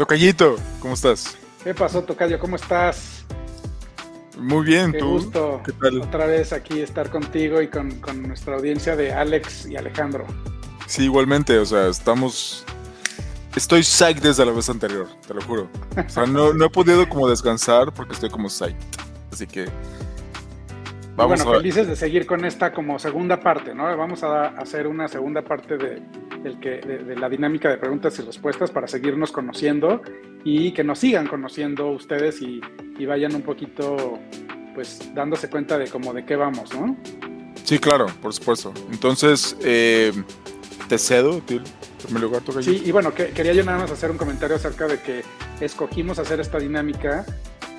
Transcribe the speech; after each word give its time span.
Tocayito, 0.00 0.56
¿cómo 0.80 0.94
estás? 0.94 1.36
¿Qué 1.62 1.74
pasó, 1.74 2.02
Tocayo? 2.02 2.38
¿Cómo 2.38 2.56
estás? 2.56 3.22
Muy 4.38 4.64
bien, 4.64 4.92
Qué 4.92 4.98
¿tú? 4.98 5.08
gusto 5.10 5.60
¿Qué 5.62 5.72
tal? 5.72 6.00
otra 6.00 6.24
vez 6.24 6.54
aquí 6.54 6.80
estar 6.80 7.10
contigo 7.10 7.60
y 7.60 7.68
con, 7.68 7.90
con 8.00 8.22
nuestra 8.22 8.56
audiencia 8.56 8.96
de 8.96 9.12
Alex 9.12 9.66
y 9.66 9.76
Alejandro. 9.76 10.24
Sí, 10.86 11.04
igualmente, 11.04 11.58
o 11.58 11.66
sea, 11.66 11.88
estamos... 11.88 12.64
Estoy 13.54 13.82
psyched 13.82 14.22
desde 14.22 14.46
la 14.46 14.52
vez 14.52 14.70
anterior, 14.70 15.06
te 15.28 15.34
lo 15.34 15.42
juro. 15.42 15.68
O 15.94 16.08
sea, 16.08 16.24
no, 16.24 16.54
no 16.54 16.64
he 16.64 16.70
podido 16.70 17.06
como 17.06 17.28
descansar 17.28 17.92
porque 17.92 18.14
estoy 18.14 18.30
como 18.30 18.48
psyched. 18.48 18.76
Así 19.30 19.46
que... 19.46 19.66
Vamos 21.14 21.44
bueno, 21.44 21.52
a... 21.52 21.56
felices 21.58 21.86
de 21.86 21.94
seguir 21.94 22.24
con 22.24 22.46
esta 22.46 22.72
como 22.72 22.98
segunda 22.98 23.38
parte, 23.38 23.74
¿no? 23.74 23.94
Vamos 23.98 24.22
a 24.22 24.46
hacer 24.46 24.86
una 24.86 25.08
segunda 25.08 25.42
parte 25.42 25.76
de, 25.76 26.02
del 26.42 26.58
que, 26.60 26.80
de, 26.80 26.98
de 27.04 27.16
la 27.16 27.28
dinámica 27.28 27.68
de 27.68 27.76
preguntas 27.78 28.18
y 28.18 28.22
respuestas 28.22 28.70
para 28.70 28.86
seguirnos 28.88 29.30
conociendo 29.32 30.02
y 30.44 30.72
que 30.72 30.82
nos 30.84 30.98
sigan 30.98 31.26
conociendo 31.26 31.88
ustedes 31.90 32.40
y, 32.42 32.60
y 32.98 33.06
vayan 33.06 33.34
un 33.34 33.42
poquito, 33.42 34.18
pues, 34.74 35.10
dándose 35.14 35.50
cuenta 35.50 35.76
de 35.78 35.88
cómo 35.88 36.12
de 36.14 36.24
qué 36.24 36.36
vamos, 36.36 36.74
¿no? 36.74 36.96
Sí, 37.64 37.78
claro, 37.78 38.06
por 38.22 38.32
supuesto. 38.32 38.72
Entonces, 38.90 39.56
eh, 39.62 40.12
te 40.88 40.98
cedo, 40.98 41.40
primer 41.40 42.22
lugar. 42.22 42.42
Sí, 42.62 42.82
y 42.84 42.90
bueno, 42.90 43.12
que- 43.14 43.28
quería 43.28 43.52
yo 43.52 43.62
nada 43.64 43.78
más 43.78 43.90
hacer 43.90 44.10
un 44.10 44.16
comentario 44.16 44.56
acerca 44.56 44.86
de 44.88 44.98
que 44.98 45.22
escogimos 45.60 46.18
hacer 46.18 46.40
esta 46.40 46.58
dinámica 46.58 47.24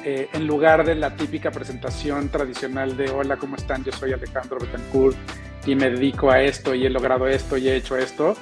eh, 0.03 0.29
en 0.33 0.47
lugar 0.47 0.85
de 0.85 0.95
la 0.95 1.15
típica 1.15 1.51
presentación 1.51 2.29
tradicional 2.29 2.95
de 2.97 3.09
hola, 3.09 3.37
¿cómo 3.37 3.55
están? 3.55 3.83
Yo 3.83 3.91
soy 3.91 4.13
Alejandro 4.13 4.57
Betancourt 4.59 5.17
y 5.65 5.75
me 5.75 5.89
dedico 5.89 6.31
a 6.31 6.41
esto 6.41 6.73
y 6.75 6.85
he 6.85 6.89
logrado 6.89 7.27
esto 7.27 7.57
y 7.57 7.67
he 7.69 7.75
hecho 7.75 7.97
esto. 7.97 8.35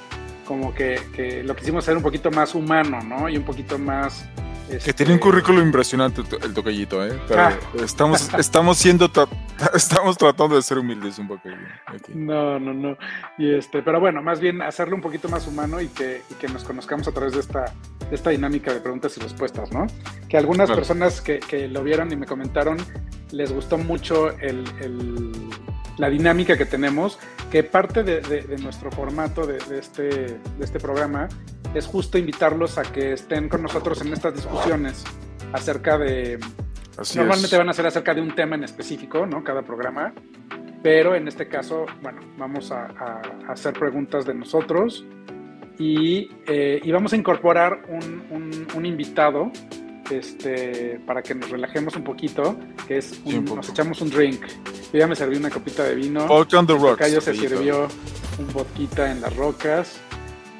Como 0.46 0.74
que, 0.74 1.00
que 1.14 1.44
lo 1.44 1.54
quisimos 1.54 1.84
hacer 1.84 1.96
un 1.96 2.02
poquito 2.02 2.30
más 2.32 2.54
humano, 2.56 3.00
¿no? 3.04 3.28
Y 3.28 3.36
un 3.36 3.44
poquito 3.44 3.78
más... 3.78 4.28
Que 4.68 4.76
este, 4.76 4.92
tiene 4.92 5.12
un 5.14 5.18
currículo 5.18 5.60
impresionante 5.62 6.22
el 6.42 6.54
tocallito, 6.54 7.04
¿eh? 7.04 7.16
Pero 7.28 7.40
Ah. 7.42 7.52
estamos, 7.84 8.32
estamos 8.38 8.76
siendo, 8.78 9.08
tra- 9.12 9.28
estamos 9.74 10.16
tratando 10.16 10.56
de 10.56 10.62
ser 10.62 10.78
humildes 10.78 11.18
un 11.20 11.28
poco. 11.28 11.42
aquí. 11.86 12.12
No, 12.14 12.58
no, 12.58 12.72
no. 12.72 12.96
Y 13.38 13.52
este, 13.54 13.82
pero 13.82 14.00
bueno, 14.00 14.22
más 14.22 14.40
bien 14.40 14.60
hacerlo 14.62 14.96
un 14.96 15.02
poquito 15.02 15.28
más 15.28 15.46
humano 15.46 15.80
y 15.80 15.86
que, 15.88 16.22
y 16.30 16.34
que 16.34 16.48
nos 16.48 16.64
conozcamos 16.64 17.06
a 17.08 17.12
través 17.12 17.32
de 17.34 17.40
esta, 17.40 17.72
de 18.08 18.14
esta 18.14 18.30
dinámica 18.30 18.72
de 18.72 18.80
preguntas 18.80 19.16
y 19.16 19.20
respuestas, 19.20 19.70
¿no? 19.72 19.86
Que 20.28 20.36
algunas 20.36 20.66
Claro. 20.66 20.80
personas 20.80 21.20
que, 21.20 21.38
que 21.40 21.68
lo 21.68 21.82
vieron 21.84 22.10
y 22.12 22.16
me 22.16 22.26
comentaron 22.26 22.76
les 23.32 23.52
gustó 23.52 23.76
mucho 23.78 24.30
el, 24.38 24.64
el- 24.80 25.32
la 25.98 26.08
dinámica 26.10 26.56
que 26.56 26.66
tenemos, 26.66 27.18
que 27.50 27.62
parte 27.62 28.02
de, 28.02 28.20
de- 28.20 28.42
de 28.42 28.56
nuestro 28.58 28.90
formato 28.90 29.46
de, 29.46 29.58
de 29.58 29.78
este, 29.78 30.02
de 30.08 30.38
este 30.64 30.78
programa 30.80 31.28
es 31.74 31.86
justo 31.86 32.18
invitarlos 32.18 32.78
a 32.78 32.82
que 32.82 33.12
estén 33.12 33.48
con 33.48 33.62
nosotros 33.62 34.00
en 34.02 34.12
estas 34.12 34.34
discusiones 34.34 35.04
acerca 35.52 35.98
de, 35.98 36.38
Así 36.98 37.16
Normalmente 37.18 37.54
es. 37.56 37.58
van 37.58 37.68
a 37.68 37.72
ser 37.72 37.86
acerca 37.86 38.12
de 38.14 38.20
un 38.20 38.34
tema 38.34 38.56
en 38.56 38.64
específico, 38.64 39.24
¿no? 39.24 39.42
Cada 39.42 39.62
programa. 39.62 40.12
Pero 40.82 41.14
en 41.14 41.28
este 41.28 41.48
caso, 41.48 41.86
bueno, 42.02 42.20
vamos 42.36 42.72
a, 42.72 42.86
a- 42.86 43.22
a 43.48 43.52
hacer 43.52 43.72
preguntas 43.74 44.26
de 44.26 44.34
nosotros 44.34 45.06
y, 45.78 46.30
eh, 46.46 46.80
y 46.82 46.90
vamos 46.92 47.12
a 47.12 47.16
incorporar 47.16 47.82
un, 47.88 48.22
un- 48.30 48.66
un 48.74 48.86
invitado 48.86 49.50
este, 50.10 51.00
para 51.06 51.22
que 51.22 51.34
nos 51.34 51.50
relajemos 51.50 51.94
un 51.96 52.04
poquito, 52.04 52.56
que 52.86 52.98
es 52.98 53.20
un- 53.24 53.44
nos 53.44 53.68
echamos 53.68 54.00
un 54.00 54.10
drink. 54.10 54.42
Yo 54.92 54.98
ya 54.98 55.06
me 55.06 55.14
serví 55.16 55.36
una 55.36 55.50
copita 55.50 55.84
de 55.84 55.94
vino. 55.94 56.26
Vodka 56.26 56.58
on 56.58 56.66
the 56.66 56.74
rocks. 56.74 56.98
Cayo 56.98 57.20
se 57.20 57.34
sirvió 57.34 57.88
un 58.38 58.52
vodquita 58.52 59.10
en 59.10 59.20
las 59.20 59.34
rocas. 59.36 59.98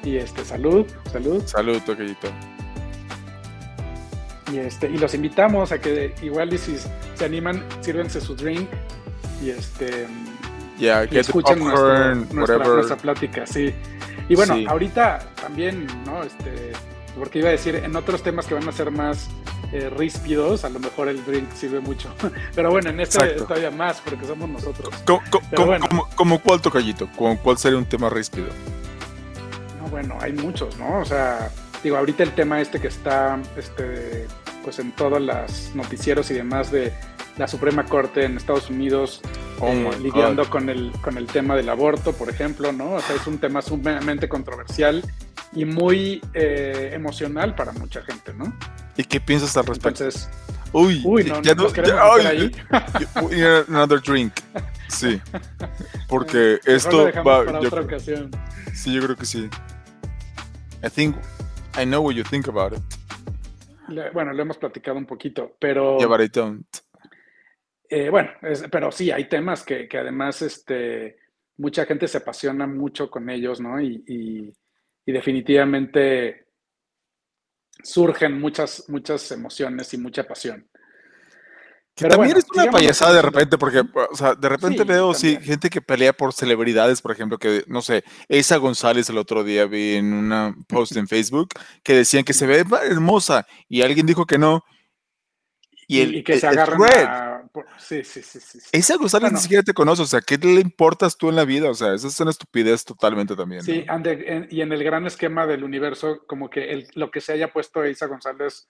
Y 0.03 0.15
este, 0.17 0.43
salud, 0.43 0.85
salud. 1.11 1.43
Salud, 1.45 1.79
Tocayito. 1.85 2.27
Y, 4.51 4.57
este, 4.57 4.89
y 4.89 4.97
los 4.97 5.13
invitamos 5.13 5.71
a 5.71 5.79
que 5.79 6.13
igual 6.21 6.53
y 6.53 6.57
si 6.57 6.75
se 7.15 7.25
animan, 7.25 7.63
sírvense 7.81 8.19
su 8.19 8.35
drink 8.35 8.67
y 9.41 9.49
este 9.51 10.07
Yeah, 10.77 11.07
y 11.09 11.17
escuchen 11.19 11.59
popcorn, 11.59 12.27
nuestra, 12.33 12.57
whatever. 12.57 12.67
nuestra 12.77 12.97
plática, 12.97 13.45
sí. 13.45 13.71
Y 14.27 14.35
bueno, 14.35 14.55
Sí. 14.55 14.65
ahorita 14.67 15.19
también, 15.39 15.85
¿no? 16.05 16.23
Este, 16.23 16.71
porque 17.17 17.39
iba 17.39 17.49
a 17.49 17.51
decir, 17.51 17.75
en 17.75 17.95
otros 17.95 18.23
temas 18.23 18.45
que 18.45 18.53
van 18.53 18.67
a 18.67 18.71
ser 18.71 18.91
más 18.91 19.27
eh, 19.73 19.89
ríspidos, 19.89 20.63
a 20.65 20.69
lo 20.69 20.79
mejor 20.79 21.07
el 21.09 21.23
drink 21.25 21.51
sirve 21.53 21.79
mucho. 21.79 22.13
Pero 22.55 22.71
bueno, 22.71 22.89
en 22.89 22.99
este 22.99 23.17
Exacto. 23.19 23.45
todavía 23.45 23.71
más, 23.71 24.01
porque 24.01 24.25
somos 24.25 24.49
nosotros. 24.49 24.93
¿Cómo, 25.05 25.21
cómo- 25.29 25.65
bueno. 25.67 25.85
cómo- 25.89 26.07
cómo 26.15 26.39
cuál, 26.41 26.61
Tocayito? 26.61 27.07
¿Cómo 27.17 27.37
cuál 27.39 27.57
sería 27.57 27.77
un 27.77 27.85
tema 27.85 28.09
ríspido? 28.09 28.47
No, 29.81 29.87
bueno, 29.89 30.17
hay 30.21 30.33
muchos, 30.33 30.77
¿no? 30.77 30.99
O 30.99 31.05
sea, 31.05 31.51
digo, 31.83 31.97
ahorita 31.97 32.23
el 32.23 32.31
tema 32.31 32.61
este 32.61 32.79
que 32.79 32.87
está, 32.87 33.39
este, 33.57 34.27
pues 34.63 34.79
en 34.79 34.91
todos 34.91 35.21
los 35.21 35.71
noticieros 35.75 36.29
y 36.31 36.35
demás 36.35 36.71
de 36.71 36.93
la 37.37 37.47
Suprema 37.47 37.85
Corte 37.85 38.25
en 38.25 38.37
Estados 38.37 38.69
Unidos 38.69 39.21
Oh 39.63 39.67
eh, 39.67 39.89
lidiando 40.01 40.43
God. 40.45 40.49
con 40.51 40.69
el, 40.69 40.91
con 41.01 41.17
el 41.17 41.27
tema 41.27 41.55
del 41.55 41.69
aborto, 41.69 42.13
por 42.13 42.29
ejemplo, 42.29 42.71
¿no? 42.71 42.93
O 42.93 42.99
sea, 42.99 43.15
es 43.15 43.27
un 43.27 43.37
tema 43.37 43.61
sumamente 43.61 44.27
controversial 44.27 45.03
y 45.53 45.65
muy 45.65 46.21
eh, 46.33 46.91
emocional 46.93 47.55
para 47.55 47.71
mucha 47.73 48.01
gente, 48.03 48.33
¿no? 48.33 48.53
¿Y 48.97 49.03
qué 49.03 49.19
piensas 49.19 49.55
al 49.57 49.65
respecto? 49.65 50.03
Entonces, 50.03 50.29
Uy, 50.73 51.01
uy, 51.03 51.25
no, 51.25 51.41
ya 51.41 51.53
no 51.53 51.63
nos 51.63 51.73
queremos 51.73 51.97
ya- 52.21 52.29
ay, 52.29 52.53
ahí. 53.29 53.41
another 53.67 53.99
drink. 54.01 54.33
Sí. 54.87 55.19
Porque 56.07 56.59
esto 56.65 57.05
va. 57.25 57.43
para 57.45 57.59
yo- 57.59 57.67
otra 57.67 57.81
ocasión. 57.81 58.31
sí, 58.73 58.93
yo 58.93 59.01
creo 59.03 59.15
que 59.17 59.25
sí. 59.25 59.49
I 60.83 60.89
think 60.89 61.15
I 61.77 61.83
know 61.85 62.01
what 62.03 62.13
you 62.15 62.23
think 62.23 62.47
about 62.47 62.73
it. 62.73 62.81
Le- 63.89 64.11
bueno, 64.11 64.31
lo 64.31 64.41
hemos 64.41 64.57
platicado 64.57 64.97
un 64.97 65.05
poquito, 65.05 65.55
pero... 65.59 65.97
Yeah, 65.97 66.07
but 66.07 66.21
I 66.21 66.27
don't. 66.29 66.65
Eh, 67.89 68.09
bueno, 68.09 68.29
es- 68.41 68.63
pero 68.71 68.91
sí, 68.91 69.11
hay 69.11 69.27
temas 69.27 69.63
que, 69.63 69.89
que 69.89 69.97
además 69.97 70.41
este, 70.41 71.17
mucha 71.57 71.85
gente 71.85 72.07
se 72.07 72.17
apasiona 72.19 72.65
mucho 72.65 73.09
con 73.11 73.29
ellos, 73.29 73.59
¿no? 73.59 73.81
Y, 73.81 74.03
y- 74.07 74.53
y 75.05 75.11
definitivamente 75.11 76.47
surgen 77.83 78.39
muchas, 78.39 78.85
muchas 78.89 79.31
emociones 79.31 79.93
y 79.93 79.97
mucha 79.97 80.27
pasión. 80.27 80.67
Que 81.95 82.05
Pero 82.05 82.15
también 82.15 82.35
bueno, 82.35 82.39
es 82.39 82.45
una 82.57 82.71
payasada 82.71 83.13
de 83.15 83.21
repente, 83.21 83.57
porque, 83.57 83.79
o 83.79 84.15
sea, 84.15 84.33
de 84.35 84.49
repente 84.49 84.83
Sí, 84.83 84.85
veo 84.85 85.13
sí, 85.13 85.37
gente 85.41 85.69
que 85.69 85.81
pelea 85.81 86.13
por 86.13 86.33
celebridades, 86.33 87.01
por 87.01 87.11
ejemplo, 87.11 87.37
que, 87.37 87.63
no 87.67 87.81
sé, 87.81 88.03
Esa 88.29 88.57
González 88.57 89.09
el 89.09 89.17
otro 89.17 89.43
día 89.43 89.65
vi 89.65 89.95
en 89.95 90.13
una 90.13 90.55
post 90.67 90.95
en 90.95 91.07
Facebook 91.07 91.49
que 91.83 91.93
decían 91.95 92.23
que 92.23 92.33
se 92.33 92.47
ve 92.47 92.63
hermosa 92.83 93.45
y 93.67 93.81
alguien 93.81 94.05
dijo 94.05 94.25
que 94.25 94.37
no. 94.37 94.63
Y, 95.87 95.99
Y, 95.99 96.01
el, 96.01 96.15
y 96.15 96.23
que 96.23 96.39
se 96.39 96.47
el 96.47 96.53
agarran 96.53 96.79
thread, 96.79 97.05
a... 97.05 97.30
por- 97.51 97.65
Sí, 97.77 98.03
sí, 98.03 98.21
sí, 98.21 98.39
sí. 98.39 98.59
sí. 98.59 98.69
Esa 98.71 98.97
González 98.97 99.23
Bueno. 99.29 99.37
ni 99.37 99.41
siquiera 99.43 99.63
te 99.63 99.73
conoce, 99.73 100.01
o 100.01 100.05
sea, 100.05 100.21
¿qué 100.21 100.37
le 100.37 100.61
importas 100.61 101.17
tú 101.17 101.29
en 101.29 101.35
la 101.35 101.45
vida? 101.45 101.69
O 101.69 101.73
sea, 101.73 101.93
esa 101.93 102.07
es 102.07 102.19
una 102.19 102.31
estupidez 102.31 102.83
totalmente 102.85 103.35
también. 103.35 103.61
Sí, 103.63 103.85
the- 104.03 104.23
en- 104.33 104.47
y 104.49 104.61
en 104.61 104.71
el 104.71 104.83
gran 104.83 105.05
esquema 105.05 105.45
del 105.45 105.63
universo, 105.63 106.23
como 106.27 106.49
que 106.49 106.71
el- 106.71 106.87
lo 106.95 107.11
que 107.11 107.21
se 107.21 107.33
haya 107.33 107.51
puesto 107.51 107.85
Isa 107.85 108.07
González 108.07 108.67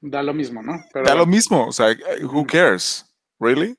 da 0.00 0.22
lo 0.22 0.34
mismo, 0.34 0.62
¿no? 0.62 0.84
Pero 0.92 1.06
Da 1.06 1.14
lo 1.14 1.26
mismo, 1.26 1.66
o 1.68 1.72
sea, 1.72 1.88
who 2.22 2.40
Ujú. 2.40 2.46
cares? 2.46 3.04
¿Really? 3.40 3.76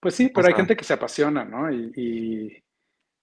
Pues 0.00 0.14
sí, 0.14 0.28
pero 0.28 0.46
hay 0.46 0.52
sea. 0.52 0.56
gente 0.58 0.76
que 0.76 0.84
se 0.84 0.92
apasiona, 0.92 1.44
¿no? 1.44 1.70
Y, 1.72 1.92
y, 1.96 2.64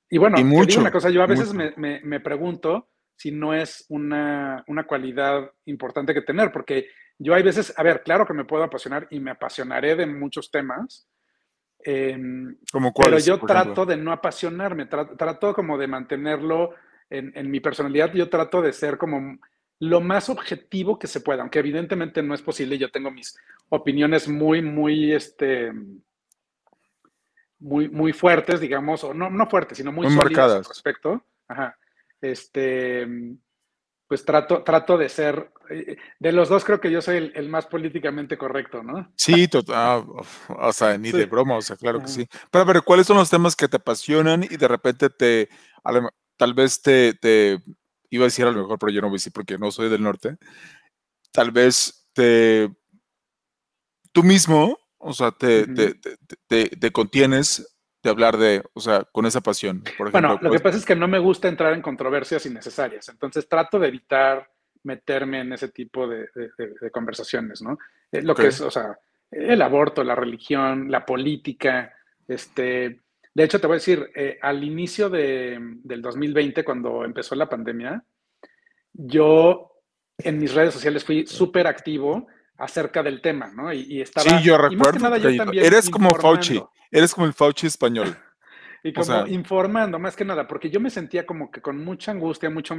y 0.09 0.18
bueno, 0.18 0.38
Y 0.38 0.41
te 0.44 0.47
digo 0.50 0.59
mucho, 0.59 0.80
una 0.80 0.91
cosa, 0.91 1.09
yo 1.09 1.22
a 1.24 1.28
veces 1.28 1.53
mucho. 1.53 1.74
me, 1.78 2.00
me- 2.00 2.01
me 2.03 2.19
pregunto 2.19 2.90
si 3.16 3.31
no 3.31 3.53
es 3.53 3.85
una, 3.90 4.63
una 4.68 4.85
cualidad 4.85 5.50
importante 5.66 6.13
que 6.13 6.22
tener, 6.24 6.51
porque 6.51 6.88
yo 7.19 7.34
hay 7.34 7.44
veces, 7.44 7.74
a 7.78 7.84
ver, 7.84 8.03
claro 8.03 8.25
que 8.25 8.34
me 8.34 8.46
puedo 8.46 8.63
apasionar 8.63 9.07
y 9.12 9.19
me 9.19 9.31
apasionaré 9.31 9.96
de 9.96 10.06
muchos 10.06 10.50
temas, 10.51 11.07
em, 11.79 12.56
Como 12.71 12.94
pero 12.94 13.10
cuáles, 13.10 13.25
yo 13.25 13.39
trato 13.39 13.62
ejemplo? 13.71 13.86
de 13.86 13.98
no 13.98 14.12
apasionarme, 14.12 14.89
tra- 14.89 15.15
trato 15.18 15.54
como 15.54 15.77
de 15.77 15.88
mantenerlo 15.88 16.71
en, 17.10 17.31
en 17.36 17.51
mi 17.51 17.60
personalidad, 17.60 18.13
yo 18.13 18.30
trato 18.30 18.62
de 18.62 18.74
ser 18.74 18.98
como 18.98 19.38
lo 19.80 20.00
más 20.01 20.30
objetivo 20.30 20.98
que 20.98 21.07
se 21.07 21.19
pueda, 21.21 21.42
aunque 21.42 21.60
evidentemente 21.60 22.24
no 22.24 22.33
es 22.33 22.42
posible, 22.42 22.77
yo 22.77 22.89
tengo 22.89 23.12
mis 23.12 23.36
opiniones 23.69 24.27
muy, 24.30 24.62
muy, 24.62 25.12
este, 25.12 25.71
muy, 27.59 27.89
muy 27.89 28.13
fuertes, 28.13 28.59
digamos, 28.59 29.04
o 29.04 29.13
no, 29.13 29.30
no 29.30 29.48
fuertes, 29.50 29.77
sino 29.77 29.92
muy, 29.92 30.07
Muy 30.07 30.16
sólidas 30.16 30.38
marcadas. 30.38 30.57
al 30.68 30.74
respecto. 30.74 31.25
Ajá. 31.48 31.77
Este, 32.21 33.07
pues 34.08 34.26
trato, 34.26 34.64
trato 34.64 34.98
de 34.98 35.10
ser, 35.10 35.52
eh, 35.70 35.98
de 36.20 36.32
los 36.32 36.50
dos 36.50 36.64
creo 36.64 36.80
que 36.80 36.92
yo 36.92 37.02
soy 37.02 37.18
el, 37.18 37.32
el 37.36 37.50
más 37.50 37.66
políticamente 37.66 38.38
correcto, 38.38 38.84
¿no? 38.84 39.12
Sí, 39.16 39.48
total, 39.48 39.76
ah, 39.78 40.06
o 40.50 40.74
sea, 40.74 40.98
ni 40.98 41.12
Sí. 41.12 41.18
de 41.18 41.26
broma, 41.26 41.58
o 41.58 41.62
sea, 41.62 41.76
claro 41.76 42.00
que 42.00 42.06
Ajá. 42.06 42.14
sí. 42.14 42.28
Pero, 42.52 42.66
pero, 42.66 42.82
¿cuáles 42.84 43.08
son 43.08 43.18
los 43.18 43.30
temas 43.30 43.56
que 43.56 43.68
te 43.68 43.78
apasionan 43.78 44.44
y 44.44 44.58
de 44.58 44.68
repente 44.68 45.10
te, 45.10 45.50
a 45.84 45.94
tal 46.38 46.54
vez 46.54 46.82
te, 46.82 47.14
te, 47.14 47.60
iba 48.10 48.26
a 48.26 48.28
decir 48.28 48.46
a 48.46 48.52
lo 48.52 48.62
mejor, 48.62 48.78
pero 48.78 48.92
yo 48.92 49.02
no 49.02 49.08
voy 49.08 49.16
a 49.16 49.20
decir 49.20 49.34
porque 49.34 49.58
no 49.58 49.72
soy 49.72 49.90
del 49.90 50.04
norte, 50.04 50.38
tal 51.32 51.52
vez 51.52 52.08
te, 52.14 52.70
tú 54.12 54.24
mismo, 54.24 54.78
o 54.98 55.14
sea, 55.14 55.32
te, 55.32 55.64
Ujú. 55.64 55.74
te, 55.74 55.94
te, 55.96 56.18
te- 56.48 56.70
te 56.78 56.92
contienes 56.92 57.73
de 58.04 58.10
hablar 58.10 58.38
de, 58.38 58.62
o 58.74 58.82
sea, 58.82 59.06
con 59.12 59.26
esa 59.26 59.42
pasión, 59.42 59.82
por 59.98 60.10
ejemplo. 60.10 60.12
Bueno, 60.12 60.30
lo 60.34 60.52
que 60.52 60.60
pues, 60.60 60.62
pasa 60.62 60.78
es 60.78 60.86
que 60.86 60.96
no 60.96 61.08
me 61.08 61.20
gusta 61.20 61.48
entrar 61.48 61.74
en 61.74 61.82
controversias 61.82 62.46
innecesarias, 62.46 63.10
entonces 63.10 63.48
trato 63.48 63.80
de 63.80 63.88
evitar 63.88 64.50
meterme 64.84 65.40
en 65.40 65.54
ese 65.54 65.70
tipo 65.70 66.08
de, 66.08 66.28
conversaciones, 66.92 67.62
¿no? 67.62 67.78
Eh, 68.12 68.22
lo 68.22 68.36
que 68.36 68.48
es, 68.48 68.60
o 68.60 68.70
sea, 68.70 69.00
el 69.32 69.62
aborto, 69.62 70.04
la 70.04 70.16
religión, 70.16 70.92
la 70.92 71.06
política, 71.06 71.94
este, 72.28 73.04
de 73.34 73.44
hecho, 73.44 73.60
te 73.60 73.68
voy 73.68 73.76
a 73.76 73.78
decir, 73.78 74.12
eh, 74.14 74.38
al 74.42 74.64
inicio 74.64 75.10
del 75.10 76.02
2020, 76.02 76.64
cuando 76.64 77.04
empezó 77.04 77.34
la 77.36 77.50
pandemia, 77.50 78.04
yo 78.94 79.72
en 80.18 80.38
mis 80.38 80.54
redes 80.54 80.74
sociales 80.74 81.04
fui 81.04 81.26
súper 81.26 81.66
activo 81.66 82.28
acerca 82.63 83.04
del 83.04 83.21
tema, 83.21 83.51
¿no? 83.54 83.71
Y, 83.74 84.01
estaba... 84.01 84.30
Sí, 84.30 84.44
yo 84.44 84.57
recuerdo. 84.57 85.51
eres 85.54 85.89
como 85.89 86.13
Fauci, 86.15 86.62
eres 86.92 87.13
como 87.13 87.27
el 87.27 87.33
Fauci 87.33 87.68
español. 87.68 88.15
y 88.83 88.94
como 88.94 89.27
informando, 89.27 90.00
más 90.00 90.15
que 90.15 90.25
nada, 90.25 90.48
porque 90.48 90.69
yo 90.69 90.80
me 90.80 90.89
sentía 90.89 91.25
como 91.25 91.51
que 91.51 91.62
con 91.62 91.83
mucha 91.83 92.12
angustia, 92.12 92.50
mucho 92.50 92.75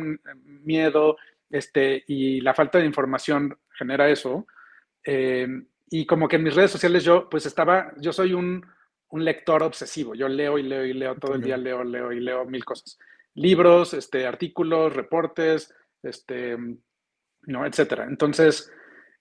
miedo, 0.65 1.17
este, 1.51 2.05
y 2.07 2.41
la 2.41 2.55
falta 2.55 2.79
de 2.79 2.87
información 2.87 3.59
genera 3.77 4.09
eso. 4.09 4.47
Eh, 5.05 5.47
y 5.91 6.07
como 6.07 6.29
que 6.29 6.37
en 6.37 6.43
mis 6.43 6.55
redes 6.55 6.71
sociales 6.71 7.05
yo, 7.05 7.29
pues 7.29 7.47
estaba, 7.47 7.93
yo 7.99 8.13
soy 8.13 8.33
un 8.33 8.65
un 9.15 9.25
lector 9.25 9.63
obsesivo. 9.63 10.17
Yo 10.17 10.29
leo 10.29 10.59
y 10.59 10.65
leo 10.65 10.85
y 10.85 10.93
leo 10.93 11.15
todo 11.15 11.37
el 11.37 11.43
día, 11.43 11.57
leo, 11.57 11.85
leo 11.85 12.11
y 12.11 12.19
leo 12.19 12.45
mil 12.47 12.65
cosas. 12.65 12.99
Libros, 13.35 13.95
este, 13.95 14.27
artículos, 14.27 14.93
reportes, 14.93 15.73
este, 16.03 16.57
no, 17.43 17.65
etcétera. 17.65 18.07
Entonces, 18.09 18.73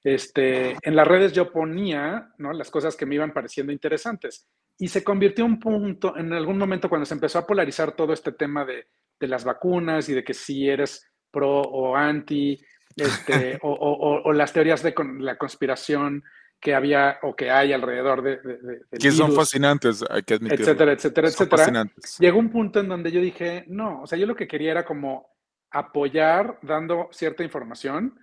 este, 0.03 0.75
en 0.81 0.95
las 0.95 1.07
redes 1.07 1.33
yo 1.33 1.51
ponía 1.51 2.33
¿no? 2.37 2.51
las 2.51 2.69
cosas 2.69 2.95
que 2.95 3.05
me 3.05 3.15
iban 3.15 3.33
pareciendo 3.33 3.71
interesantes. 3.71 4.47
Y 4.77 4.87
se 4.87 5.03
convirtió 5.03 5.45
un 5.45 5.59
punto, 5.59 6.17
en 6.17 6.33
algún 6.33 6.57
momento 6.57 6.89
cuando 6.89 7.05
se 7.05 7.13
empezó 7.13 7.39
a 7.39 7.47
polarizar 7.47 7.95
todo 7.95 8.11
este 8.11 8.31
tema 8.31 8.65
de, 8.65 8.87
las 9.19 9.45
vacunas 9.45 10.09
y 10.09 10.13
de 10.13 10.21
que 10.21 10.33
si 10.33 10.67
eres 10.67 11.09
pro 11.31 11.61
o 11.61 11.95
anti, 11.95 12.61
este, 12.97 13.57
o, 13.63 14.33
las 14.33 14.51
teorías 14.51 14.83
de 14.83 14.93
la 15.19 15.37
conspiración, 15.37 16.21
que 16.59 16.75
había 16.75 17.19
o 17.21 17.35
que 17.35 17.49
hay 17.49 17.71
alrededor 17.73 18.21
de, 18.21 18.37
de, 18.37 18.81
que 18.97 19.11
son 19.11 19.33
fascinantes, 19.33 20.03
hay 20.09 20.23
que 20.23 20.35
admitirlo. 20.35 20.63
Etcétera, 20.63 20.93
etcétera, 20.93 21.27
etcétera. 21.27 21.85
Llegó 22.19 22.39
un 22.39 22.49
punto 22.49 22.79
en 22.79 22.87
donde 22.87 23.11
yo 23.11 23.21
dije, 23.21 23.65
no, 23.67 24.01
o 24.01 24.07
sea, 24.07 24.17
yo 24.17 24.25
lo 24.25 24.35
que 24.35 24.47
quería 24.47 24.71
era 24.71 24.85
como 24.85 25.27
apoyar 25.71 26.59
dando 26.61 27.09
cierta 27.11 27.43
información. 27.43 28.17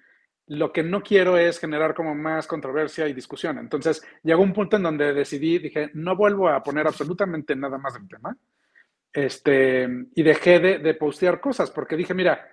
Lo 0.51 0.73
que 0.73 0.83
no 0.83 1.03
quiero 1.03 1.37
es 1.37 1.59
generar 1.59 1.95
como 1.95 2.15
más 2.15 2.47
controversia 2.47 3.09
y 3.09 3.13
discusión. 3.13 3.59
Entonces, 3.59 4.03
llegó 4.23 4.43
un 4.43 4.53
punto 4.53 4.77
en 4.77 4.83
donde 4.83 5.13
decidí, 5.13 5.59
dije, 5.59 5.91
no 5.95 6.17
vuelvo 6.17 6.49
a 6.49 6.63
poner 6.63 6.87
absolutamente 6.87 7.55
nada 7.57 7.79
más 7.79 7.95
del 7.95 8.09
tema. 8.09 8.37
Este, 9.13 9.89
y 10.15 10.23
dejé 10.23 10.61
de, 10.61 10.79
de 10.79 10.95
postear 10.95 11.41
cosas 11.41 11.71
porque 11.71 11.97
dije, 11.97 12.15
mira, 12.15 12.47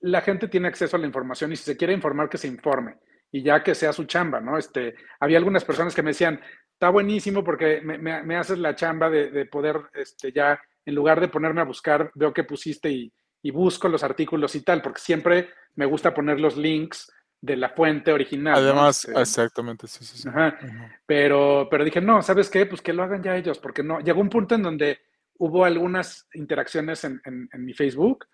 la 0.00 0.22
gente 0.22 0.48
tiene 0.48 0.68
acceso 0.68 0.96
a 0.96 1.00
la 1.00 1.06
información 1.06 1.52
y 1.52 1.56
si 1.56 1.64
se 1.64 1.76
quiere 1.76 1.92
informar, 1.92 2.28
que 2.28 2.38
se 2.38 2.48
informe 2.48 2.96
y 3.32 3.42
ya 3.42 3.62
que 3.62 3.74
sea 3.74 3.92
su 3.92 4.04
chamba, 4.04 4.40
¿no? 4.40 4.58
Este, 4.58 4.94
había 5.20 5.38
algunas 5.38 5.64
personas 5.64 5.94
que 5.94 6.02
me 6.02 6.10
decían, 6.10 6.40
está 6.72 6.90
buenísimo 6.90 7.44
porque 7.44 7.80
me, 7.80 8.36
haces 8.36 8.58
la 8.58 8.74
chamba 8.74 9.08
de, 9.10 9.44
poder, 9.46 9.80
este, 9.94 10.32
ya, 10.32 10.60
en 10.84 10.94
lugar 10.94 11.20
de 11.20 11.28
ponerme 11.28 11.60
a 11.60 11.64
buscar, 11.64 12.10
veo 12.14 12.32
que 12.32 12.44
pusiste 12.44 12.90
y, 12.90 13.12
busco 13.52 13.88
los 13.88 14.02
artículos 14.02 14.54
y 14.54 14.62
tal, 14.62 14.82
porque 14.82 15.00
siempre 15.00 15.50
me 15.74 15.86
gusta 15.86 16.12
poner 16.12 16.40
los 16.40 16.56
links 16.56 17.10
de 17.40 17.56
la 17.56 17.70
fuente 17.70 18.12
original. 18.12 18.54
Además, 18.56 19.06
exactamente, 19.16 19.86
sí, 19.86 20.04
sí, 20.04 20.18
sí. 20.18 20.28
Pero, 21.06 21.68
pero 21.70 21.84
dije, 21.84 22.00
no, 22.00 22.22
¿sabes 22.22 22.50
qué? 22.50 22.66
Pues 22.66 22.82
que 22.82 22.92
lo 22.92 23.02
hagan 23.02 23.22
ya 23.22 23.36
ellos, 23.36 23.58
porque 23.58 23.82
no. 23.82 24.00
Llegó 24.00 24.20
un 24.20 24.28
punto 24.28 24.54
en 24.54 24.62
donde 24.62 25.00
hubo 25.38 25.64
algunas 25.64 26.28
interacciones 26.34 27.02
en, 27.04 27.48
mi 27.58 27.72
Facebook 27.72 28.26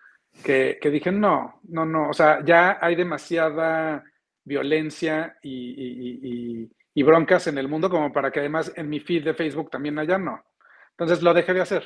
que, 0.42 0.78
que, 0.80 0.90
dije, 0.90 1.12
no, 1.12 1.60
no, 1.68 1.86
no, 1.86 2.10
o 2.10 2.12
sea, 2.12 2.44
ya 2.44 2.78
hay 2.80 2.96
demasiada 2.96 4.04
violencia 4.46 5.36
y, 5.42 6.68
broncas 7.02 7.46
en 7.46 7.58
el 7.58 7.68
mundo 7.68 7.90
como 7.90 8.12
para 8.12 8.30
que 8.30 8.40
además 8.40 8.72
en 8.74 8.88
mi 8.88 9.00
feed 9.00 9.24
de 9.24 9.34
Facebook 9.34 9.70
también 9.70 9.98
haya, 9.98 10.18
no. 10.18 10.42
Entonces 10.90 11.22
lo 11.22 11.34
dejé 11.34 11.52
de 11.52 11.60
hacer, 11.60 11.84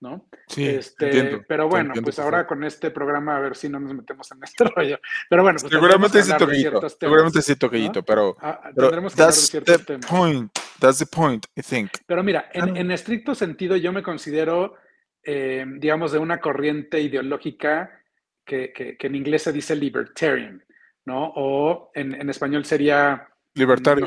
¿no? 0.00 0.28
Sí, 0.46 0.66
este, 0.66 1.38
pero 1.48 1.68
bueno, 1.68 1.92
pues 2.02 2.18
ahora 2.18 2.46
con 2.46 2.64
este 2.64 2.90
programa 2.90 3.36
a 3.36 3.40
ver 3.40 3.56
si 3.56 3.68
no 3.68 3.80
nos 3.80 3.94
metemos 3.94 4.30
en 4.32 4.38
este 4.44 4.64
rollo. 4.64 4.98
Pero 5.28 5.42
bueno, 5.42 5.58
pues 5.60 5.72
seguramente 5.72 6.22
sí 6.22 6.32
toquillito, 6.36 6.88
seguramente 6.88 7.42
sí 7.42 7.56
toquillito, 7.56 8.02
pero, 8.02 8.36
ah, 8.40 8.70
tendremos 8.74 9.14
que 9.14 9.22
hablar 9.22 9.34
de 9.34 9.40
ciertos 9.40 9.86
temas. 9.86 10.06
Point, 10.06 10.52
that's 10.80 10.98
the 10.98 11.06
point, 11.06 11.46
I 11.56 11.62
think. 11.62 11.90
Pero 12.06 12.22
mira, 12.22 12.50
en, 12.52 12.90
estricto 12.90 13.34
sentido 13.34 13.76
yo 13.76 13.92
me 13.92 14.02
considero, 14.02 14.76
eh, 15.22 15.64
digamos, 15.78 16.12
de 16.12 16.18
una 16.18 16.40
corriente 16.40 17.00
ideológica 17.00 18.02
que, 18.44 18.72
que, 18.72 18.96
que 18.96 19.06
en 19.06 19.14
inglés 19.14 19.42
se 19.42 19.52
dice 19.52 19.74
libertarian. 19.76 20.62
¿no? 21.08 21.32
O 21.34 21.90
en, 21.94 22.28
español 22.28 22.64
sería... 22.66 23.26
Libertario. 23.54 24.06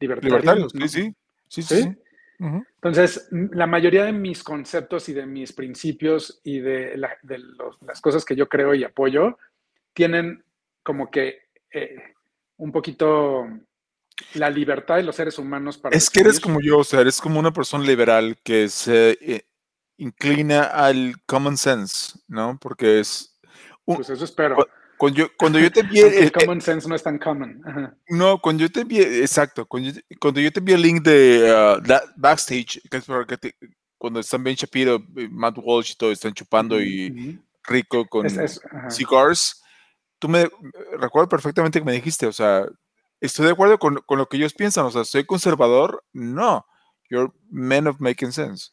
libertario. 0.00 0.68
sí, 0.68 0.88
sí. 0.88 1.14
Sí, 1.48 1.62
sí. 1.62 1.96
Entonces, 2.40 3.28
la 3.30 3.66
mayoría 3.66 4.04
de 4.04 4.12
mis 4.12 4.44
conceptos 4.44 5.08
y 5.08 5.12
de 5.12 5.26
mis 5.26 5.52
principios 5.52 6.40
y 6.44 6.60
de, 6.60 6.96
las 6.96 8.00
cosas 8.00 8.24
que 8.24 8.36
yo 8.36 8.48
creo 8.48 8.74
y 8.74 8.84
apoyo 8.84 9.38
tienen 9.92 10.44
como 10.84 11.10
que 11.10 11.48
eh, 11.72 12.14
un 12.58 12.70
poquito 12.70 13.44
la 14.34 14.50
libertad 14.50 14.96
de 14.96 15.02
los 15.02 15.16
seres 15.16 15.38
humanos 15.38 15.78
para... 15.78 15.96
Es 15.96 16.10
que 16.10 16.20
eres 16.20 16.40
como 16.40 16.60
yo, 16.60 16.78
o 16.78 16.84
sea, 16.84 17.00
eres 17.00 17.20
como 17.20 17.40
una 17.40 17.52
persona 17.52 17.84
liberal 17.84 18.38
que 18.42 18.68
se 18.68 19.18
eh, 19.20 19.46
inclina 19.96 20.62
al 20.62 21.16
common 21.26 21.56
sense, 21.56 22.18
¿no? 22.28 22.58
Porque 22.60 23.00
es... 23.00 23.36
pues 23.84 24.10
eso 24.10 24.24
espero. 24.24 24.56
Cuando 24.98 25.18
yo, 25.18 25.28
cuando 25.38 25.58
yo 25.58 25.70
te 25.72 25.82
vi... 25.82 26.00
el 26.00 26.24
eh, 26.24 26.32
common 26.32 26.60
sense 26.60 26.88
no 26.88 26.94
es 26.94 27.02
tan 27.02 27.18
common. 27.18 27.62
No, 28.08 28.38
cuando 28.40 28.62
yo 28.62 28.70
te 28.70 28.84
vi... 28.84 29.00
Exacto. 29.00 29.64
Cuando 29.66 29.90
yo, 29.90 30.00
cuando 30.20 30.40
yo 30.40 30.52
te 30.52 30.60
vi 30.60 30.72
el 30.72 30.82
link 30.82 31.02
de 31.02 31.52
uh, 31.52 31.82
Backstage, 32.16 32.80
que 32.90 32.96
es 32.98 33.06
que 33.40 33.54
cuando 33.96 34.20
están 34.20 34.42
Ben 34.42 34.54
Shapiro, 34.54 35.02
Matt 35.30 35.58
Walsh 35.58 35.92
y 35.92 35.94
todo, 35.96 36.12
están 36.12 36.34
chupando 36.34 36.80
y 36.80 37.40
rico 37.64 38.06
con 38.06 38.26
cigars, 38.90 39.62
tú 40.18 40.28
me... 40.28 40.50
Recuerdo 40.98 41.28
perfectamente 41.28 41.78
que 41.78 41.84
me 41.84 41.92
dijiste, 41.92 42.26
o 42.26 42.32
sea, 42.32 42.66
estoy 43.20 43.46
de 43.46 43.52
acuerdo 43.52 43.78
con, 43.78 43.96
con 44.04 44.18
lo 44.18 44.28
que 44.28 44.36
ellos 44.36 44.52
piensan, 44.52 44.84
o 44.84 44.90
sea, 44.90 45.04
¿soy 45.04 45.24
conservador? 45.24 46.04
No. 46.12 46.66
You're 47.10 47.32
men 47.50 47.86
of 47.86 48.00
making 48.00 48.32
sense. 48.32 48.72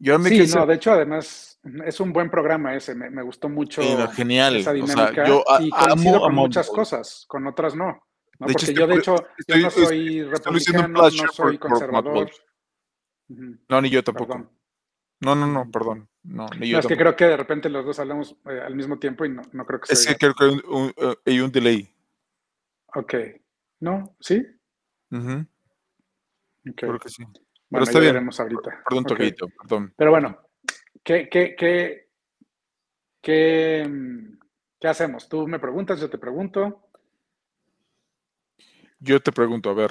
sí, 0.00 0.54
no, 0.54 0.66
de 0.66 0.74
hecho, 0.74 0.92
además 0.92 1.53
es 1.84 2.00
un 2.00 2.12
buen 2.12 2.30
programa 2.30 2.74
ese, 2.74 2.94
me, 2.94 3.22
gustó 3.22 3.48
mucho 3.48 3.82
genial. 4.12 4.56
esa 4.56 4.72
dinámica. 4.72 5.26
yo 5.26 5.44
y 5.60 5.70
coincido 5.70 6.20
con 6.20 6.34
muchas 6.34 6.68
cosas, 6.68 7.24
con 7.26 7.46
otras 7.46 7.74
no. 7.74 8.02
Porque 8.38 8.74
yo, 8.74 8.86
de 8.86 8.96
hecho, 8.96 9.14
yo 9.46 9.56
no 9.56 9.70
soy 9.70 10.22
republicano, 10.22 10.88
no 10.88 11.10
soy 11.10 11.58
conservador. 11.58 12.30
No, 13.28 13.80
ni 13.80 13.90
yo 13.90 14.02
tampoco. 14.02 14.50
No, 15.20 15.34
no, 15.34 15.46
no, 15.46 15.70
perdón. 15.70 16.08
No, 16.24 16.48
ni 16.58 16.68
yo 16.68 16.78
es 16.78 16.86
que 16.86 16.96
creo 16.96 17.16
que 17.16 17.26
de 17.26 17.36
repente 17.36 17.68
los 17.68 17.84
dos 17.84 17.98
hablamos 17.98 18.36
eh, 18.46 18.60
al 18.60 18.74
mismo 18.74 18.98
tiempo 18.98 19.24
y 19.24 19.30
no, 19.30 19.42
no 19.52 19.64
creo 19.64 19.80
que 19.80 19.94
sea. 19.94 19.94
Es 19.94 20.06
que 20.06 20.18
creo 20.18 20.34
que 20.34 20.44
hay 20.44 20.60
un, 20.68 20.92
eh, 20.96 21.14
hay 21.24 21.40
un 21.40 21.52
delay. 21.52 21.94
Ok. 22.94 23.14
¿No? 23.80 24.16
¿Sí? 24.20 24.44
Creo 26.76 26.98
que 26.98 27.08
sí. 27.08 27.22
Bueno, 27.22 27.36
Pero 27.70 27.84
está 27.84 28.00
bien. 28.00 28.16
ahorita. 28.16 28.82
Perdón, 28.88 29.04
okay. 29.10 29.32
perdón. 29.32 29.94
Pero 29.96 30.10
bueno, 30.10 30.38
¿Qué, 31.04 31.28
qué, 31.28 31.54
qué, 31.54 32.08
qué, 33.20 33.86
qué 34.80 34.88
hacemos? 34.88 35.28
Tú 35.28 35.46
me 35.46 35.58
preguntas, 35.58 36.00
yo 36.00 36.08
te 36.08 36.16
pregunto. 36.16 36.88
Yo 39.00 39.20
te 39.20 39.30
pregunto, 39.30 39.68
a 39.68 39.74
ver. 39.74 39.90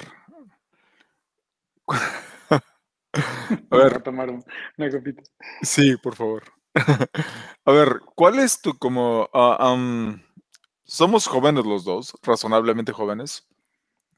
a 2.50 2.60
ver. 3.70 4.02
Tomar 4.02 4.28
una 4.28 4.90
copita. 4.90 5.22
Sí, 5.62 5.96
por 6.02 6.16
favor. 6.16 6.42
a 7.64 7.70
ver, 7.70 8.00
¿cuál 8.16 8.40
es 8.40 8.60
tu 8.60 8.76
como... 8.76 9.30
Uh, 9.32 10.18
somos 10.82 11.28
jóvenes 11.28 11.64
los 11.64 11.84
dos, 11.84 12.12
razonablemente 12.24 12.90
jóvenes. 12.90 13.46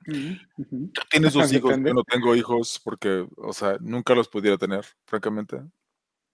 Tú 0.06 1.02
tienes 1.10 1.34
dos 1.34 1.52
hijos, 1.52 1.72
yo 1.72 1.92
no 1.92 2.04
tengo 2.04 2.34
hijos 2.34 2.80
porque, 2.82 3.26
o 3.36 3.52
sea, 3.52 3.76
nunca 3.80 4.14
los 4.14 4.28
pudiera 4.28 4.56
tener, 4.56 4.86
francamente 5.04 5.60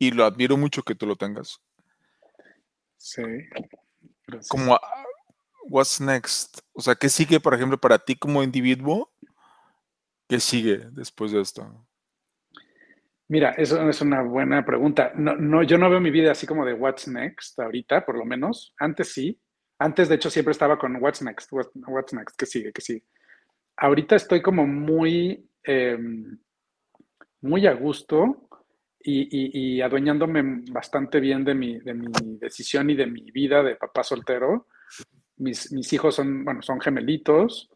y 0.02 0.10
lo 0.10 0.24
admiro 0.24 0.56
mucho 0.56 0.82
que 0.82 0.96
tú 0.96 1.06
lo 1.06 1.14
tengas. 1.14 1.60
Sí. 2.96 3.22
Como, 4.48 4.76
what's 5.68 6.00
next? 6.00 6.58
O 6.72 6.80
sea, 6.80 6.96
¿qué 6.96 7.08
sigue, 7.08 7.38
por 7.38 7.54
ejemplo, 7.54 7.78
para 7.78 8.00
ti 8.00 8.16
como 8.16 8.42
individuo? 8.42 9.12
¿Qué 10.28 10.40
sigue 10.40 10.88
después 10.90 11.30
de 11.30 11.40
esto? 11.40 11.86
Mira, 13.28 13.50
eso 13.50 13.88
es 13.88 14.00
una 14.00 14.22
buena 14.22 14.64
pregunta. 14.64 15.12
No, 15.14 15.36
no, 15.36 15.62
yo 15.62 15.78
no 15.78 15.88
veo 15.88 16.00
mi 16.00 16.10
vida 16.10 16.32
así 16.32 16.48
como 16.48 16.66
de 16.66 16.74
what's 16.74 17.06
next 17.06 17.60
ahorita, 17.60 18.04
por 18.04 18.18
lo 18.18 18.24
menos. 18.24 18.74
Antes 18.80 19.12
sí. 19.12 19.40
Antes, 19.78 20.08
de 20.08 20.16
hecho, 20.16 20.30
siempre 20.30 20.50
estaba 20.50 20.80
con 20.80 20.96
what's 21.00 21.22
next, 21.22 21.52
what's, 21.52 22.12
next, 22.12 22.36
¿qué 22.36 22.46
sigue, 22.46 22.72
qué 22.72 22.80
sigue? 22.80 23.04
Ahorita 23.76 24.16
estoy 24.16 24.42
como 24.42 24.66
muy, 24.66 25.48
em, 25.62 26.40
muy 27.40 27.68
a 27.68 27.72
gusto 27.72 28.48
y, 29.04 29.80
adueñándome 29.80 30.62
bastante 30.70 31.20
bien 31.20 31.44
de 31.44 31.54
mi, 31.54 31.78
de 31.78 31.94
mi 31.94 32.06
decisión 32.38 32.90
y 32.90 32.94
de 32.94 33.06
mi 33.06 33.30
vida 33.30 33.62
de 33.62 33.76
papá 33.76 34.02
soltero, 34.02 34.68
mis, 35.36 35.72
mis 35.72 35.92
hijos 35.92 36.14
son, 36.14 36.44
bueno, 36.44 36.62
son 36.62 36.80
gemelitos, 36.80 37.70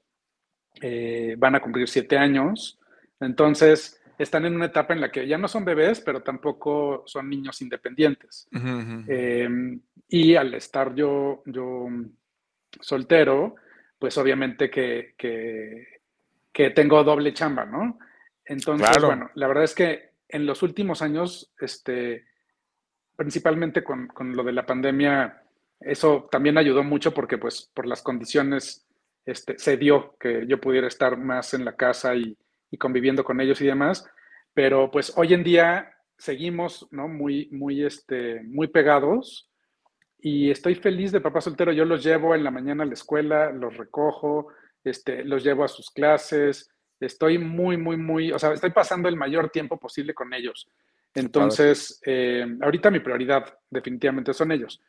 eh, 0.80 1.34
van 1.38 1.54
a 1.54 1.60
cumplir 1.60 1.88
siete 1.88 2.16
años, 2.18 2.78
entonces 3.20 4.00
están 4.18 4.46
en 4.46 4.54
una 4.54 4.66
etapa 4.66 4.94
en 4.94 5.00
la 5.00 5.10
que 5.10 5.26
ya 5.26 5.38
no 5.38 5.48
son 5.48 5.64
bebés, 5.64 6.00
pero 6.00 6.22
tampoco 6.22 7.02
son 7.06 7.28
niños 7.28 7.60
independientes. 7.60 8.48
Eh, 9.08 9.78
y 10.08 10.34
al 10.36 10.54
estar 10.54 10.94
yo, 10.94 11.42
yo 11.46 11.88
soltero, 12.80 13.56
pues 13.98 14.16
obviamente 14.18 14.70
que, 14.70 15.14
que, 15.16 16.70
tengo 16.70 17.04
doble 17.04 17.34
chamba, 17.34 17.64
¿no? 17.66 17.98
Entonces, 18.44 18.88
bueno, 19.02 19.30
la 19.34 19.48
verdad 19.48 19.64
es 19.64 19.74
que 19.74 20.10
en 20.28 20.46
los 20.46 20.62
últimos 20.62 21.02
años, 21.02 21.52
este, 21.60 22.24
principalmente 23.16 23.82
con, 23.84 24.08
con, 24.08 24.34
lo 24.34 24.42
de 24.44 24.52
la 24.52 24.66
pandemia, 24.66 25.42
eso 25.80 26.28
también 26.30 26.58
ayudó 26.58 26.82
mucho 26.82 27.12
porque 27.12 27.38
pues 27.38 27.70
por 27.74 27.86
las 27.86 28.02
condiciones 28.02 28.86
este, 29.24 29.58
se 29.58 29.76
dio 29.76 30.16
que 30.18 30.46
yo 30.46 30.60
pudiera 30.60 30.86
estar 30.86 31.16
más 31.16 31.54
en 31.54 31.64
la 31.64 31.76
casa 31.76 32.14
y, 32.14 32.36
y, 32.70 32.78
conviviendo 32.78 33.24
con 33.24 33.40
ellos 33.40 33.60
y 33.60 33.66
demás. 33.66 34.06
Pero 34.54 34.90
pues 34.90 35.12
hoy 35.16 35.34
en 35.34 35.44
día 35.44 35.92
seguimos, 36.16 36.88
¿no? 36.90 37.08
Muy, 37.08 37.48
muy, 37.52 37.84
este, 37.84 38.42
muy 38.42 38.68
pegados 38.68 39.50
y 40.18 40.50
estoy 40.50 40.74
feliz 40.74 41.12
de 41.12 41.20
papá 41.20 41.40
soltero. 41.40 41.72
Yo 41.72 41.84
los 41.84 42.02
llevo 42.02 42.34
en 42.34 42.44
la 42.44 42.50
mañana 42.50 42.84
a 42.84 42.86
la 42.86 42.94
escuela, 42.94 43.52
los 43.52 43.76
recojo, 43.76 44.48
este, 44.82 45.24
los 45.24 45.44
llevo 45.44 45.64
a 45.64 45.68
sus 45.68 45.90
clases. 45.90 46.70
Estoy 47.00 47.38
muy, 47.38 47.76
muy, 47.76 47.96
muy, 47.96 48.32
o 48.32 48.38
sea, 48.38 48.52
estoy 48.52 48.70
pasando 48.70 49.08
el 49.08 49.16
mayor 49.16 49.50
tiempo 49.50 49.78
posible 49.78 50.14
con 50.14 50.32
ellos. 50.32 50.68
Entonces, 51.14 52.00
eh, 52.04 52.46
ahorita 52.60 52.90
mi 52.90 53.00
prioridad 53.00 53.58
definitivamente 53.70 54.34
son 54.34 54.52
ellos. 54.52 54.82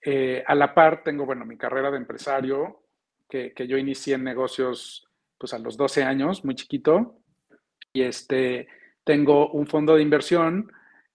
Eh, 0.00 0.42
a 0.46 0.54
la 0.54 0.74
par 0.74 1.02
tengo, 1.02 1.26
bueno, 1.26 1.44
mi 1.44 1.56
carrera 1.56 1.90
de 1.90 1.96
empresario, 1.98 2.82
que, 3.28 3.52
que, 3.52 3.66
yo 3.66 3.76
inicié 3.76 4.14
en 4.14 4.24
negocios 4.24 5.08
pues 5.36 5.52
a 5.52 5.58
los 5.58 5.76
12 5.76 6.02
años, 6.04 6.44
muy 6.44 6.54
chiquito, 6.54 7.18
y 7.92 8.02
este, 8.02 8.68
tengo 9.04 9.50
un 9.52 9.66
fondo 9.66 9.94
de 9.94 10.02
inversión 10.02 10.70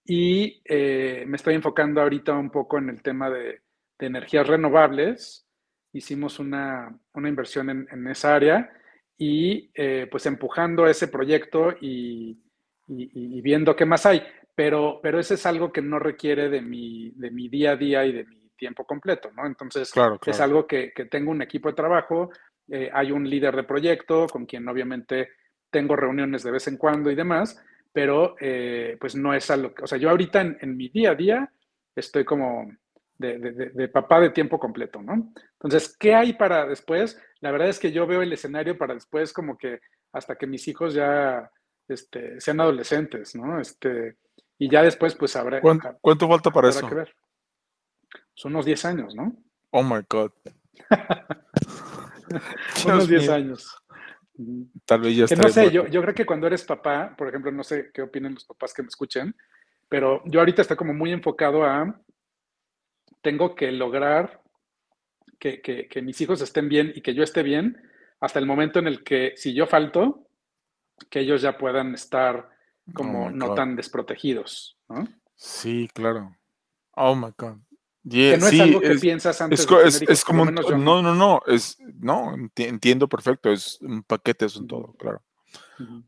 y 0.05 0.62
eh, 0.65 1.25
me 1.27 1.36
estoy 1.36 1.55
enfocando 1.55 2.01
ahorita 2.01 2.33
un 2.33 2.50
poco 2.50 2.77
en 2.77 2.89
el 2.89 3.01
tema 3.01 3.29
de, 3.29 3.62
energías 4.00 4.48
renovables. 4.48 5.45
Hicimos 5.93 6.39
una, 6.39 6.98
inversión 7.15 7.69
en, 7.69 8.07
esa 8.07 8.33
área 8.33 8.71
y 9.22 9.70
eh, 9.75 10.08
pues 10.10 10.25
empujando 10.25 10.88
ese 10.88 11.08
proyecto 11.08 11.75
y, 11.80 12.40
viendo 12.88 13.75
qué 13.75 13.86
más 13.86 14.08
hay. 14.08 14.24
Pero, 14.56 15.00
pero 15.01 15.20
ese 15.20 15.36
es 15.36 15.46
algo 15.46 15.72
que 15.72 15.84
no 15.84 16.00
requiere 16.00 16.50
de 16.50 16.60
mi, 16.60 17.12
de 17.12 17.30
mi 17.30 17.48
día 17.48 17.74
a 17.74 17.75
día 17.75 18.04
y 18.04 18.13
de 18.13 18.25
mi 18.25 18.50
tiempo 18.58 18.84
completo, 18.84 19.30
¿no? 19.38 19.46
Entonces, 19.46 19.94
es 20.25 20.40
algo 20.42 20.66
que, 20.66 20.92
tengo 21.12 21.30
un 21.30 21.44
equipo 21.44 21.70
de 21.70 21.75
trabajo, 21.75 22.32
eh, 22.68 22.90
hay 22.92 23.12
un 23.12 23.30
líder 23.30 23.56
de 23.56 23.63
proyecto 23.63 24.25
con 24.25 24.48
quien 24.48 24.68
obviamente 24.68 25.30
tengo 25.70 25.96
reuniones 25.96 26.42
de 26.42 26.51
vez 26.51 26.68
en 26.68 26.78
cuando 26.78 27.12
y 27.12 27.16
demás, 27.16 27.63
pero 27.94 28.36
eh, 28.40 28.98
pues 29.00 29.16
no 29.16 29.36
es 29.36 29.51
algo, 29.51 29.72
o 29.84 29.86
sea, 29.86 30.00
yo 30.00 30.10
ahorita 30.10 30.42
en, 30.42 30.75
mi 30.75 30.90
día 30.90 31.12
a 31.12 31.16
día 31.16 31.54
estoy 31.96 32.25
como 32.25 32.72
de, 33.20 33.88
papá 33.94 34.20
de 34.20 34.32
tiempo 34.32 34.58
completo, 34.58 35.00
¿no? 35.00 35.32
Entonces, 35.54 35.96
¿qué 36.00 36.16
hay 36.16 36.34
para 36.34 36.66
después? 36.66 37.22
La 37.41 37.51
verdad 37.51 37.69
es 37.69 37.79
que 37.79 37.91
yo 37.91 38.07
veo 38.07 38.21
el 38.21 38.31
escenario 38.31 38.77
para 38.77 38.93
después 38.93 39.33
como 39.33 39.57
que 39.57 39.81
hasta 40.13 40.36
que 40.36 40.48
mis 40.48 40.67
hijos 40.67 40.93
ya 40.93 41.51
este, 41.88 42.39
sean 42.39 42.62
adolescentes, 42.62 43.36
¿no? 43.36 43.60
Este, 43.60 44.17
y 44.57 44.69
ya 44.69 44.83
después 44.83 45.15
pues 45.15 45.36
habrá... 45.36 45.60
¿Cuánto, 45.60 45.98
¿cuánto 46.01 46.27
falta 46.27 46.51
para 46.51 46.69
eso? 46.69 46.88
Que 46.88 46.95
ver. 46.95 47.15
Son 48.33 48.53
unos 48.53 48.65
10 48.65 48.86
años, 48.86 49.15
¿no? 49.15 49.36
Oh, 49.71 49.83
my 49.83 50.01
God. 50.10 50.31
unos 52.86 53.07
10 53.07 53.29
años. 53.29 53.75
Tal 54.86 55.01
vez 55.01 55.15
ya 55.15 55.25
está. 55.25 55.36
no 55.36 55.50
sé, 55.50 55.71
yo, 55.71 55.88
yo 55.88 56.01
creo 56.01 56.13
que 56.13 56.25
cuando 56.25 56.48
eres 56.48 56.63
papá, 56.63 57.15
por 57.17 57.27
ejemplo, 57.27 57.51
no 57.51 57.63
sé 57.63 57.91
qué 57.93 58.01
opinan 58.01 58.33
los 58.33 58.45
papás 58.45 58.74
que 58.74 58.81
me 58.81 58.88
escuchen, 58.88 59.36
pero 59.89 60.21
yo 60.25 60.39
ahorita 60.39 60.62
estoy 60.62 60.77
como 60.77 60.93
muy 60.93 61.12
enfocado 61.12 61.63
a, 61.63 62.01
tengo 63.21 63.55
que 63.55 63.71
lograr 63.71 64.40
que, 65.41 65.88
que, 65.89 66.01
mis 66.01 66.21
hijos 66.21 66.41
estén 66.41 66.69
bien 66.69 66.93
y 66.95 67.01
que 67.01 67.13
yo 67.13 67.24
esté 67.24 67.41
bien 67.41 67.81
hasta 68.19 68.39
el 68.39 68.45
momento 68.45 68.79
en 68.79 68.88
el 68.88 69.03
que 69.03 69.33
si 69.36 69.53
yo 69.53 69.65
falto, 69.65 70.27
que 71.10 71.21
ellos 71.21 71.41
ya 71.41 71.57
puedan 71.57 71.95
estar 71.95 72.50
como 72.93 73.25
oh 73.25 73.31
no 73.31 73.55
tan 73.55 73.75
desprotegidos, 73.75 74.77
¿no? 74.88 75.07
Sí, 75.36 75.89
claro. 75.93 76.38
Oh 76.91 77.15
my 77.15 77.31
God 77.36 77.57
que 78.10 78.38
no 78.38 78.48
es 78.48 78.60
algo 78.60 78.81
que 78.81 78.95
piensas 78.95 79.41
antes 79.41 79.60
es, 79.60 80.00
de 80.00 80.05
es, 80.12 80.24
como 80.24 80.43
un, 80.43 80.55
no, 80.55 81.01
no, 81.01 81.13
no, 81.15 81.41
es, 81.45 81.77
no, 82.00 82.36
entiendo 82.55 83.07
perfecto, 83.07 83.51
es 83.51 83.79
un 83.81 84.03
paquete, 84.03 84.45
es 84.45 84.55
un 84.55 84.67
todo, 84.67 84.93
claro. 84.93 85.21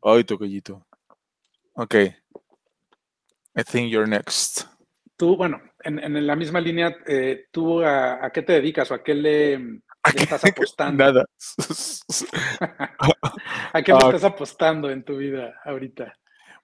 Ay, 0.02 0.24
tu 0.24 0.38
gallito. 0.38 0.86
Ok. 1.74 1.96
I 3.56 3.64
think 3.64 3.92
you're 3.92 4.08
next. 4.08 4.66
Tú, 5.18 5.36
bueno, 5.36 5.62
en, 5.84 6.00
en 6.00 6.28
la 6.28 6.36
misma 6.36 6.60
línea, 6.60 6.96
eh, 7.06 7.48
¿tú 7.52 7.82
a, 7.82 8.26
a, 8.26 8.32
qué 8.32 8.42
te 8.42 8.54
dedicas 8.54 8.90
o 8.92 8.94
a 8.94 9.04
qué 9.04 9.14
le, 9.14 9.58
le 9.58 9.82
estás 10.16 10.46
apostando? 10.46 11.04
Nada. 11.04 11.26
¿A 13.74 13.82
qué 13.82 13.92
le 13.92 14.00
ah, 14.02 14.08
estás 14.08 14.24
apostando 14.24 14.90
en 14.90 15.04
tu 15.04 15.18
vida 15.18 15.54
ahorita? 15.66 16.14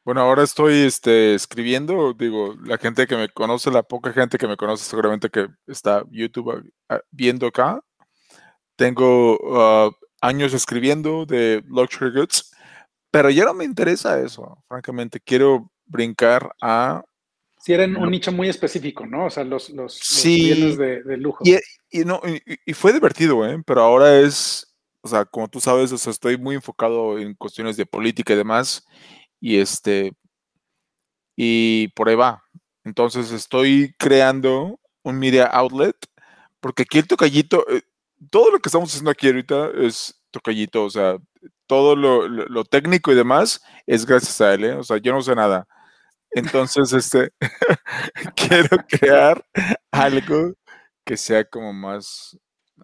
Bueno, 0.06 0.22
ahora 0.22 0.44
estoy 0.44 0.86
este, 0.86 1.36
escribiendo, 1.36 2.14
digo, 2.14 2.56
la 2.64 2.78
gente 2.78 3.06
que 3.06 3.16
me 3.16 3.30
conoce, 3.30 3.70
la 3.70 3.84
poca 3.84 4.12
gente 4.12 4.38
que 4.38 4.48
me 4.48 4.58
conoce 4.58 4.84
seguramente 4.84 5.30
que 5.30 5.48
está 5.68 6.04
YouTube 6.10 6.72
ah, 6.90 7.02
viendo 7.12 7.48
acá. 7.48 7.82
Tengo 8.76 9.38
ah, 9.56 9.92
años 10.22 10.54
escribiendo 10.54 11.26
de 11.26 11.64
luxury 11.68 12.12
goods, 12.12 12.52
pero 13.12 13.30
ya 13.30 13.46
no 13.46 13.54
me 13.54 13.66
interesa 13.66 14.20
eso, 14.20 14.64
francamente. 14.68 15.20
Quiero 15.20 15.72
brincar 15.86 16.52
a... 16.62 17.04
Si 17.62 17.74
eran 17.74 17.98
un 17.98 18.10
nicho 18.10 18.32
muy 18.32 18.48
específico, 18.48 19.06
¿no? 19.06 19.26
O 19.26 19.30
sea, 19.30 19.44
los, 19.44 19.70
los, 19.72 20.00
bienes 20.24 20.78
de, 20.78 21.18
lujo. 21.18 21.44
Y, 21.44 22.00
no, 22.06 22.22
y, 22.66 22.74
fue 22.74 22.94
divertido, 22.94 23.46
¿eh? 23.46 23.62
Pero 23.66 23.82
ahora 23.82 24.20
es, 24.20 24.76
o 25.02 25.08
sea, 25.08 25.26
como 25.26 25.50
tú 25.50 25.60
sabes, 25.60 25.92
o 25.92 25.98
sea, 25.98 26.12
estoy 26.12 26.38
muy 26.38 26.56
enfocado 26.56 27.20
en 27.20 27.34
cuestiones 27.34 27.76
de 27.76 27.86
política 27.86 28.34
y 28.34 28.38
demás 28.38 28.86
y 29.42 29.58
este, 29.58 30.14
y 31.36 31.90
por 31.90 32.08
ahí 32.10 32.16
va. 32.16 32.44
Entonces 32.86 33.32
estoy 33.32 33.94
creando 33.98 34.80
un 35.04 35.20
media 35.20 35.46
outlet, 35.46 35.96
porque 36.60 36.84
aquí 36.84 37.00
el 37.00 37.08
tocallito, 37.08 37.66
eh, 37.70 37.82
todo 38.30 38.52
lo 38.52 38.60
que 38.60 38.70
estamos 38.70 38.90
haciendo 38.90 39.12
aquí 39.12 39.28
ahorita 39.28 39.72
es 39.76 40.22
tocallito, 40.32 40.86
o 40.86 40.90
sea, 40.90 41.18
todo 41.68 41.96
lo, 41.96 42.66
técnico 42.66 43.12
y 43.12 43.16
demás 43.16 43.62
es 43.86 44.06
gracias 44.06 44.42
a 44.42 44.54
él, 44.54 44.66
¿eh? 44.66 44.74
o 44.74 44.84
sea, 44.84 44.98
yo 44.98 45.14
no 45.14 45.22
sé 45.22 45.36
nada. 45.36 45.68
Entonces, 46.32 46.94
este, 46.94 47.32
quiero 48.36 48.78
crear 48.88 49.44
algo 49.92 50.54
que 51.06 51.18
sea 51.18 51.44
como 51.46 51.74
más 51.74 52.38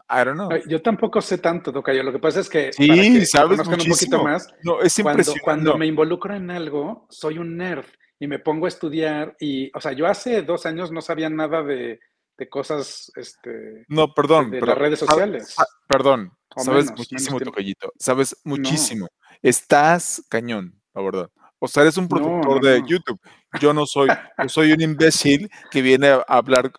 I 0.10 0.24
don't 0.24 0.36
know. 0.36 0.50
Yo 0.68 0.82
tampoco 0.82 1.22
sé 1.22 1.38
tanto, 1.38 1.72
Tocayo. 1.72 2.04
Lo 2.04 2.12
que 2.12 2.20
pasa 2.20 2.40
es 2.42 2.50
que, 2.50 2.72
sí, 2.74 3.26
sabes 3.26 3.60
un 3.60 3.78
poquito 3.78 4.24
más, 4.24 4.48
no, 4.64 4.82
es 4.82 4.96
cuando, 5.02 5.34
cuando 5.44 5.78
me 5.78 5.88
involucro 5.88 6.36
en 6.36 6.52
algo, 6.52 7.08
soy 7.10 7.38
un 7.38 7.58
nerd 7.58 7.86
y 8.20 8.28
me 8.28 8.40
pongo 8.40 8.66
a 8.66 8.70
estudiar 8.70 9.36
y, 9.40 9.72
o 9.76 9.82
sea, 9.82 9.94
yo 9.94 10.06
hace 10.06 10.42
dos 10.42 10.66
años 10.66 10.92
no 10.92 11.02
sabía 11.02 11.30
nada 11.30 11.64
de, 11.64 12.00
de 12.38 12.50
cosas, 12.50 13.12
este... 13.16 13.86
No, 13.88 14.14
perdón. 14.14 14.52
De, 14.52 14.62
las 14.62 14.78
redes 14.78 15.00
sociales. 15.00 15.56
perdón, 15.88 16.32
sabes 16.56 16.92
muchísimo, 16.92 17.40
Tocayito. 17.40 17.92
Sabes 17.98 18.36
muchísimo. 18.44 19.08
Estás 19.42 20.24
cañón, 20.30 20.82
la 20.94 21.02
verdad. 21.02 21.30
O 21.60 21.68
sea, 21.68 21.84
eres 21.84 21.98
un 21.98 22.08
productor 22.08 22.62
de 22.62 22.84
YouTube. 22.86 23.20
Yo 23.60 23.74
no 23.74 23.86
soy, 23.86 24.10
yo 24.10 24.50
soy 24.50 24.72
un 24.74 24.82
imbécil 24.82 25.50
que 25.72 25.82
viene 25.82 26.10
a 26.10 26.24
hablar 26.28 26.72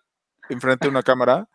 enfrente 0.48 0.86
de 0.86 0.90
una 0.90 1.02
cámara 1.02 1.48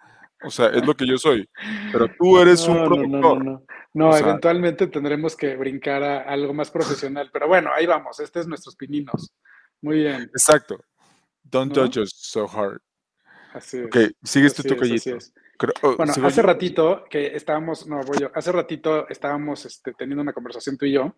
o 0.44 0.50
sea, 0.50 0.68
es 0.68 0.86
lo 0.86 0.96
que 0.96 1.08
yo 1.08 1.18
soy. 1.18 1.48
Pero 1.92 2.08
tú 2.18 2.40
eres 2.40 2.68
un 2.68 2.84
productor. 2.84 3.46
No, 3.46 3.63
no, 3.94 4.18
eventualmente 4.18 4.88
tendremos 4.88 5.36
que 5.36 5.56
brincar 5.56 6.04
a 6.04 6.22
algo 6.22 6.54
más 6.54 6.72
profesional. 6.72 7.30
Pero 7.32 7.48
bueno, 7.48 7.70
ahí 7.74 7.86
vamos. 7.86 8.20
Este 8.20 8.40
es 8.40 8.48
nuestros 8.48 8.75
pininos. 8.75 9.34
Muy 9.82 10.00
bien. 10.00 10.24
Exacto. 10.24 10.80
Don't 11.44 11.75
judge 11.75 12.00
us 12.00 12.12
so 12.16 12.48
hard. 12.48 12.82
Así 13.54 13.78
es. 13.78 13.86
Ok, 13.86 13.98
sigues 14.24 14.54
tu 14.54 14.63
tocallito. 14.63 15.18
Oh, 15.84 15.96
bueno, 15.96 16.13
hace 16.24 16.42
ratito 16.42 17.06
que 17.08 17.36
estábamos, 17.36 17.86
no, 17.86 18.01
voy 18.01 18.18
yo, 18.20 18.32
hace 18.34 18.51
ratito 18.51 19.08
estábamos 19.10 19.63
este, 19.68 19.94
teniendo 19.94 20.24
una 20.24 20.34
conversación 20.34 20.75
tú 20.75 20.86
y 20.86 20.94
yo. 20.94 21.16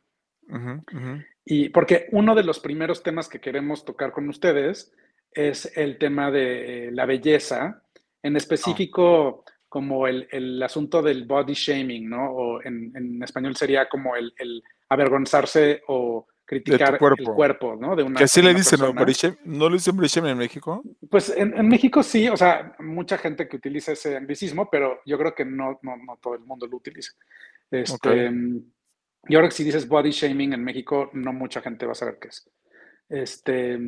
Y 1.46 1.70
porque 1.70 2.08
uno 2.12 2.36
de 2.36 2.44
los 2.44 2.60
primeros 2.60 3.04
temas 3.04 3.28
que 3.28 3.42
queremos 3.42 3.84
tocar 3.86 4.12
con 4.12 4.30
ustedes 4.30 4.94
es 5.32 5.76
el 5.78 5.98
tema 5.98 6.32
de 6.32 6.90
la 6.92 7.06
belleza 7.06 7.82
en 8.22 8.38
específico, 8.38 9.44
como 9.68 10.08
el, 10.08 10.28
el, 10.32 10.62
asunto 10.64 11.02
del 11.02 11.26
body 11.26 11.54
shaming, 11.54 12.10
¿no? 12.10 12.32
O 12.32 12.62
en, 12.62 12.94
en 12.96 13.22
español 13.22 13.56
sería 13.56 13.90
como 13.90 14.16
el, 14.16 14.34
el, 14.38 14.64
avergonzarse 14.88 15.82
o 15.88 16.28
criticar 16.46 17.00
el 17.18 17.26
cuerpo, 17.26 17.76
¿no? 17.76 17.96
De 17.96 18.04
una, 18.04 18.18
que 18.20 18.26
así 18.26 18.42
le 18.42 18.54
dicen, 18.54 18.80
¿no? 18.80 18.94
¿No 18.94 19.70
le 19.70 19.76
dicen 19.76 19.98
body 19.98 20.08
shaming 20.08 20.32
en 20.32 20.38
México? 20.38 20.84
Pues 21.10 21.34
en, 21.36 21.68
México 21.68 22.04
sí, 22.04 22.30
o 22.30 22.38
sea, 22.38 22.76
mucha 22.80 23.18
gente 23.18 23.48
que 23.48 23.58
utiliza 23.58 23.92
ese 23.92 24.16
anglicismo, 24.16 24.70
pero 24.70 25.02
yo 25.06 25.18
creo 25.18 25.36
que 25.36 25.44
no, 25.44 25.80
no, 25.82 25.98
no 25.98 26.18
todo 26.22 26.36
el 26.36 26.42
mundo 26.42 26.68
lo 26.68 26.78
utiliza. 26.78 27.12
Este, 27.72 28.32
Yo 29.30 29.40
creo 29.40 29.50
que 29.50 29.56
si 29.56 29.64
dices 29.64 29.88
body 29.88 30.12
shaming 30.12 30.54
en 30.54 30.64
México, 30.64 31.10
no 31.14 31.32
mucha 31.32 31.62
gente 31.62 31.86
va 31.86 31.94
a 31.94 31.96
saber 31.96 32.18
qué 32.20 32.28
es. 32.28 32.50
Este, 33.08 33.80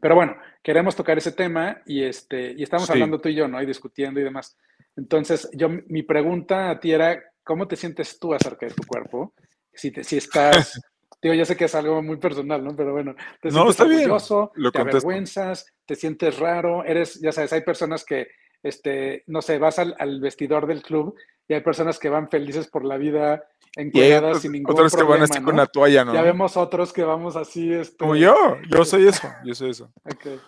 pero 0.00 0.14
bueno, 0.14 0.36
queremos 0.62 0.94
tocar 0.94 1.18
ese 1.18 1.32
tema 1.32 1.82
y, 1.86 2.02
este, 2.02 2.52
y 2.52 2.62
estamos 2.62 2.88
hablando 2.90 3.20
tú 3.20 3.28
y 3.28 3.34
yo, 3.34 3.48
¿no? 3.48 3.60
Y 3.60 3.66
discutiendo 3.66 4.20
y 4.20 4.24
demás. 4.24 4.56
Entonces, 4.96 5.48
yo, 5.52 5.68
mi 5.68 6.02
pregunta 6.02 6.70
a 6.70 6.78
ti 6.78 6.92
era, 6.92 7.22
¿cómo 7.42 7.66
te 7.66 7.76
sientes 7.76 8.18
tú 8.18 8.34
acerca 8.34 8.66
de 8.66 8.74
tu 8.74 8.84
cuerpo? 8.84 9.34
Si, 9.72 9.90
te, 9.90 10.04
si 10.04 10.18
estás, 10.18 10.80
digo, 11.22 11.34
ya 11.34 11.44
sé 11.44 11.56
que 11.56 11.64
es 11.64 11.74
algo 11.74 12.02
muy 12.02 12.18
personal, 12.18 12.62
¿no? 12.62 12.76
Pero 12.76 12.92
bueno, 12.92 13.14
te 13.40 13.50
no, 13.50 13.72
sientes 13.72 13.80
orgulloso, 13.80 14.52
te 14.72 14.80
avergüenzas, 14.80 15.66
te 15.84 15.96
sientes 15.96 16.38
raro, 16.38 16.84
eres, 16.84 17.20
ya 17.20 17.32
sabes, 17.32 17.52
hay 17.52 17.62
personas 17.62 18.04
que, 18.04 18.28
este, 18.62 19.24
no 19.26 19.42
sé, 19.42 19.58
vas 19.58 19.78
al, 19.78 19.94
al 19.98 20.20
vestidor 20.20 20.66
del 20.66 20.82
club 20.82 21.16
y 21.48 21.54
hay 21.54 21.60
personas 21.60 21.98
que 21.98 22.08
van 22.08 22.28
felices 22.28 22.68
por 22.68 22.84
la 22.84 22.96
vida 22.96 23.44
encuadradas 23.76 24.42
sin 24.42 24.52
ningún 24.52 24.72
otros 24.72 24.92
problema. 24.92 25.14
Otros 25.14 25.28
que 25.28 25.34
van 25.34 25.38
así 25.38 25.44
con 25.44 25.56
la 25.56 25.66
toalla, 25.66 26.04
¿no? 26.04 26.14
Ya 26.14 26.22
vemos 26.22 26.56
otros 26.56 26.92
que 26.92 27.04
vamos 27.04 27.36
así. 27.36 27.72
Este... 27.72 27.96
Como 27.96 28.16
yo, 28.16 28.34
yo 28.68 28.84
soy 28.84 29.06
eso, 29.06 29.28
yo 29.44 29.54
soy 29.54 29.70
eso. 29.70 29.92
Okay. 30.04 30.40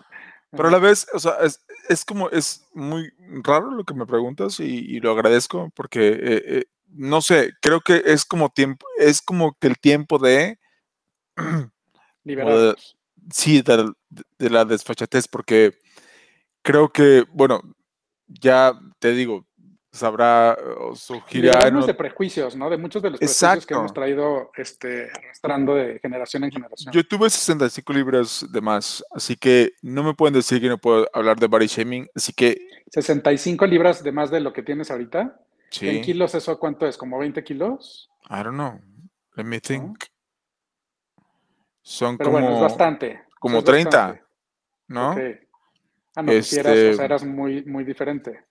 Pero 0.51 0.69
a 0.69 0.71
la 0.71 0.79
vez, 0.79 1.07
o 1.13 1.19
sea, 1.19 1.37
es, 1.43 1.65
es, 1.89 2.05
como, 2.05 2.31
es 2.31 2.67
muy 2.73 3.13
raro 3.45 3.71
lo 3.71 3.85
que 3.85 3.95
me 3.95 4.07
preguntas 4.07 4.59
y, 4.61 4.65
y 4.65 5.01
lo 5.01 5.13
agradezco 5.13 5.71
porque, 5.75 6.09
eh, 6.09 6.43
eh, 6.47 6.65
no 6.89 7.21
sé, 7.21 7.53
creo 7.61 7.81
que 7.83 8.03
es 8.07 8.25
como 8.25 8.49
tiempo, 8.49 8.87
es 8.99 9.21
como 9.21 9.57
que 9.61 9.67
el 9.67 9.79
tiempo 9.79 10.19
de... 10.19 10.59
Liberar. 12.25 12.77
Sí, 13.31 13.61
de, 13.61 13.93
de 14.39 14.51
la 14.51 14.65
desfachatez, 14.65 15.29
porque 15.29 15.79
creo 16.63 16.91
que, 16.91 17.27
bueno, 17.31 17.61
ya 18.27 18.73
te 18.99 19.13
digo, 19.13 19.47
sabrá 19.91 20.57
o 20.79 20.95
surgirá. 20.95 21.71
de 21.71 21.95
prejuicios, 21.95 22.57
¿no? 22.57 22.69
De 22.69 22.77
muchos 22.77 23.03
de 23.03 23.11
los 23.11 23.19
prejuicios 23.19 23.67
que 23.67 23.75
hemos 23.75 23.93
traído 23.93 24.51
este, 24.57 25.11
arrastrando 25.11 25.75
de 25.75 25.99
generación 26.01 26.45
en 26.45 26.51
generación. 26.51 26.93
Yo 26.93 27.07
tuve 27.07 27.31
65 27.31 27.93
libras 27.93 28.47
de 28.51 28.61
más, 28.61 29.05
así 29.11 29.37
que 29.37 29.73
no 29.83 30.03
me 30.03 30.15
pueden 30.15 30.35
decir 30.35 30.61
que 30.61 30.69
no 30.69 30.79
puedo 30.79 31.09
hablar 31.13 31.39
de 31.39 31.47
body 31.47 31.67
shaming, 31.67 32.09
así 32.15 32.33
que... 32.33 32.59
65 32.93 33.67
libras 33.67 34.03
de 34.03 34.13
más 34.13 34.31
de 34.31 34.41
lo 34.41 34.53
que 34.53 34.63
tienes 34.63 34.91
ahorita. 34.91 35.41
Sí. 35.71 35.89
¿En 35.89 36.03
kilos 36.03 36.35
eso 36.35 36.59
cuánto 36.59 36.87
es? 36.87 36.97
¿Como 36.97 37.19
20 37.19 37.45
kilos? 37.45 38.11
I 38.31 38.43
don't 38.43 38.55
know. 38.55 38.81
Let 39.37 39.45
me 39.45 39.61
think. 39.61 40.05
Son 41.83 42.17
Pero 42.17 42.31
como... 42.31 42.43
bueno, 42.43 42.57
es 42.57 42.63
bastante. 42.63 43.23
Como 43.39 43.63
30, 43.63 44.21
¿no? 44.89 45.15
Ah, 46.17 46.23
no, 46.23 46.33
este... 46.33 46.61
o 46.61 46.95
sea, 46.95 47.05
eras 47.05 47.25
muy, 47.25 47.65
muy 47.65 47.85
diferente. 47.85 48.48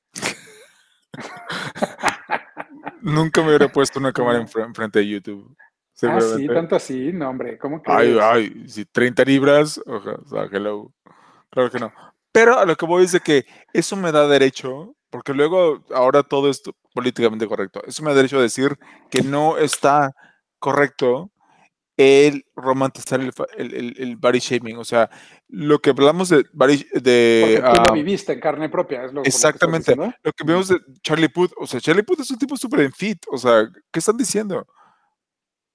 Nunca 3.01 3.41
me 3.41 3.49
hubiera 3.49 3.67
puesto 3.71 3.99
una 3.99 4.11
cámara 4.13 4.39
enfrente 4.39 4.99
de 4.99 5.07
YouTube. 5.07 5.55
Ah, 6.03 6.21
sí, 6.21 6.47
tanto 6.47 6.75
así, 6.75 7.11
no, 7.11 7.29
hombre, 7.29 7.57
¿cómo 7.57 7.81
que? 7.81 7.91
Ay, 7.91 8.17
ay, 8.21 8.67
si 8.67 8.85
30 8.85 9.23
libras, 9.23 9.81
o 9.85 9.99
sea, 10.27 10.47
hello. 10.51 10.93
Claro 11.49 11.71
que 11.71 11.79
no. 11.79 11.91
Pero 12.31 12.59
a 12.59 12.65
lo 12.65 12.75
que 12.75 12.85
voy 12.85 13.05
es 13.05 13.13
de 13.13 13.19
que 13.19 13.45
eso 13.73 13.95
me 13.95 14.11
da 14.11 14.27
derecho, 14.27 14.95
porque 15.09 15.33
luego 15.33 15.83
ahora 15.91 16.21
todo 16.21 16.51
es 16.51 16.61
políticamente 16.93 17.47
correcto. 17.47 17.81
Eso 17.87 18.03
me 18.03 18.11
da 18.11 18.17
derecho 18.17 18.37
a 18.37 18.43
decir 18.43 18.77
que 19.09 19.23
no 19.23 19.57
está 19.57 20.13
correcto 20.59 21.31
el 21.97 22.45
romantizar 22.55 23.19
el, 23.19 23.33
el, 23.57 23.95
el, 23.97 24.15
body 24.17 24.39
shaming. 24.39 24.77
O 24.77 24.85
sea, 24.85 25.09
lo 25.47 25.79
que 25.79 25.89
hablamos 25.89 26.29
de 26.29 26.45
body, 26.53 26.85
de 26.93 27.59
Porque 27.61 27.77
tú 27.77 27.83
lo 27.87 27.93
viviste 27.93 28.33
en 28.33 28.39
carne 28.39 28.69
propia, 28.69 29.05
es 29.05 29.13
lo 29.13 29.23
Exactamente. 29.23 29.95
Lo 29.95 30.03
que, 30.03 30.15
lo 30.23 30.31
que 30.31 30.43
vemos 30.45 30.67
de 30.67 30.79
Charlie 31.01 31.29
Puth, 31.29 31.51
o 31.57 31.65
sea, 31.65 31.81
Charlie 31.81 32.03
Puth 32.03 32.19
es 32.19 32.31
un 32.31 32.37
tipo 32.37 32.55
súper 32.55 32.81
en 32.81 32.93
fit. 32.93 33.25
O 33.29 33.37
sea, 33.37 33.67
¿qué 33.91 33.99
están 33.99 34.15
diciendo? 34.15 34.65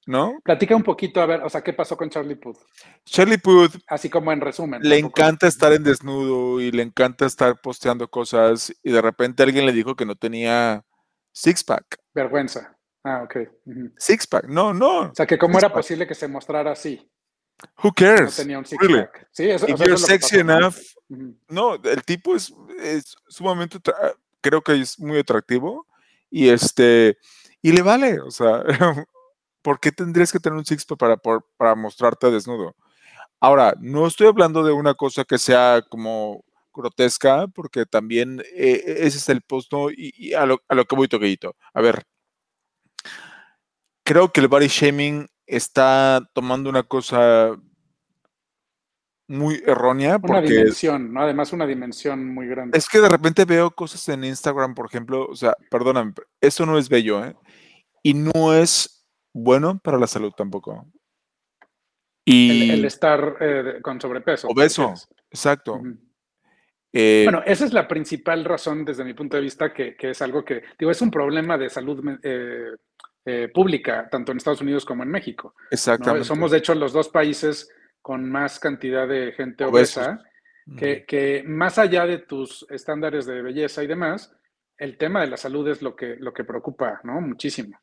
¿No? 0.07 0.39
Platica 0.43 0.75
un 0.75 0.83
poquito, 0.83 1.21
a 1.21 1.27
ver, 1.27 1.43
o 1.43 1.49
sea, 1.49 1.63
¿qué 1.63 1.73
pasó 1.73 1.97
con 1.97 2.11
Charlie 2.11 2.35
Puth? 2.35 2.59
Charlie 3.05 3.39
Puth. 3.39 3.77
Así 3.87 4.09
como 4.09 4.33
en 4.33 4.41
resumen. 4.41 4.81
Le 4.83 4.99
encanta 4.99 5.47
estar 5.47 5.73
en 5.73 5.85
desnudo 5.85 6.61
y 6.61 6.73
le 6.73 6.83
encanta 6.83 7.27
estar 7.27 7.61
posteando 7.61 8.09
cosas 8.09 8.75
y 8.83 8.91
de 8.91 9.01
repente 9.01 9.43
alguien 9.43 9.67
le 9.67 9.73
dijo 9.73 9.95
que 9.95 10.07
no 10.07 10.17
tenía 10.17 10.85
six 11.33 11.63
pack. 11.63 11.99
Vergüenza. 12.15 12.72
Ah, 13.05 13.23
ok. 13.25 13.37
Six 13.97 14.27
pack, 14.27 14.45
no, 14.47 14.73
no. 14.73 15.11
O 15.11 15.15
sea, 15.15 15.27
que 15.27 15.39
cómo 15.39 15.59
era 15.59 15.73
posible 15.73 16.07
que 16.07 16.15
se 16.15 16.29
mostrara 16.29 16.73
así. 16.73 17.11
Who 17.83 17.93
cares? 17.93 18.39
No 18.39 18.43
tenía 18.43 18.59
un 18.59 18.65
six 18.65 18.87
pack. 18.87 19.29
Sí, 19.33 19.51
eso, 19.51 19.69
If 19.69 19.79
you're 19.79 19.99
sexy 19.99 20.39
enough. 20.39 20.77
No, 21.49 21.75
el 21.75 22.03
tipo 22.05 22.35
es, 22.35 22.55
es 22.81 23.17
sumamente, 23.29 23.79
creo 24.41 24.63
que 24.63 24.81
es 24.81 24.99
muy 24.99 25.19
atractivo 25.19 25.87
y 26.31 26.49
este, 26.49 27.19
y 27.61 27.73
le 27.73 27.83
vale, 27.83 28.21
o 28.21 28.31
sea, 28.31 28.63
¿por 29.63 29.79
qué 29.79 29.93
tendrías 29.93 30.33
que 30.33 30.41
tener 30.41 30.59
un 30.59 30.65
six 30.65 30.85
pack 30.85 30.99
para, 30.99 31.41
para 31.57 31.75
mostrarte 31.75 32.31
desnudo? 32.31 32.75
Ahora, 33.41 33.75
no 33.81 34.07
estoy 34.07 34.29
hablando 34.29 34.63
de 34.63 34.73
una 34.73 34.95
cosa 34.95 35.25
que 35.25 35.37
sea 35.37 35.83
como 35.89 36.45
grotesca, 36.73 37.49
porque 37.49 37.85
también 37.87 38.41
eh, 38.55 38.83
ese 39.01 39.19
es 39.19 39.29
el 39.29 39.43
post, 39.43 39.73
Y, 39.97 40.33
a, 40.33 40.47
lo, 40.47 40.63
a, 40.69 40.75
lo, 40.75 40.85
que 40.85 40.97
voy 40.97 41.09
toquito. 41.09 41.57
A 41.75 41.81
ver, 41.81 42.05
creo 44.13 44.31
que 44.31 44.43
el 44.43 44.49
body 44.49 44.67
shaming 44.67 45.27
está 45.47 46.21
tomando 46.35 46.69
una 46.69 46.83
cosa 46.83 47.57
muy 49.27 49.63
errónea. 49.67 50.21
Una 50.23 50.43
dimensión, 50.43 51.15
¿no? 51.15 51.23
Además, 51.23 51.55
una 51.55 51.67
dimensión 51.67 52.29
muy 52.29 52.47
grande. 52.47 52.77
Es 52.77 52.91
que 52.91 53.01
de 53.01 53.09
repente 53.09 53.47
veo 53.47 53.71
cosas 53.71 54.07
en 54.11 54.25
Instagram, 54.25 54.75
por 54.75 54.85
ejemplo, 54.85 55.27
o 55.31 55.35
sea, 55.35 55.57
perdóname, 55.71 56.13
eso 56.43 56.67
no 56.67 56.77
es 56.77 56.91
bello, 56.91 57.25
¿eh? 57.25 57.35
Y 58.03 58.13
no 58.13 58.53
es 58.53 59.07
bueno 59.33 59.81
para 59.83 59.99
la 59.99 60.07
salud 60.07 60.33
tampoco. 60.37 60.87
Y 62.27 62.71
el, 62.71 62.85
estar 62.85 63.37
eh, 63.41 63.79
con 63.81 63.99
sobrepeso. 63.99 64.49
Obeso, 64.49 64.93
exacto. 65.31 65.81
Eh, 66.93 67.23
bueno, 67.25 67.43
esa 67.47 67.65
es 67.65 67.73
la 67.73 67.89
principal 67.89 68.45
razón 68.45 68.85
desde 68.85 69.05
mi 69.05 69.15
punto 69.15 69.39
de 69.39 69.43
vista, 69.43 69.73
que, 69.73 69.97
que 69.97 70.11
es 70.11 70.21
algo 70.21 70.45
que, 70.45 70.63
digo, 70.79 70.91
es 70.91 71.01
un 71.01 71.11
problema 71.11 71.57
de 71.57 71.71
salud 71.71 72.05
eh, 72.23 72.73
eh, 73.25 73.49
pública, 73.53 74.09
tanto 74.11 74.33
en 74.33 74.39
Estados 74.39 74.61
Unidos 74.61 74.85
como 74.85 75.03
en 75.03 75.09
México. 75.09 75.55
Exactamente. 75.71 76.27
Somos, 76.27 76.51
de 76.51 76.59
hecho, 76.59 76.75
los 76.75 76.93
dos 76.93 77.09
países 77.09 77.71
con 78.01 78.29
más 78.29 78.59
cantidad 78.59 79.07
de 79.07 79.33
gente 79.33 79.65
obesa, 79.65 80.23
que, 80.77 81.05
que, 81.05 81.45
más 81.47 81.79
allá 81.79 82.05
de 82.05 82.19
tus 82.19 82.67
estándares 82.69 83.27
de 83.27 83.43
belleza 83.43 83.83
y 83.83 83.87
demás, 83.87 84.35
el 84.77 84.99
tema 84.99 85.21
de 85.21 85.29
la 85.29 85.37
salud 85.37 85.69
es 85.69 85.83
lo 85.83 85.95
que, 85.95 86.17
lo 86.17 86.33
que 86.35 86.43
preocupa, 86.43 87.01
¿no? 87.05 87.21
Muchísimo. 87.21 87.79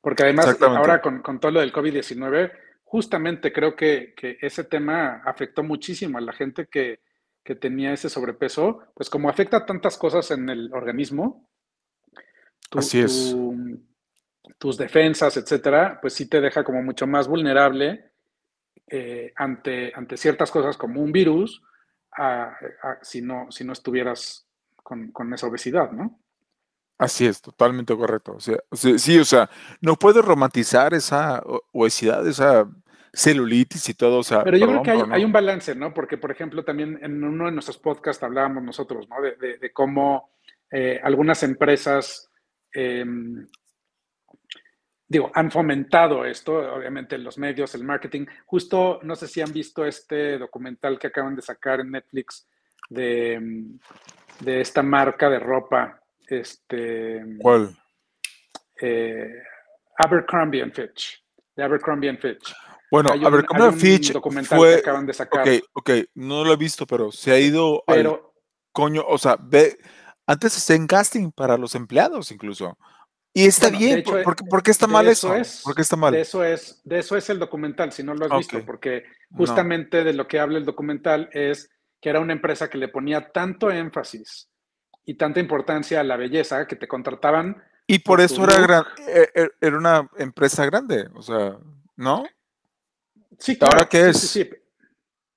Porque 0.00 0.22
además, 0.22 0.56
ahora 0.62 1.02
con, 1.02 1.20
con, 1.20 1.38
todo 1.38 1.52
lo 1.52 1.60
del 1.60 1.72
COVID-19, 1.72 2.52
justamente 2.84 3.52
creo 3.52 3.76
que, 3.76 4.14
que, 4.16 4.38
ese 4.40 4.64
tema 4.64 5.22
afectó 5.26 5.62
muchísimo 5.62 6.16
a 6.16 6.22
la 6.22 6.32
gente 6.32 6.66
que, 6.66 7.00
que 7.44 7.54
tenía 7.54 7.92
ese 7.92 8.08
sobrepeso, 8.08 8.80
pues 8.94 9.10
como 9.10 9.28
afecta 9.28 9.66
tantas 9.66 9.98
cosas 9.98 10.30
en 10.30 10.48
el 10.48 10.72
organismo, 10.72 11.48
Así 12.74 13.00
es. 13.00 13.36
tus 14.58 14.76
defensas, 14.76 15.36
etcétera, 15.36 15.98
pues 16.00 16.14
sí 16.14 16.26
te 16.28 16.40
deja 16.40 16.62
como 16.64 16.82
mucho 16.82 17.06
más 17.06 17.28
vulnerable 17.28 18.12
eh, 18.88 19.32
ante, 19.36 19.92
ante 19.94 20.16
ciertas 20.16 20.50
cosas 20.50 20.76
como 20.76 21.00
un 21.00 21.12
virus, 21.12 21.62
si, 23.00 23.22
no, 23.22 23.50
si 23.50 23.64
no 23.64 23.72
estuvieras 23.72 24.46
con, 24.82 25.34
esa 25.34 25.46
obesidad, 25.46 25.90
¿no? 25.92 26.18
Así 26.98 27.26
es, 27.26 27.40
totalmente 27.40 27.96
correcto. 27.96 28.34
O 28.36 28.40
sea, 28.40 28.58
sí, 28.72 29.18
o 29.18 29.24
sea, 29.24 29.50
no 29.80 29.96
puedes 29.96 30.24
romantizar 30.24 30.94
esa 30.94 31.42
obesidad, 31.72 32.26
esa 32.26 32.68
celulitis 33.12 33.88
y 33.88 33.94
todo. 33.94 34.18
O 34.18 34.22
sea, 34.22 34.44
pero 34.44 34.56
yo 34.56 34.66
creo 34.66 34.82
que 34.82 34.90
hay, 34.90 35.24
un 35.24 35.32
balance, 35.32 35.74
¿no? 35.74 35.92
Porque, 35.92 36.16
por 36.16 36.30
ejemplo, 36.30 36.64
también 36.64 36.98
en 37.02 37.22
uno 37.24 37.46
de 37.46 37.52
nuestros 37.52 37.78
podcasts 37.78 38.22
hablábamos 38.22 38.62
nosotros, 38.62 39.08
¿no? 39.08 39.16
De, 39.20 39.72
cómo 39.72 40.30
eh, 40.70 41.00
algunas 41.02 41.42
empresas 41.42 42.30
Em, 42.72 43.46
digo, 45.06 45.30
han 45.34 45.50
fomentado 45.50 46.24
esto, 46.24 46.54
obviamente 46.74 47.18
los 47.18 47.38
medios, 47.38 47.74
el 47.74 47.84
marketing. 47.84 48.26
Justo, 48.46 49.00
no 49.02 49.14
sé 49.14 49.28
si 49.28 49.40
han 49.40 49.52
visto 49.52 49.84
este 49.84 50.38
documental 50.38 50.98
que 50.98 51.08
acaban 51.08 51.36
de 51.36 51.42
sacar 51.42 51.80
en 51.80 51.90
Netflix 51.90 52.48
de, 52.88 53.34
em, 53.34 53.78
de 54.40 54.60
esta 54.60 54.82
marca 54.82 55.28
de 55.28 55.38
ropa. 55.38 56.00
Este, 56.26 57.22
¿Cuál? 57.40 57.76
Eh, 58.80 59.42
Abercrombie 59.98 60.62
and 60.62 60.72
Fitch. 60.72 61.22
De 61.54 61.62
Abercrombie 61.62 62.08
and 62.08 62.18
Fitch. 62.18 62.54
Bueno, 62.90 63.10
Abercrombie 63.10 63.68
and 63.68 63.80
Fitch 63.80 64.12
documental 64.12 64.58
fue, 64.58 64.74
que 64.74 64.80
acaban 64.80 65.06
de 65.06 65.14
sacar. 65.14 65.48
Ok, 65.48 65.64
ok, 65.72 65.90
no 66.14 66.44
lo 66.44 66.52
he 66.52 66.56
visto, 66.56 66.86
pero 66.86 67.12
se 67.12 67.32
ha 67.32 67.38
ido 67.38 67.82
pero, 67.86 68.34
coño, 68.72 69.02
o 69.06 69.16
sea, 69.18 69.36
ve, 69.40 69.78
antes 70.32 70.56
hacían 70.56 70.86
casting 70.86 71.30
para 71.30 71.56
los 71.56 71.74
empleados 71.74 72.30
incluso. 72.32 72.78
Y 73.34 73.46
está 73.46 73.70
bien, 73.70 74.02
¿por, 74.02 74.62
qué 74.62 74.70
está 74.70 74.86
mal 74.86 75.08
eso? 75.08 75.34
Es, 75.34 75.62
¿Por 75.64 75.74
qué 75.74 75.80
está 75.80 75.96
mal? 75.96 76.12
De 76.12 76.20
eso, 76.20 76.44
es, 76.44 76.82
de 76.84 76.98
eso 76.98 77.16
es 77.16 77.30
el 77.30 77.38
documental, 77.38 77.90
si 77.90 78.02
no 78.02 78.14
lo 78.14 78.26
has 78.26 78.38
visto, 78.38 78.62
porque 78.66 79.04
justamente 79.34 80.04
de 80.04 80.12
lo 80.12 80.28
que 80.28 80.38
habla 80.38 80.58
el 80.58 80.66
documental 80.66 81.30
es 81.32 81.70
que 81.98 82.10
era 82.10 82.20
una 82.20 82.34
empresa 82.34 82.68
que 82.68 82.76
le 82.76 82.88
ponía 82.88 83.32
tanto 83.32 83.70
énfasis 83.70 84.50
y 85.06 85.14
tanta 85.14 85.40
importancia 85.40 86.00
a 86.00 86.04
la 86.04 86.16
belleza 86.16 86.66
que 86.66 86.76
te 86.76 86.86
contrataban. 86.86 87.62
Y 87.86 88.00
por, 88.00 88.20
eso 88.20 88.44
era, 88.44 88.60
gran, 88.60 88.84
e, 89.08 89.30
e, 89.34 89.48
era 89.60 89.78
una 89.78 90.10
empresa 90.18 90.66
grande, 90.66 91.08
o 91.14 91.22
sea, 91.22 91.56
¿no? 91.96 92.24
Sí, 93.38 93.56
claro. 93.56 93.76
¿Ahora 93.76 93.88
qué 93.88 94.10
es? 94.10 94.20
Sí, 94.20 94.44
sí, 94.44 94.50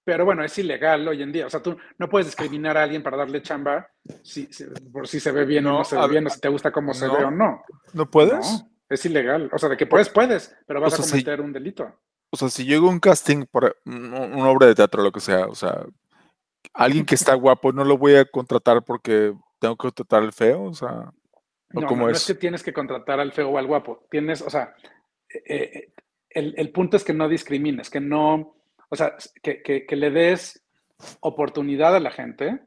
Pero 0.05 0.23
bueno, 0.23 0.43
es 0.43 0.57
ilegal 0.57 1.07
hoy 1.07 1.23
en 1.23 1.31
día. 1.31 1.47
O 1.47 1.49
sea, 1.49 1.61
tú 1.61 1.75
no 1.97 2.07
puedes 2.07 2.27
discriminar 2.27 2.77
a 2.77 2.83
alguien 2.83 3.03
para 3.03 3.17
darle 3.17 3.41
chamba 3.41 3.89
si, 4.23 4.47
por 4.93 5.07
si 5.07 5.19
se 5.19 5.31
ve 5.31 5.45
bien 5.45 5.65
o 5.65 5.79
no 5.79 5.83
se 5.83 5.97
ve 5.97 6.07
bien, 6.07 6.27
o 6.27 6.29
si 6.29 6.39
te 6.39 6.47
gusta 6.47 6.71
cómo 6.71 6.93
se 6.93 7.07
ve 7.07 7.25
o 7.25 7.31
no. 7.31 7.63
¿No 7.93 8.09
puedes? 8.09 8.63
es 8.87 9.05
ilegal. 9.05 9.49
O 9.51 9.57
sea, 9.57 9.69
de 9.69 9.77
que 9.77 9.87
puedes, 9.87 10.09
puedes, 10.09 10.55
pero 10.67 10.79
vas 10.79 10.93
a 10.99 11.09
cometer 11.09 11.41
un 11.41 11.51
delito. 11.51 11.91
O 12.29 12.37
sea, 12.37 12.49
si 12.49 12.65
llego 12.65 12.87
a 12.87 12.91
un 12.91 12.99
casting 12.99 13.45
por 13.45 13.77
una 13.85 14.49
obra 14.49 14.67
de 14.67 14.75
teatro 14.75 15.01
o 15.01 15.05
lo 15.05 15.11
que 15.11 15.19
sea, 15.19 15.47
o 15.47 15.55
sea, 15.55 15.85
alguien 16.73 17.05
que 17.05 17.15
está 17.15 17.33
guapo 17.33 17.71
no 17.71 17.83
lo 17.83 17.97
voy 17.97 18.15
a 18.15 18.25
contratar 18.25 18.83
porque 18.83 19.33
tengo 19.59 19.75
que 19.75 19.87
contratar 19.87 20.21
al 20.21 20.33
feo, 20.33 20.63
o 20.63 20.73
sea, 20.73 21.11
no, 21.69 21.81
no, 21.81 22.09
es? 22.09 22.25
que 22.25 22.35
tienes 22.35 22.63
que 22.63 22.73
contratar 22.73 23.19
al 23.19 23.31
feo 23.31 23.49
o 23.49 23.57
al 23.57 23.67
guapo. 23.67 24.05
Tienes, 24.09 24.41
o 24.41 24.49
sea, 24.49 24.75
eh, 25.29 25.43
eh, 25.47 25.93
el, 26.29 26.71
punto 26.71 26.97
es 26.97 27.03
que 27.03 27.13
no 27.13 27.27
discrimines, 27.27 27.89
que 27.89 27.99
no, 27.99 28.54
o 28.89 28.95
sea, 28.95 29.15
que, 29.41 29.85
le 29.89 30.11
des 30.11 30.63
oportunidad 31.19 31.95
a 31.95 31.99
la 31.99 32.11
gente 32.11 32.61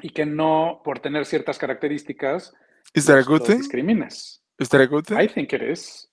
y 0.00 0.10
que 0.10 0.26
no 0.26 0.80
por 0.84 1.00
tener 1.00 1.26
ciertas 1.26 1.58
características 1.58 2.54
¿Es 2.94 3.06
that 3.06 3.18
a 3.18 3.54
discrimines. 3.54 4.42
¿Es 4.58 4.68
that 4.68 4.80
a 4.80 4.86
good 4.86 5.04
I 5.10 5.28
think 5.28 5.52
it 5.52 5.62
is. 5.62 6.10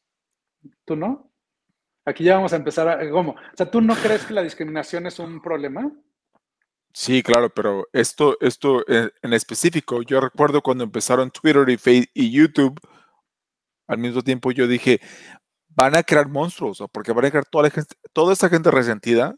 ¿Tú 0.85 0.95
no? 0.95 1.31
Aquí 2.05 2.23
ya 2.23 2.35
vamos 2.35 2.53
a 2.53 2.55
empezar 2.55 2.87
a, 2.87 3.09
¿cómo? 3.09 3.31
O 3.31 3.55
sea, 3.55 3.69
¿tú 3.69 3.81
no 3.81 3.95
crees 3.95 4.25
que 4.25 4.33
la 4.33 4.43
discriminación 4.43 5.05
es 5.05 5.19
un 5.19 5.41
problema? 5.41 5.91
Sí, 6.93 7.21
claro, 7.21 7.53
pero 7.53 7.87
esto, 7.93 8.37
esto 8.41 8.83
en 8.87 9.33
específico, 9.33 10.01
yo 10.01 10.19
recuerdo 10.19 10.61
cuando 10.61 10.83
empezaron 10.83 11.29
Twitter 11.29 11.69
y, 11.69 11.77
Facebook 11.77 12.09
y 12.15 12.31
YouTube, 12.31 12.79
al 13.87 13.99
mismo 13.99 14.23
tiempo 14.23 14.51
yo 14.51 14.67
dije, 14.67 14.99
van 15.79 15.95
a 15.95 16.03
crear 16.03 16.27
monstruos, 16.27 16.83
porque 16.91 17.13
van 17.13 17.25
a 17.25 17.29
crear 17.29 17.45
toda 17.45 17.63
la 17.63 17.69
gente, 17.69 17.95
toda 18.11 18.33
esta 18.33 18.49
gente 18.49 18.69
resentida 18.69 19.33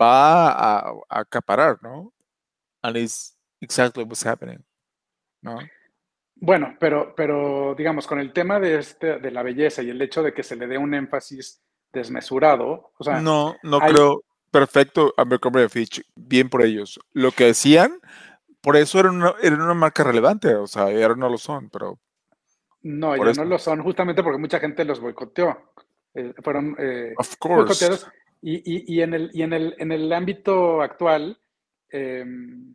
va 0.00 0.50
a, 0.50 0.94
acaparar, 1.10 1.78
¿no? 1.82 2.14
And 2.80 2.96
it's 2.96 3.36
exactly 3.60 4.04
what's 4.04 4.24
happening, 4.24 4.64
¿no? 5.42 5.58
Bueno, 6.36 6.76
pero, 6.80 7.14
pero 7.14 7.74
digamos, 7.76 8.06
con 8.06 8.20
el 8.20 8.32
tema 8.32 8.58
de, 8.58 8.78
este, 8.78 9.18
de 9.18 9.30
la 9.30 9.42
belleza 9.42 9.82
y 9.82 9.90
el 9.90 10.00
hecho 10.00 10.22
de 10.22 10.32
que 10.32 10.42
se 10.42 10.56
le 10.56 10.66
dé 10.66 10.78
un 10.78 10.94
énfasis 10.94 11.62
desmesurado, 11.92 12.92
o 12.96 13.04
sea... 13.04 13.20
No, 13.20 13.56
no 13.62 13.80
creo, 13.80 14.24
perfecto 14.50 15.12
Abercrombie 15.18 15.68
Fitch, 15.68 16.02
bien 16.16 16.48
por 16.48 16.64
ellos. 16.64 16.98
Lo 17.12 17.32
que 17.32 17.44
decían, 17.44 18.00
por 18.62 18.76
eso 18.76 18.98
era 18.98 19.10
una, 19.10 19.34
era 19.42 19.56
una 19.56 19.74
marca 19.74 20.04
relevante, 20.04 20.54
o 20.54 20.66
sea, 20.66 20.84
ahora 20.84 21.16
no 21.16 21.28
lo 21.28 21.36
son, 21.36 21.68
pero... 21.68 21.98
No, 22.82 23.16
ya 23.16 23.32
no 23.32 23.44
lo 23.44 23.58
son, 23.58 23.82
justamente 23.82 24.22
porque 24.22 24.38
mucha 24.38 24.58
gente 24.58 24.84
los 24.84 25.00
boicoteó. 25.00 25.72
Eh, 26.14 26.34
fueron 26.42 26.76
eh, 26.78 27.14
boicoteados. 27.40 28.08
Y, 28.40 28.56
y, 28.56 28.96
y, 28.96 29.02
en 29.02 29.14
el, 29.14 29.30
y 29.32 29.42
en, 29.42 29.52
el, 29.52 29.74
en 29.78 29.92
el 29.92 30.12
ámbito 30.12 30.82
actual, 30.82 31.38
em, 31.90 32.74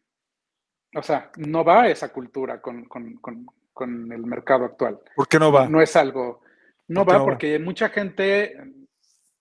o 0.96 1.02
sea, 1.04 1.30
no 1.36 1.64
va 1.66 1.90
esa 1.90 2.12
cultura 2.12 2.62
con, 2.62 2.86
con, 2.86 3.16
con, 3.16 3.46
con, 3.74 4.12
el 4.12 4.26
mercado 4.26 4.64
actual. 4.64 5.00
¿Por 5.16 5.28
qué 5.28 5.38
no 5.38 5.52
va? 5.52 5.68
No, 5.68 5.82
es 5.82 5.96
algo. 5.98 6.42
No 6.88 7.04
va 7.04 7.24
porque 7.24 7.60
mucha 7.60 7.90
gente 7.90 8.56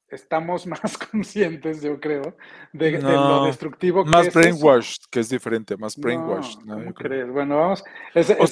estamos 0.08 0.66
más 0.66 0.98
conscientes, 0.98 1.82
yo 1.82 1.98
creo, 2.00 2.36
de, 2.72 3.00
lo 3.00 3.44
destructivo 3.46 4.04
que 4.04 4.10
más 4.10 4.32
brainwashed, 4.32 5.02
que 5.10 5.20
es 5.20 5.28
diferente, 5.28 5.76
más 5.76 5.96
brainwashed. 5.96 6.60
No, 6.64 6.92
crees? 6.94 7.30
Bueno, 7.30 7.56
vamos. 7.56 7.84
o, 8.14 8.46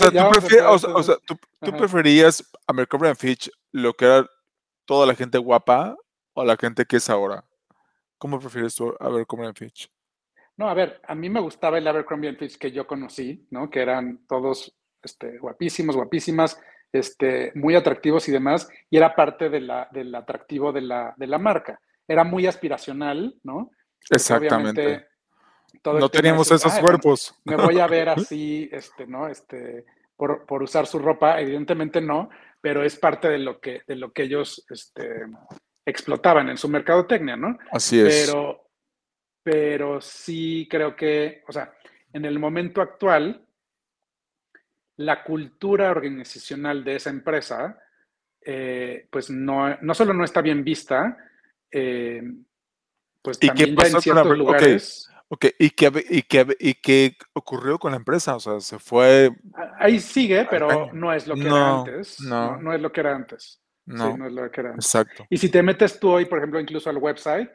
sea, 1.02 1.16
tú, 1.26 1.76
preferías 1.76 2.50
a 2.66 2.72
Mercury 2.72 3.14
Fitch 3.14 3.50
lo 3.72 3.92
que 3.94 4.04
era 4.04 4.26
toda 4.84 5.06
la 5.06 5.14
gente 5.14 5.38
guapa 5.38 5.96
o 6.34 6.44
la 6.44 6.56
gente 6.56 6.84
que 6.84 6.96
es 6.96 7.08
ahora? 7.08 7.44
¿Cómo 8.18 8.38
prefieres 8.38 8.74
tú 8.74 8.94
a 9.00 9.06
Abercrombie 9.06 9.52
Fitch? 9.54 9.90
No, 10.56 10.68
a 10.68 10.74
ver, 10.74 11.00
a 11.06 11.14
mí 11.14 11.28
me 11.28 11.40
gustaba 11.40 11.78
el 11.78 11.86
Abercrombie 11.86 12.34
Fitch 12.36 12.58
que 12.58 12.70
yo 12.70 12.86
conocí, 12.86 13.46
¿no? 13.50 13.70
Que 13.70 13.80
eran 13.80 14.24
todos 14.26 14.76
este, 15.02 15.38
guapísimos, 15.38 15.96
guapísimas, 15.96 16.60
este, 16.94 17.50
muy 17.56 17.74
atractivos 17.74 18.28
y 18.28 18.32
demás, 18.32 18.68
y 18.88 18.96
era 18.96 19.14
parte 19.14 19.50
de 19.50 19.60
la, 19.60 19.88
del 19.90 20.14
atractivo 20.14 20.72
de 20.72 20.80
la, 20.80 21.12
de 21.16 21.26
la 21.26 21.38
marca. 21.38 21.80
Era 22.06 22.22
muy 22.22 22.46
aspiracional, 22.46 23.34
¿no? 23.42 23.70
Exactamente. 24.10 25.08
no 25.84 26.08
teníamos 26.08 26.50
esos 26.50 26.72
cuerpos. 26.78 27.34
me 27.44 27.56
voy 27.56 27.80
a 27.80 27.86
ver 27.88 28.08
así, 28.10 28.68
este, 28.70 29.06
¿no? 29.06 29.26
Este, 29.26 29.84
por, 30.16 30.46
por, 30.46 30.62
usar 30.62 30.86
su 30.86 31.00
ropa, 31.00 31.40
evidentemente 31.40 32.00
no, 32.00 32.30
pero 32.60 32.84
es 32.84 32.96
parte 32.96 33.28
de 33.28 33.38
lo 33.38 33.60
que, 33.60 33.82
de 33.88 33.96
lo 33.96 34.12
que 34.12 34.22
ellos 34.22 34.64
este, 34.70 35.22
explotaban 35.84 36.48
en 36.48 36.56
su 36.56 36.68
mercadotecnia, 36.68 37.36
¿no? 37.36 37.58
Así 37.72 38.00
es. 38.00 38.26
Pero, 38.26 38.68
pero 39.42 40.00
sí 40.00 40.68
creo 40.70 40.94
que, 40.94 41.42
o 41.48 41.52
sea, 41.52 41.74
en 42.12 42.24
el 42.24 42.38
momento 42.38 42.80
actual, 42.80 43.44
la 44.96 45.24
cultura 45.24 45.90
organizacional 45.90 46.84
de 46.84 46.96
esa 46.96 47.10
empresa, 47.10 47.78
eh, 48.40 49.08
pues 49.10 49.30
no, 49.30 49.76
no 49.80 49.94
solo 49.94 50.12
no 50.12 50.24
está 50.24 50.40
bien 50.40 50.62
vista, 50.62 51.16
eh, 51.70 52.22
pues 53.22 53.38
también 53.38 53.74
ya 53.76 53.86
en 53.88 54.00
ciertos 54.00 54.38
lugares. 54.38 55.10
Ok, 55.28 55.46
¿Y, 55.58 55.70
qué, 55.70 55.90
y, 56.10 56.22
qué, 56.22 56.56
¿y 56.60 56.74
qué 56.74 57.16
ocurrió 57.32 57.78
con 57.78 57.92
la 57.92 57.96
empresa? 57.96 58.36
O 58.36 58.40
sea, 58.40 58.60
se 58.60 58.78
fue. 58.78 59.30
Ahí 59.78 59.98
sigue, 59.98 60.46
pero 60.48 60.92
no 60.92 61.12
es 61.12 61.26
lo 61.26 61.34
que 61.34 61.46
era 61.46 61.78
antes. 61.78 62.20
No. 62.20 62.58
no. 62.58 62.74
es 62.74 62.80
lo 62.80 62.92
que 62.92 63.00
era 63.00 63.16
antes. 63.16 63.60
No. 63.86 64.16
no 64.16 64.26
es 64.26 64.32
lo 64.32 64.50
que 64.50 64.60
era 64.60 64.70
antes. 64.70 64.84
Exacto. 64.84 65.26
Y 65.30 65.38
si 65.38 65.48
te 65.48 65.62
metes 65.62 65.98
tú 65.98 66.10
hoy, 66.10 66.26
por 66.26 66.38
ejemplo, 66.38 66.60
incluso 66.60 66.90
al 66.90 66.98
website, 66.98 67.50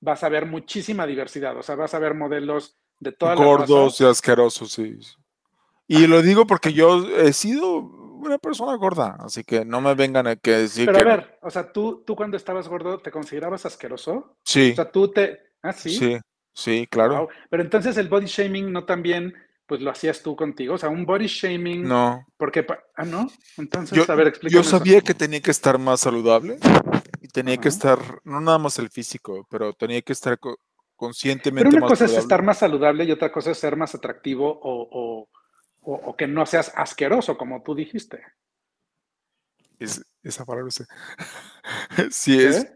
vas 0.00 0.22
a 0.24 0.28
ver 0.28 0.46
muchísima 0.46 1.06
diversidad. 1.06 1.56
O 1.56 1.62
sea, 1.62 1.76
vas 1.76 1.94
a 1.94 2.00
ver 2.00 2.14
modelos 2.14 2.76
de 2.98 3.12
todas 3.12 3.38
las 3.38 3.46
Gordos 3.46 4.00
y 4.00 4.04
asquerosos, 4.04 4.72
sí. 4.72 4.98
Y 5.86 6.06
lo 6.06 6.22
digo 6.22 6.46
porque 6.46 6.72
yo 6.72 7.06
he 7.16 7.32
sido 7.32 7.78
una 8.22 8.38
persona 8.38 8.76
gorda, 8.76 9.16
así 9.20 9.44
que 9.44 9.64
no 9.64 9.80
me 9.80 9.94
vengan 9.94 10.26
a 10.26 10.36
que 10.36 10.52
decir 10.52 10.86
Pero 10.86 10.98
a 10.98 11.16
ver, 11.16 11.38
o 11.42 11.50
sea, 11.50 11.72
¿tú, 11.72 12.02
tú 12.06 12.14
cuando 12.14 12.36
estabas 12.36 12.68
gordo 12.68 12.98
te 12.98 13.10
considerabas 13.10 13.66
asqueroso? 13.66 14.36
Sí. 14.44 14.72
O 14.72 14.76
sea, 14.76 14.90
tú 14.90 15.08
te... 15.08 15.40
Ah, 15.62 15.72
sí. 15.72 15.90
Sí, 15.90 16.18
sí, 16.52 16.86
claro. 16.88 17.28
Pero 17.50 17.62
entonces 17.62 17.96
el 17.96 18.08
body 18.08 18.26
shaming 18.26 18.72
no 18.72 18.84
también, 18.84 19.34
pues 19.66 19.80
lo 19.80 19.90
hacías 19.90 20.22
tú 20.22 20.36
contigo. 20.36 20.74
O 20.74 20.78
sea, 20.78 20.88
un 20.88 21.04
body 21.04 21.26
shaming... 21.26 21.82
No. 21.82 22.24
Porque... 22.36 22.64
Ah, 22.96 23.04
¿no? 23.04 23.28
Entonces, 23.58 24.08
a 24.08 24.14
ver, 24.14 24.28
explícame 24.28 24.62
Yo 24.62 24.68
sabía 24.68 25.00
que 25.00 25.14
tenía 25.14 25.40
que 25.40 25.50
estar 25.50 25.78
más 25.78 26.00
saludable 26.00 26.58
y 27.20 27.28
tenía 27.28 27.56
que 27.56 27.68
estar, 27.68 27.98
no 28.24 28.40
nada 28.40 28.58
más 28.58 28.78
el 28.78 28.90
físico, 28.90 29.46
pero 29.50 29.72
tenía 29.72 30.00
que 30.02 30.12
estar 30.12 30.38
conscientemente 30.94 31.68
Pero 31.68 31.78
una 31.78 31.88
cosa 31.88 32.04
es 32.04 32.12
estar 32.12 32.42
más 32.42 32.58
saludable 32.58 33.04
y 33.04 33.10
otra 33.10 33.32
cosa 33.32 33.50
es 33.50 33.58
ser 33.58 33.76
más 33.76 33.94
atractivo 33.94 34.60
o 34.62 34.88
o, 34.92 35.28
que 36.16 36.26
no 36.26 36.46
seas 36.46 36.72
asqueroso, 36.76 37.36
como 37.36 37.62
tú 37.62 37.74
dijiste. 37.74 38.22
Es, 39.78 40.04
esa 40.22 40.44
palabra 40.44 40.70
sí, 40.70 40.84
sí 42.10 42.40
es. 42.40 42.72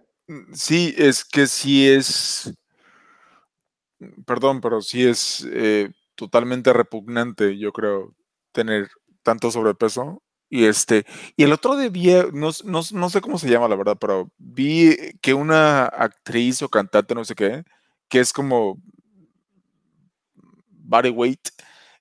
Sí, 0.52 0.94
es 0.98 1.24
que 1.24 1.46
sí 1.46 1.88
es. 1.88 2.52
Perdón, 4.26 4.60
pero 4.60 4.82
sí 4.82 5.06
es 5.06 5.46
eh, 5.50 5.90
totalmente 6.16 6.72
repugnante, 6.72 7.56
yo 7.56 7.72
creo, 7.72 8.14
tener 8.52 8.90
tanto 9.22 9.50
sobrepeso. 9.50 10.22
Y 10.48 10.64
este, 10.64 11.04
y 11.36 11.44
el 11.44 11.52
otro 11.52 11.76
día, 11.76 12.26
no, 12.32 12.50
no, 12.64 12.80
no 12.92 13.10
sé 13.10 13.20
cómo 13.20 13.38
se 13.38 13.48
llama, 13.48 13.68
la 13.68 13.76
verdad, 13.76 13.96
pero 14.00 14.30
vi 14.38 14.96
que 15.20 15.34
una 15.34 15.86
actriz 15.86 16.62
o 16.62 16.68
cantante, 16.68 17.14
no 17.14 17.24
sé 17.24 17.34
qué, 17.34 17.64
que 18.08 18.20
es 18.20 18.32
como 18.32 18.80
body 20.68 21.10
weight, 21.10 21.48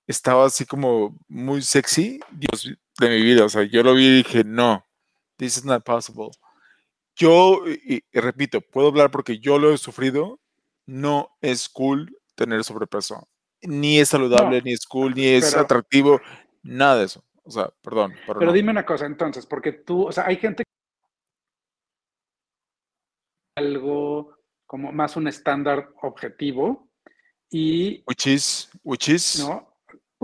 estaba 0.07 0.45
así 0.45 0.65
como 0.65 1.17
muy 1.27 1.61
sexy, 1.61 2.19
Dios 2.31 2.77
de 2.99 3.09
mi 3.09 3.21
vida. 3.21 3.45
O 3.45 3.49
sea, 3.49 3.63
yo 3.63 3.83
lo 3.83 3.93
vi 3.93 4.05
y 4.05 4.17
dije, 4.17 4.43
no, 4.43 4.85
this 5.37 5.57
is 5.57 5.65
not 5.65 5.83
possible. 5.83 6.29
Yo, 7.15 7.63
y, 7.67 8.03
repito, 8.13 8.61
puedo 8.61 8.89
hablar 8.89 9.09
porque 9.09 9.39
yo 9.39 9.57
lo 9.57 9.73
he 9.73 9.77
sufrido, 9.77 10.39
no 10.85 11.29
es 11.41 11.69
cool 11.69 12.15
tener 12.35 12.63
sobrepeso. 12.63 13.27
Ni 13.61 13.99
es 13.99 14.09
saludable, 14.09 14.61
ni 14.61 14.73
es 14.73 14.85
cool, 14.85 15.15
ni 15.15 15.25
es 15.25 15.55
atractivo, 15.55 16.19
nada 16.61 16.97
de 16.97 17.05
eso. 17.05 17.23
O 17.43 17.51
sea, 17.51 17.71
perdón. 17.81 18.13
Pero, 18.27 18.51
dime 18.51 18.71
una 18.71 18.85
cosa 18.85 19.05
entonces, 19.05 19.45
porque 19.45 19.71
tú, 19.71 20.07
o 20.07 20.11
sea, 20.11 20.25
hay 20.25 20.37
gente 20.37 20.63
algo 23.55 24.37
como 24.65 24.91
más 24.91 25.15
un 25.15 25.27
estándar 25.27 25.89
objetivo 26.01 26.89
y... 27.49 28.03
Which 28.07 28.27
is, 28.27 28.69
which 28.83 29.07
is... 29.07 29.39
¿no? 29.39 29.74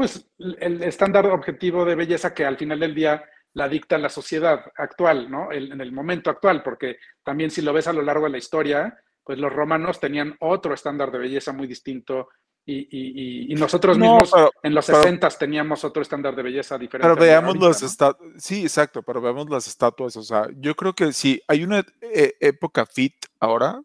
Pues 0.02 0.26
el 0.60 0.82
estándar 0.82 1.28
objetivo 1.28 1.86
de 1.86 1.94
belleza 1.94 2.34
que 2.34 2.44
al 2.44 2.58
final 2.58 2.80
del 2.80 2.96
día 2.96 3.24
la 3.54 3.70
dicta 3.70 4.00
la 4.00 4.10
sociedad 4.10 4.66
actual, 4.76 5.30
¿no? 5.30 5.52
en 5.52 5.80
el 5.80 5.92
momento 5.92 6.32
actual, 6.32 6.64
porque 6.64 6.98
también 7.24 7.52
si 7.52 7.62
lo 7.62 7.72
ves 7.72 7.88
a 7.88 7.94
lo 7.94 8.02
largo 8.02 8.26
de 8.26 8.32
la 8.32 8.40
historia, 8.40 8.98
pues 9.24 9.38
los 9.38 9.54
romanos 9.54 10.00
tenían 10.00 10.36
otro 10.40 10.74
estándar 10.74 11.12
de 11.12 11.20
belleza 11.20 11.54
muy 11.54 11.68
distinto 11.68 12.30
y, 12.66 13.54
nosotros 13.54 13.96
mismos 13.96 14.32
en 14.64 14.74
los 14.74 14.86
60 14.86 15.30
teníamos 15.38 15.84
otro 15.84 16.02
estándar 16.02 16.36
de 16.36 16.42
belleza 16.42 16.80
diferente. 16.80 17.08
Pero 17.08 17.22
veamos 17.22 17.56
las 17.58 17.84
estatuas, 17.84 18.32
sí, 18.44 18.64
exacto, 18.64 19.04
pero 19.04 19.22
veamos 19.22 19.52
las 19.52 19.68
estatuas, 19.68 20.18
o 20.18 20.24
sea, 20.24 20.48
yo 20.56 20.74
creo 20.74 20.94
que 20.94 21.14
sí, 21.14 21.40
hay 21.48 21.64
una 21.64 21.86
eh, 22.02 22.34
época 22.40 22.88
fit 22.88 23.14
ahora, 23.40 23.80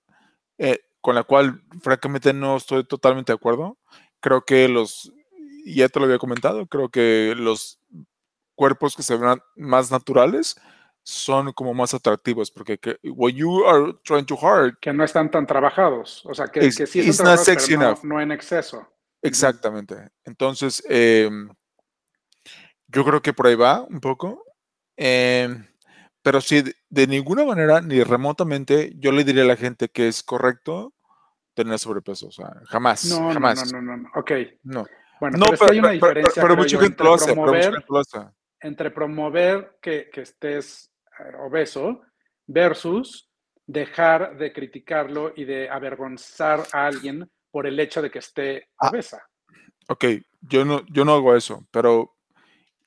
eh, 0.56 0.80
con 1.02 1.14
la 1.14 1.24
cual 1.24 1.60
francamente 1.82 2.32
no 2.32 2.56
estoy 2.56 2.84
totalmente 2.84 3.32
de 3.32 3.36
acuerdo. 3.36 3.76
Creo 4.18 4.42
que 4.46 4.66
los, 4.66 5.12
ya 5.74 5.88
te 5.88 5.98
lo 5.98 6.06
había 6.06 6.18
comentado, 6.18 6.66
creo 6.66 6.88
que 6.88 7.34
los 7.36 7.80
cuerpos 8.54 8.96
que 8.96 9.02
se 9.02 9.16
ven 9.16 9.40
más 9.56 9.90
naturales 9.90 10.56
son 11.02 11.52
como 11.52 11.72
más 11.72 11.94
atractivos 11.94 12.50
porque 12.50 12.78
que, 12.78 12.98
what 13.04 13.30
you 13.30 13.64
are 13.64 13.94
trying 14.02 14.26
to 14.26 14.36
hard 14.40 14.76
que 14.80 14.92
no 14.92 15.04
están 15.04 15.30
tan 15.30 15.46
trabajados 15.46 16.26
o 16.26 16.34
sea 16.34 16.48
que, 16.48 16.60
que 16.60 16.70
sí 16.86 17.00
están 17.00 17.36
trabajados, 17.36 18.02
no, 18.02 18.20
en 18.20 18.32
exceso. 18.32 18.88
Exactamente. 19.22 20.10
Entonces 20.24 20.82
em, 20.88 21.48
yo 22.88 23.04
creo 23.04 23.22
que 23.22 23.32
por 23.32 23.46
ahí 23.46 23.54
va 23.54 23.82
un 23.82 24.00
poco 24.00 24.42
em, 24.96 25.64
pero 26.22 26.40
si 26.40 26.64
de, 26.88 27.06
ninguna 27.06 27.44
manera 27.44 27.80
ni 27.80 28.02
remotamente 28.02 28.92
yo 28.96 29.12
le 29.12 29.22
diría 29.22 29.44
a 29.44 29.46
la 29.46 29.56
gente 29.56 29.88
que 29.88 30.08
es 30.08 30.24
correcto 30.24 30.92
tener 31.54 31.78
sobrepeso 31.78 32.28
o 32.28 32.32
sea 32.32 32.52
jamás 32.64 33.04
no 33.04 33.32
jamás 33.32 33.72
no 33.72 33.80
no 33.80 33.96
no, 33.96 34.02
no. 34.02 34.10
ok. 34.16 34.32
No 34.64 34.86
bueno 35.20 35.38
no, 35.38 35.46
pero, 35.58 35.72
hay 35.72 35.78
una 35.78 35.90
diferencia 35.90 36.42
pero, 36.42 36.54
pero 36.54 36.56
mucha 36.56 36.78
gente 36.80 37.04
lo 37.04 37.14
hace 37.14 38.18
entre 38.60 38.90
promover 38.90 39.76
que, 39.80 40.10
que 40.10 40.22
estés 40.22 40.92
eh, 41.18 41.32
obeso 41.38 42.02
versus 42.46 43.30
dejar 43.66 44.36
de 44.36 44.52
criticarlo 44.52 45.32
y 45.36 45.44
de 45.44 45.68
avergonzar 45.68 46.62
a 46.72 46.86
alguien 46.86 47.28
por 47.50 47.66
el 47.66 47.78
hecho 47.80 48.00
de 48.00 48.10
que 48.10 48.20
esté 48.20 48.68
ah, 48.78 48.88
obesa. 48.88 49.26
Ok, 49.88 50.04
yo 50.40 50.64
no, 50.64 50.84
yo 50.86 51.04
no 51.04 51.14
hago 51.14 51.34
eso, 51.34 51.66
pero 51.70 52.16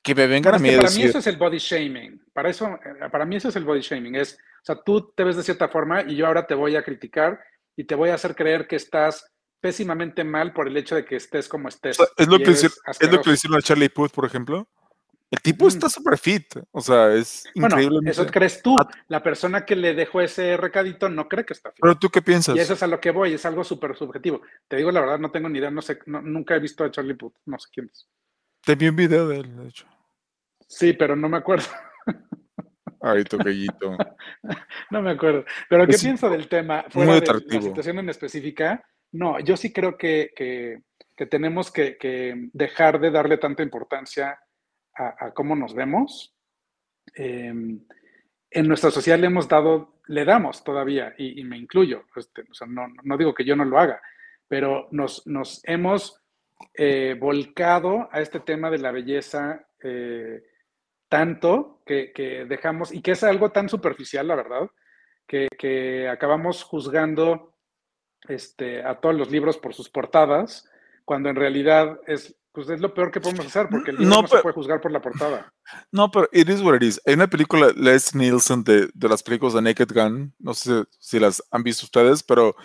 que 0.02 0.14
me 0.14 0.26
vengan 0.26 0.54
a 0.54 0.58
mí 0.58 0.74
Para 0.76 0.90
mí 0.90 1.02
eso 1.02 1.18
es 1.18 1.26
el 1.26 1.36
body 1.36 1.58
shaming. 1.58 2.22
Para, 2.32 2.48
eso, 2.48 2.66
eh, 2.66 3.08
para 3.10 3.26
mí 3.26 3.36
eso 3.36 3.48
es 3.48 3.56
el 3.56 3.64
body 3.64 3.80
shaming. 3.80 4.14
Es, 4.14 4.34
o 4.34 4.64
sea, 4.64 4.82
tú 4.82 5.12
te 5.12 5.24
ves 5.24 5.36
de 5.36 5.42
cierta 5.42 5.68
forma 5.68 6.02
y 6.02 6.16
yo 6.16 6.26
ahora 6.26 6.46
te 6.46 6.54
voy 6.54 6.76
a 6.76 6.82
criticar 6.82 7.40
y 7.76 7.84
te 7.84 7.94
voy 7.94 8.10
a 8.10 8.14
hacer 8.14 8.34
creer 8.34 8.66
que 8.66 8.76
estás 8.76 9.30
pésimamente 9.60 10.24
mal 10.24 10.52
por 10.52 10.68
el 10.68 10.76
hecho 10.76 10.94
de 10.94 11.04
que 11.04 11.16
estés 11.16 11.48
como 11.48 11.68
estés. 11.68 11.98
es, 12.16 12.28
lo 12.28 12.38
que 12.38 12.50
es 12.50 13.12
lo 13.12 13.22
que 13.22 13.30
hicieron 13.30 13.58
a 13.58 13.62
Charlie 13.62 13.88
Puth, 13.88 14.12
por 14.12 14.24
ejemplo. 14.24 14.68
El 15.30 15.40
tipo 15.42 15.68
está 15.68 15.88
súper 15.88 16.18
fit, 16.18 16.56
o 16.72 16.80
sea, 16.80 17.14
es 17.14 17.48
bueno, 17.54 17.76
Eso 18.04 18.26
crees 18.26 18.60
tú. 18.62 18.76
La 19.06 19.22
persona 19.22 19.64
que 19.64 19.76
le 19.76 19.94
dejó 19.94 20.20
ese 20.20 20.56
recadito 20.56 21.08
no 21.08 21.28
cree 21.28 21.44
que 21.44 21.52
está 21.52 21.70
fit. 21.70 21.78
Pero 21.80 21.96
tú 21.96 22.08
qué 22.08 22.20
piensas? 22.20 22.56
Y 22.56 22.58
eso 22.58 22.72
es 22.72 22.82
a 22.82 22.88
lo 22.88 22.98
que 22.98 23.12
voy, 23.12 23.34
es 23.34 23.46
algo 23.46 23.62
súper 23.62 23.96
subjetivo. 23.96 24.42
Te 24.66 24.76
digo 24.76 24.90
la 24.90 25.00
verdad, 25.00 25.20
no 25.20 25.30
tengo 25.30 25.48
ni 25.48 25.60
idea, 25.60 25.70
no 25.70 25.82
sé, 25.82 26.00
nunca 26.06 26.56
he 26.56 26.58
visto 26.58 26.82
a 26.82 26.90
Charlie 26.90 27.14
Puth, 27.14 27.34
no 27.46 27.60
sé 27.60 27.68
quién 27.72 27.88
es. 27.92 28.08
Te 28.64 28.74
vi 28.74 28.88
un 28.88 28.96
video 28.96 29.28
de 29.28 29.36
él, 29.38 29.56
de 29.56 29.68
hecho. 29.68 29.86
Sí, 30.66 30.94
pero 30.94 31.14
no 31.14 31.28
me 31.28 31.36
acuerdo. 31.36 31.66
Ay, 33.00 33.22
toquellito. 33.24 33.96
no 34.90 35.00
me 35.00 35.10
acuerdo. 35.10 35.44
Pero 35.68 35.86
¿qué 35.86 35.96
pienso 35.96 36.28
del 36.28 36.48
tema? 36.48 36.84
Fuera 36.88 37.12
muy 37.12 37.20
de 37.20 37.26
la 37.26 37.62
situación 37.62 37.98
en 38.00 38.08
específica, 38.10 38.84
no, 39.12 39.40
yo 39.40 39.56
sí 39.56 39.72
creo 39.72 39.96
que, 39.96 40.32
que, 40.36 41.26
tenemos 41.26 41.70
que, 41.70 42.48
dejar 42.52 42.98
de 42.98 43.10
darle 43.10 43.36
tanta 43.36 43.62
importancia 43.62 44.38
a, 44.94 45.32
cómo 45.32 45.54
nos 45.54 45.74
vemos. 45.74 46.34
Em, 47.14 47.80
en 48.50 48.68
nuestra 48.68 48.90
sociedad 48.90 49.18
le 49.18 49.26
hemos 49.26 49.46
dado, 49.46 50.00
le 50.06 50.24
damos 50.24 50.64
todavía, 50.64 51.14
y, 51.18 51.44
me 51.44 51.58
incluyo, 51.58 52.04
este, 52.16 52.44
no, 52.66 53.18
digo 53.18 53.34
que 53.34 53.44
yo 53.44 53.54
no 53.54 53.64
lo 53.64 53.78
haga, 53.78 54.00
pero 54.48 54.88
nos, 54.90 55.26
nos 55.26 55.60
hemos 55.64 56.20
eh, 56.74 57.16
volcado 57.18 58.08
a 58.10 58.20
este 58.20 58.40
tema 58.40 58.70
de 58.70 58.78
la 58.78 58.90
belleza 58.90 59.66
eh, 59.82 60.42
tanto 61.08 61.82
que, 61.84 62.46
dejamos, 62.48 62.92
y 62.92 63.02
que 63.02 63.12
es 63.12 63.24
algo 63.24 63.50
tan 63.50 63.68
superficial, 63.68 64.28
la 64.28 64.36
verdad, 64.36 64.70
que, 65.26 66.08
acabamos 66.08 66.62
juzgando 66.62 67.49
este, 68.28 68.82
a 68.82 69.00
todos 69.00 69.14
los 69.14 69.30
libros 69.30 69.58
por 69.58 69.74
sus 69.74 69.88
portadas, 69.88 70.68
cuando 71.04 71.28
en 71.28 71.36
realidad 71.36 71.98
es 72.06 72.36
pues 72.52 72.68
es 72.68 72.80
lo 72.80 72.92
peor 72.92 73.12
que 73.12 73.20
podemos 73.20 73.46
hacer, 73.46 73.68
porque 73.70 73.92
el 73.92 73.98
libro 73.98 74.22
no, 74.22 74.26
se 74.26 74.38
puede 74.38 74.54
juzgar 74.54 74.80
por 74.80 74.90
la 74.90 75.00
portada. 75.00 75.52
No, 75.92 76.10
pero 76.10 76.28
it 76.32 76.48
is 76.48 76.60
what 76.62 76.74
it 76.74 76.82
is. 76.82 77.00
Hay 77.06 77.14
una 77.14 77.28
película, 77.28 77.72
Les 77.76 78.12
Nielsen, 78.12 78.64
de, 78.64 78.90
de 78.92 79.08
las 79.08 79.22
películas 79.22 79.54
de 79.54 79.62
Naked 79.62 79.92
Gun, 79.94 80.34
no 80.40 80.52
sé 80.52 80.82
si 80.98 81.20
las 81.20 81.40
han 81.52 81.62
visto 81.62 81.86
ustedes, 81.86 82.24
pero 82.24 82.56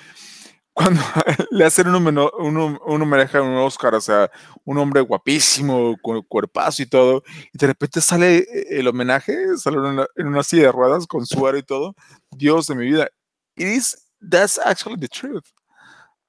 cuando 0.74 1.02
le 1.52 1.66
hacen 1.66 1.88
un, 1.88 1.96
un, 1.96 2.80
un, 2.84 3.02
homenaje 3.02 3.38
a 3.38 3.42
un 3.42 3.56
Oscar, 3.58 3.96
o 3.96 4.02
sea, 4.02 4.30
un 4.64 4.78
hombre 4.78 5.02
guapísimo, 5.02 5.96
con 6.02 6.22
cuerpazo 6.24 6.82
y 6.82 6.86
todo, 6.86 7.24
y 7.54 7.58
de 7.58 7.68
repente 7.68 8.02
sale 8.02 8.46
el 8.70 8.88
homenaje, 8.88 9.56
sale 9.58 9.78
en 9.78 9.84
una, 9.84 10.08
en 10.16 10.28
una 10.28 10.44
silla 10.44 10.64
de 10.64 10.72
ruedas 10.72 11.08
con 11.08 11.26
suero 11.26 11.58
y 11.58 11.64
todo, 11.64 11.96
Dios 12.32 12.68
de 12.68 12.76
mi 12.76 12.86
vida. 12.86 13.08
It 13.56 13.68
is, 13.68 14.05
that's 14.30 14.60
actually 14.60 15.00
the 15.00 15.08
truth. 15.08 15.46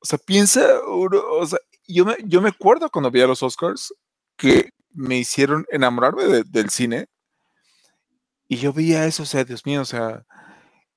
O 0.01 0.07
sea, 0.07 0.19
piensa, 0.19 0.81
o 0.85 1.47
sea, 1.47 1.59
yo 1.89 2.05
me, 2.05 2.17
yo 2.25 2.41
me 2.41 2.51
acuerdo 2.51 2.91
cuando 2.91 3.11
vi 3.11 3.21
a 3.21 3.27
los 3.27 3.43
Oscars 3.43 3.93
que 4.37 4.71
me 4.93 5.19
hicieron 5.19 5.67
enamorarme 5.71 6.43
del 6.45 6.71
cine. 6.71 7.07
Y 8.49 8.57
yo 8.57 8.73
veía 8.73 9.07
eso, 9.07 9.25
o 9.25 9.27
sea, 9.27 9.45
Dios 9.45 9.67
mío, 9.67 9.83
o 9.83 9.85
sea, 9.85 10.25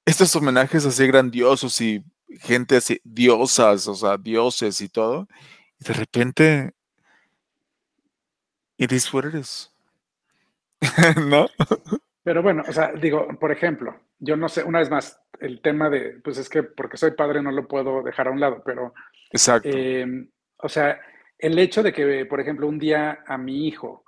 estos 0.05 0.35
homenajes 0.35 0.85
así 0.85 1.07
grandiosos 1.07 1.79
y 1.81 2.03
gente 2.41 2.77
así, 2.77 2.99
diosas, 3.03 3.87
o 3.87 3.95
sea, 3.95 4.17
dioses 4.17 4.81
y 4.81 4.89
todo. 4.89 5.27
Y 5.79 5.85
de 5.85 5.93
repente, 5.93 6.71
it 8.77 8.91
is 8.91 9.11
what 9.13 9.25
it. 9.33 9.45
¿No? 11.17 11.47
Pero 12.23 12.43
bueno, 12.43 12.63
o 12.67 12.73
sea, 12.73 12.91
digo, 12.93 13.27
por 13.39 13.51
ejemplo, 13.51 13.99
yo 14.19 14.35
no 14.35 14.49
sé, 14.49 14.63
una 14.63 14.79
vez 14.79 14.89
más, 14.89 15.19
el 15.39 15.61
tema 15.61 15.89
de, 15.89 16.19
pues 16.23 16.37
es 16.37 16.49
que 16.49 16.63
porque 16.63 16.97
soy 16.97 17.11
padre 17.11 17.41
no 17.41 17.51
lo 17.51 17.67
puedo 17.67 18.03
dejar 18.03 18.27
a 18.27 18.31
un 18.31 18.39
lado, 18.39 18.61
pero 18.65 18.93
Exacto. 19.31 19.69
Em, 19.71 20.29
o 20.57 20.69
sea, 20.69 20.99
el 21.37 21.57
hecho 21.57 21.83
de 21.83 21.93
que, 21.93 22.25
por 22.25 22.39
ejemplo, 22.39 22.67
un 22.67 22.79
día 22.79 23.23
a 23.25 23.37
mi 23.37 23.67
hijo 23.67 24.03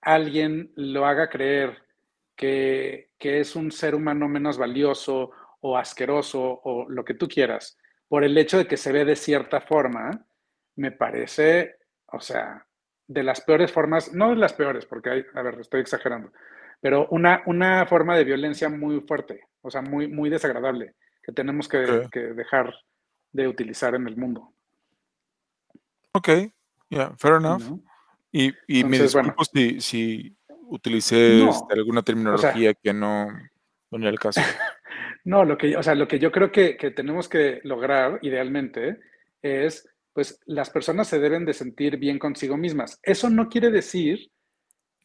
alguien 0.00 0.72
lo 0.74 1.06
haga 1.06 1.30
creer 1.30 1.82
que, 2.36 3.08
es 3.20 3.54
un 3.54 3.70
ser 3.70 3.94
humano 3.94 4.28
menos 4.28 4.58
valioso 4.58 5.30
o 5.60 5.78
asqueroso 5.78 6.60
o 6.64 6.88
lo 6.88 7.04
que 7.04 7.14
tú 7.14 7.28
quieras, 7.28 7.78
por 8.08 8.24
el 8.24 8.36
hecho 8.36 8.58
de 8.58 8.66
que 8.66 8.76
se 8.76 8.90
ve 8.90 9.04
de 9.04 9.14
cierta 9.14 9.60
forma, 9.60 10.26
me 10.74 10.90
parece, 10.90 11.76
o 12.06 12.20
sea, 12.20 12.66
de 13.06 13.22
las 13.22 13.42
peores 13.42 13.70
formas, 13.70 14.12
no 14.12 14.30
de 14.30 14.36
las 14.36 14.54
peores, 14.54 14.86
porque 14.86 15.10
hay, 15.10 15.24
a 15.34 15.42
ver, 15.42 15.60
estoy 15.60 15.82
exagerando, 15.82 16.32
pero 16.82 17.06
una, 17.10 17.44
una 17.46 17.86
forma 17.86 18.16
de 18.16 18.24
violencia 18.24 18.68
muy 18.68 19.00
fuerte, 19.02 19.44
o 19.60 19.70
sea, 19.70 19.82
muy, 19.82 20.08
muy 20.08 20.28
desagradable, 20.28 20.96
que 21.22 21.32
tenemos 21.32 21.68
que 21.68 21.78
dejar 21.78 22.74
de 23.30 23.46
utilizar 23.46 23.94
en 23.94 24.08
el 24.08 24.16
mundo. 24.16 24.52
Ok, 26.12 26.28
yeah, 26.88 27.14
fair 27.16 27.36
enough. 27.36 27.62
Y, 28.32 28.52
y 28.66 28.82
me 28.82 28.98
disculpo 28.98 29.44
si, 29.44 29.80
si, 29.80 30.36
utilicé 30.72 31.48
este, 31.48 31.74
alguna 31.74 32.02
terminología 32.02 32.74
que 32.74 32.92
no, 32.92 33.28
no 33.28 33.98
era 33.98 34.10
el 34.10 34.18
caso. 34.18 34.40
no, 35.24 35.44
lo 35.44 35.56
que, 35.56 35.76
o 35.76 35.82
sea, 35.84 35.94
lo 35.94 36.08
que 36.08 36.18
yo 36.18 36.32
creo 36.32 36.50
que, 36.50 36.76
que, 36.76 36.90
tenemos 36.90 37.28
que 37.28 37.60
lograr 37.62 38.18
idealmente 38.22 38.98
es, 39.40 39.88
pues, 40.12 40.40
las 40.46 40.70
personas 40.70 41.06
se 41.06 41.20
deben 41.20 41.44
de 41.44 41.54
sentir 41.54 41.96
bien 41.96 42.18
consigo 42.18 42.56
mismas. 42.56 42.98
Eso 43.04 43.30
no 43.30 43.48
quiere 43.48 43.70
decir 43.70 44.32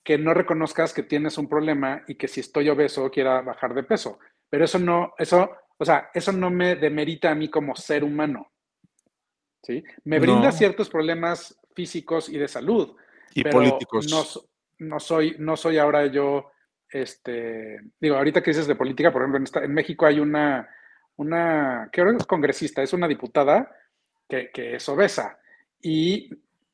que 0.08 0.18
no 0.18 0.34
reconozcas 0.34 0.94
que 0.94 1.04
tienes 1.04 1.38
un 1.38 1.50
problema 1.50 2.02
y 2.08 2.16
que 2.16 2.30
si 2.30 2.40
estoy 2.40 2.70
obeso 2.70 3.12
quiera 3.12 3.42
bajar 3.42 3.74
de 3.74 3.84
peso. 3.84 4.20
Pero 4.50 4.64
eso 4.64 4.80
no, 4.80 5.14
eso, 5.18 5.52
o 5.78 5.84
sea, 5.84 6.12
eso 6.14 6.32
no 6.32 6.50
me 6.50 6.78
demerita 6.78 7.30
a 7.30 7.36
mí 7.36 7.50
como 7.50 7.76
ser 7.76 8.06
humano. 8.06 8.54
Me 10.06 10.20
brinda 10.20 10.54
ciertos 10.54 10.90
problemas 10.90 11.60
físicos 11.76 12.30
y 12.30 12.38
de 12.38 12.48
salud. 12.48 12.96
Y 13.34 13.44
políticos. 13.44 14.08
No, 14.80 14.98
soy, 15.02 15.36
no 15.40 15.58
soy 15.58 15.78
ahora 15.78 16.06
yo, 16.06 16.52
este, 16.90 17.78
digo, 18.00 18.16
ahorita 18.16 18.42
que 18.42 18.52
dices 18.52 18.68
de 18.68 18.76
política, 18.76 19.12
por 19.12 19.24
ejemplo, 19.24 19.62
en, 19.62 19.74
México 19.74 20.06
hay 20.06 20.22
una, 20.22 20.70
una, 21.18 21.90
que 21.92 22.00
ahora 22.00 22.16
es 22.16 22.26
congresista, 22.26 22.82
es 22.82 22.94
una 22.94 23.10
diputada 23.10 23.76
que, 24.30 24.52
es 24.56 24.88
obesa. 24.88 25.38
Y, 25.82 26.30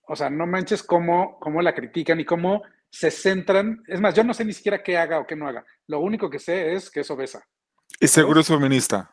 o 0.07 0.15
sea, 0.15 0.29
no 0.29 0.45
manches 0.45 0.83
cómo, 0.83 1.39
cómo 1.39 1.63
la 1.63 1.73
critican 1.73 2.19
y 2.19 2.25
cómo 2.25 2.61
se 2.93 3.09
centran. 3.09 3.83
Es 3.87 3.99
más, 3.99 4.13
yo 4.13 4.23
no 4.23 4.35
sé 4.35 4.45
ni 4.45 4.53
siquiera 4.53 4.83
qué 4.83 4.97
haga 4.97 5.19
o 5.19 5.25
qué 5.25 5.35
no 5.35 5.47
haga. 5.47 5.65
Lo 5.87 5.99
único 5.99 6.29
que 6.29 6.37
sé 6.37 6.75
es 6.75 6.91
que 6.91 6.99
es 6.99 7.09
obesa. 7.09 7.43
Y 7.99 8.07
seguro 8.07 8.41
es 8.41 8.47
feminista. 8.47 9.11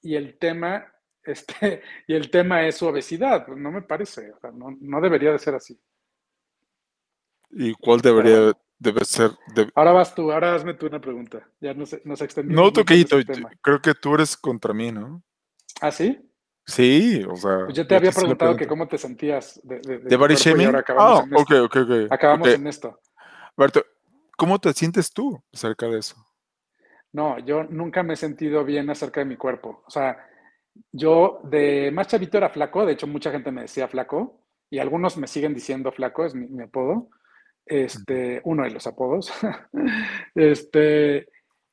Y 0.00 0.14
el 0.14 0.38
tema 0.38 0.86
este, 1.24 1.82
y 2.06 2.14
el 2.14 2.30
tema 2.30 2.66
es 2.66 2.76
su 2.76 2.86
obesidad, 2.86 3.48
no 3.48 3.72
me 3.72 3.82
parece, 3.82 4.32
no, 4.54 5.00
debería 5.00 5.32
de 5.32 5.38
ser 5.40 5.56
así. 5.56 5.78
¿Y 7.50 7.74
cuál 7.74 8.00
debería, 8.00 8.52
debe 8.78 9.04
ser. 9.04 9.32
Ahora 9.74 9.92
vas 9.92 10.14
tú, 10.14 10.30
ahora 10.30 10.54
hazme 10.54 10.74
tú 10.74 10.86
una 10.86 11.00
pregunta. 11.00 11.48
Ya 11.60 11.74
nos, 11.74 11.96
nos 12.04 12.20
extendimos. 12.20 12.64
No, 12.64 12.72
Toquillito, 12.72 13.18
creo 13.60 13.80
que 13.80 13.94
tú 13.94 14.14
eres 14.14 14.36
contra 14.36 14.72
mí, 14.72 14.92
¿no? 14.92 15.22
¿Ah, 15.80 15.90
sí? 15.90 16.20
Sí, 16.64 17.24
o 17.28 17.36
sea. 17.36 17.64
Pues 17.64 17.76
yo 17.76 17.86
te 17.86 17.96
había 17.96 18.12
preguntado 18.12 18.56
que 18.56 18.66
cómo 18.66 18.86
te 18.86 18.98
sentías 18.98 19.60
de, 19.62 19.80
de, 19.80 19.98
de, 19.98 20.16
body 20.16 20.34
shaming. 20.34 20.74
Ah, 20.88 21.24
ok, 21.34 21.52
ok, 21.64 21.76
ok. 21.76 21.90
Acabamos 22.10 22.48
en 22.48 22.66
esto. 22.66 23.00
Berto, 23.56 23.84
¿cómo 24.36 24.58
te 24.58 24.72
sientes 24.74 25.12
tú 25.12 25.42
acerca 25.52 25.86
de 25.86 26.00
eso? 26.00 26.16
No, 27.12 27.38
yo 27.38 27.64
nunca 27.64 28.02
me 28.02 28.14
he 28.14 28.16
sentido 28.16 28.64
bien 28.64 28.90
acerca 28.90 29.20
de 29.20 29.26
mi 29.26 29.36
cuerpo. 29.36 29.82
O 29.86 29.90
sea, 29.90 30.18
yo 30.92 31.40
de 31.44 31.90
más 31.90 32.08
chavito 32.08 32.36
era 32.36 32.50
flaco, 32.50 32.84
de 32.84 32.92
hecho 32.92 33.06
mucha 33.06 33.30
gente 33.30 33.50
me 33.50 33.62
decía 33.62 33.88
flaco 33.88 34.42
y 34.68 34.78
algunos 34.78 35.16
me 35.16 35.26
siguen 35.26 35.54
diciendo 35.54 35.90
flaco, 35.90 36.26
es 36.26 36.34
mi, 36.34 36.62
apodo. 36.62 37.08
Este, 37.64 38.42
uno 38.44 38.64
de 38.64 38.70
los 38.70 38.86
apodos. 38.86 39.32
este, 40.34 41.28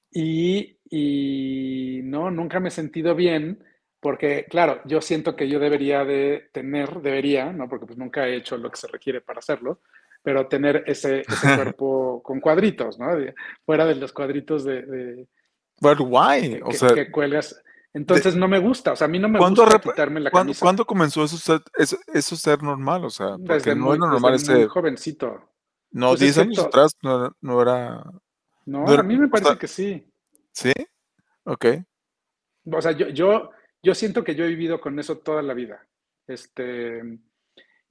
y, 0.09 0.77
y 0.89 2.01
no, 2.03 2.31
nunca 2.31 2.61
me 2.61 2.69
he 2.69 2.71
sentido 2.71 3.13
bien 3.13 3.61
porque, 3.99 4.45
claro, 4.49 4.81
yo 4.85 5.01
siento 5.01 5.35
que 5.35 5.49
yo 5.49 5.59
debería 5.59 6.05
de 6.05 6.49
tener, 6.53 7.01
debería, 7.01 7.51
¿no? 7.51 7.67
Porque 7.67 7.85
pues 7.85 7.97
nunca 7.97 8.27
he 8.27 8.35
hecho 8.35 8.57
lo 8.57 8.69
que 8.69 8.77
se 8.77 8.87
requiere 8.87 9.21
para 9.21 9.39
hacerlo, 9.39 9.81
pero 10.23 10.47
tener 10.47 10.83
ese, 10.87 11.23
cuerpo 11.75 12.23
con 12.23 12.39
cuadritos, 12.39 12.97
¿no? 12.97 13.07
fuera 13.65 13.85
de 13.85 13.95
los 13.95 14.11
cuadritos 14.11 14.63
de... 14.63 14.81
de 14.83 15.27
But 15.81 15.99
why? 15.99 16.61
o 16.63 16.71
sea, 16.71 16.93
que 16.93 17.11
cuelgas. 17.11 17.61
Entonces 17.93 18.35
no 18.35 18.47
me 18.47 18.57
gusta, 18.57 18.93
o 18.93 18.95
sea, 18.95 19.05
a 19.05 19.07
mí 19.07 19.19
no 19.19 19.29
me 19.29 19.37
gusta 19.37 19.79
quitarme 19.79 20.19
la 20.19 20.31
camisa. 20.31 20.65
¿Cuándo 20.65 20.85
comenzó 20.85 21.23
eso 21.23 21.37
ser, 21.37 21.61
eso, 21.75 22.35
ser 22.35 22.63
normal? 22.63 23.05
O 23.05 23.09
sea, 23.09 23.35
desde 23.37 23.75
no 23.75 23.85
muy, 23.85 23.97
era 23.97 24.07
normal 24.07 24.31
desde 24.31 24.55
muy 24.55 24.67
jovencito. 24.67 25.49
No, 25.91 26.15
10 26.15 26.19
pues 26.19 26.37
años 26.39 26.59
atrás 26.59 26.97
no, 27.03 27.35
no, 27.39 27.61
era... 27.61 28.03
No, 28.65 28.87
a 28.87 29.03
mí 29.03 29.17
me 29.17 29.27
parece 29.27 29.57
que 29.59 29.67
sí. 29.67 30.07
¿Sí? 30.51 30.71
Ok. 31.43 31.65
O 32.71 32.81
sea, 32.81 32.93
yo, 32.93 33.09
yo, 33.09 33.51
yo 33.83 33.93
siento 33.93 34.23
que 34.23 34.33
yo 34.33 34.45
he 34.45 34.47
vivido 34.47 34.81
con 34.81 34.97
eso 34.97 35.19
toda 35.19 35.43
la 35.43 35.53
vida. 35.53 35.85
Este, 36.25 37.19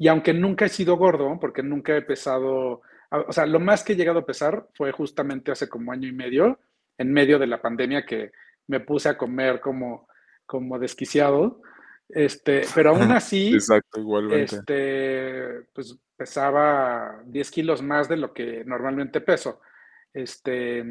y 0.02 0.08
aunque 0.08 0.34
nunca 0.34 0.64
he 0.64 0.68
sido 0.68 0.96
gordo, 0.96 1.38
porque 1.40 1.62
nunca 1.62 1.96
he 1.96 2.02
pesado, 2.02 2.82
o 3.08 3.32
sea, 3.32 3.46
lo 3.46 3.60
más 3.60 3.84
que 3.84 3.92
he 3.92 3.96
llegado 3.96 4.18
a 4.18 4.26
pesar 4.26 4.66
fue 4.74 4.90
justamente 4.90 5.52
hace 5.52 5.68
como 5.68 5.92
año 5.92 6.08
y 6.08 6.12
medio, 6.12 6.58
en 6.98 7.12
medio 7.12 7.38
de 7.38 7.46
la 7.46 7.62
pandemia 7.62 8.04
que 8.04 8.32
me 8.66 8.80
puse 8.80 9.08
a 9.08 9.16
comer 9.16 9.60
como, 9.60 10.08
como 10.44 10.80
desquiciado. 10.80 11.62
Este, 12.08 12.62
pero 12.74 12.90
aún 12.90 13.12
así, 13.12 13.54
Exacto, 13.54 14.00
igualmente. 14.00 14.56
Este, 14.56 15.68
pues 15.72 15.96
pesaba 16.16 17.22
10 17.26 17.50
kilos 17.52 17.80
más 17.80 18.08
de 18.08 18.16
lo 18.16 18.34
que 18.34 18.64
normalmente 18.64 19.20
peso. 19.20 19.60
Este, 20.12 20.84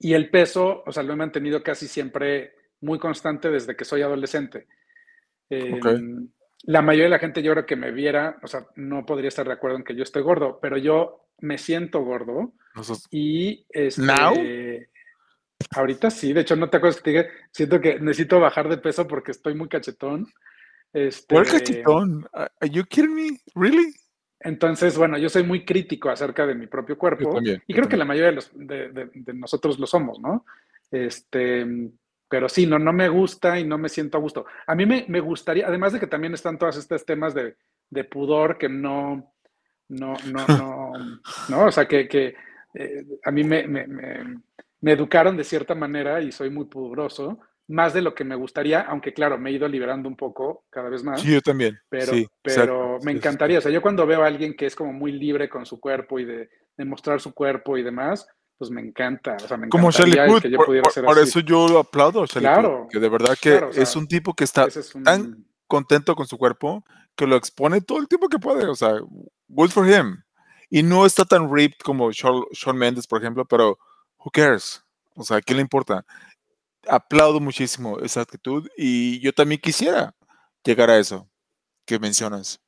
y 0.00 0.12
el 0.12 0.28
peso, 0.28 0.82
o 0.84 0.92
sea, 0.92 1.02
lo 1.02 1.14
he 1.14 1.16
mantenido 1.16 1.62
casi 1.62 1.88
siempre 1.88 2.56
muy 2.82 2.98
constante 2.98 3.48
desde 3.48 3.74
que 3.74 3.86
soy 3.86 4.02
adolescente. 4.02 4.66
Em, 5.48 6.28
la 6.64 6.82
mayoría 6.82 7.04
de 7.04 7.10
la 7.10 7.18
gente 7.18 7.42
yo 7.42 7.52
creo 7.52 7.66
que 7.66 7.76
me 7.76 7.90
viera, 7.90 8.38
o 8.42 8.46
sea, 8.46 8.66
no 8.76 9.04
podría 9.04 9.28
estar 9.28 9.46
de 9.46 9.54
acuerdo 9.54 9.78
en 9.78 9.84
que 9.84 9.94
yo 9.94 10.02
estoy 10.02 10.22
gordo, 10.22 10.58
pero 10.60 10.76
yo 10.76 11.26
me 11.38 11.58
siento 11.58 12.02
gordo. 12.02 12.52
Y 13.10 13.66
este, 13.68 14.88
Ahorita 15.70 16.10
sí, 16.10 16.32
de 16.32 16.42
hecho 16.42 16.56
no 16.56 16.68
te 16.68 16.76
acuerdas 16.76 17.00
que 17.00 17.02
te 17.02 17.10
dije, 17.10 17.30
siento 17.50 17.80
que 17.80 17.98
necesito 18.00 18.40
bajar 18.40 18.68
de 18.68 18.78
peso 18.78 19.06
porque 19.06 19.30
estoy 19.30 19.54
muy 19.54 19.68
cachetón. 19.68 20.26
Este, 20.92 21.34
¿Cuál 21.34 21.46
cachetón? 21.46 22.28
¿Are 22.32 22.70
you 22.70 22.84
kidding 22.84 23.14
me? 23.14 23.40
¿Really? 23.54 23.94
Entonces, 24.40 24.98
bueno, 24.98 25.18
yo 25.18 25.28
soy 25.28 25.44
muy 25.44 25.64
crítico 25.64 26.10
acerca 26.10 26.46
de 26.46 26.54
mi 26.54 26.66
propio 26.66 26.98
cuerpo 26.98 27.38
y 27.40 27.74
creo 27.74 27.88
que 27.88 27.96
la 27.96 28.04
mayoría 28.04 28.30
de, 28.30 28.34
los, 28.34 28.50
de, 28.54 29.34
nosotros 29.34 29.78
lo 29.78 29.86
somos, 29.86 30.18
¿no? 30.18 30.44
Este, 30.90 31.64
pero 32.32 32.48
sí, 32.48 32.66
no, 32.66 32.78
no 32.78 32.94
me 32.94 33.10
gusta 33.10 33.60
y 33.60 33.64
no 33.64 33.76
me 33.76 33.90
siento 33.90 34.16
a 34.16 34.20
gusto. 34.22 34.46
A 34.66 34.74
mí 34.74 34.86
me, 34.86 35.04
me 35.06 35.20
gustaría, 35.20 35.66
además 35.66 35.92
de 35.92 36.00
que 36.00 36.06
también 36.06 36.32
están 36.32 36.56
todos 36.56 36.78
estos 36.78 37.04
temas 37.04 37.34
de, 37.34 37.56
pudor 38.04 38.56
que 38.56 38.70
no, 38.70 39.34
no, 39.90 40.14
no, 40.32 40.46
no, 40.46 40.92
no, 41.50 41.64
o 41.66 41.70
sea, 41.70 41.86
que, 41.86 42.08
que 42.08 42.34
eh, 42.72 43.04
a 43.22 43.30
mí 43.30 43.44
me, 43.44 43.68
me, 43.68 43.86
me, 43.86 44.92
educaron 44.92 45.36
de 45.36 45.44
cierta 45.44 45.74
manera 45.74 46.22
y 46.22 46.32
soy 46.32 46.48
muy 46.48 46.64
pudoroso, 46.64 47.38
más 47.68 47.92
de 47.92 48.00
lo 48.00 48.14
que 48.14 48.24
me 48.24 48.34
gustaría, 48.34 48.80
aunque 48.80 49.12
claro, 49.12 49.36
me 49.36 49.50
he 49.50 49.52
ido 49.52 49.68
liberando 49.68 50.08
un 50.08 50.16
poco 50.16 50.64
cada 50.70 50.88
vez 50.88 51.04
más. 51.04 51.20
Sí, 51.20 51.34
yo 51.34 51.42
también. 51.42 51.78
Pero, 51.90 52.12
pero 52.42 52.98
me 53.02 53.12
encantaría, 53.12 53.58
o 53.58 53.60
sea, 53.60 53.70
yo 53.70 53.82
cuando 53.82 54.06
veo 54.06 54.22
a 54.22 54.26
alguien 54.26 54.56
que 54.56 54.64
es 54.64 54.74
como 54.74 54.94
muy 54.94 55.12
libre 55.12 55.50
con 55.50 55.66
su 55.66 55.78
cuerpo 55.78 56.18
y 56.18 56.24
de, 56.24 56.48
de 56.78 56.84
mostrar 56.86 57.20
su 57.20 57.34
cuerpo 57.34 57.76
y 57.76 57.82
demás, 57.82 58.26
pues 58.58 58.70
me 58.70 58.80
encanta. 58.80 59.36
O 59.42 59.48
sea, 59.48 59.56
me 59.56 59.68
Como 59.68 59.90
Shelly 59.90 60.18
Wood, 60.28 60.42
por, 61.04 61.18
eso 61.18 61.40
yo 61.40 61.68
lo 61.68 61.80
aplaudo, 61.80 62.26
Shelly 62.26 62.46
claro, 62.46 62.86
que 62.90 62.98
de 62.98 63.08
verdad 63.08 63.36
que 63.40 63.60
es 63.74 63.96
un 63.96 64.06
tipo 64.06 64.34
que 64.34 64.44
está 64.44 64.68
tan 65.04 65.44
contento 65.66 66.14
con 66.14 66.26
su 66.26 66.38
cuerpo 66.38 66.84
que 67.16 67.26
lo 67.26 67.36
expone 67.36 67.80
todo 67.80 67.98
el 67.98 68.08
tiempo 68.08 68.28
que 68.28 68.38
puede. 68.38 68.66
O 68.66 68.74
sea, 68.74 68.94
good 69.48 69.70
for 69.70 69.88
him. 69.88 70.22
Y 70.70 70.82
no 70.82 71.04
está 71.04 71.24
tan 71.24 71.52
ripped 71.52 71.80
como 71.84 72.10
Shawn, 72.12 72.76
Mendes, 72.76 73.06
por 73.06 73.20
ejemplo, 73.20 73.44
pero 73.44 73.78
who 74.18 74.30
cares? 74.30 74.82
O 75.14 75.22
sea, 75.22 75.40
¿qué 75.42 75.54
le 75.54 75.60
importa? 75.60 76.04
Aplaudo 76.88 77.40
muchísimo 77.40 77.98
esa 77.98 78.22
actitud 78.22 78.66
y 78.76 79.20
yo 79.20 79.34
también 79.34 79.60
quisiera 79.60 80.14
llegar 80.64 80.88
a 80.88 80.98
eso 80.98 81.28
que 81.84 81.98
mencionas. 81.98 82.61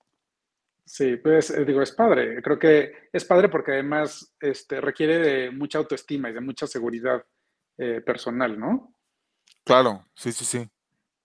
Sí, 0.85 1.16
pues 1.16 1.51
eh, 1.51 1.64
digo, 1.64 1.83
es 1.83 1.92
padre. 1.92 2.42
Creo 2.42 2.59
que 2.59 2.92
es 3.12 3.25
padre 3.25 3.49
porque 3.49 3.73
además 3.73 4.35
este, 4.40 4.81
requiere 4.81 5.18
de 5.18 5.51
mucha 5.51 5.79
autoestima 5.79 6.31
y 6.31 6.35
de 6.35 6.40
mucha 6.40 6.66
seguridad 6.66 7.25
eh, 7.79 8.03
personal, 8.05 8.59
¿no? 8.59 8.94
Claro, 9.64 10.07
sí, 10.14 10.33
sí, 10.33 10.44
sí. 10.44 10.68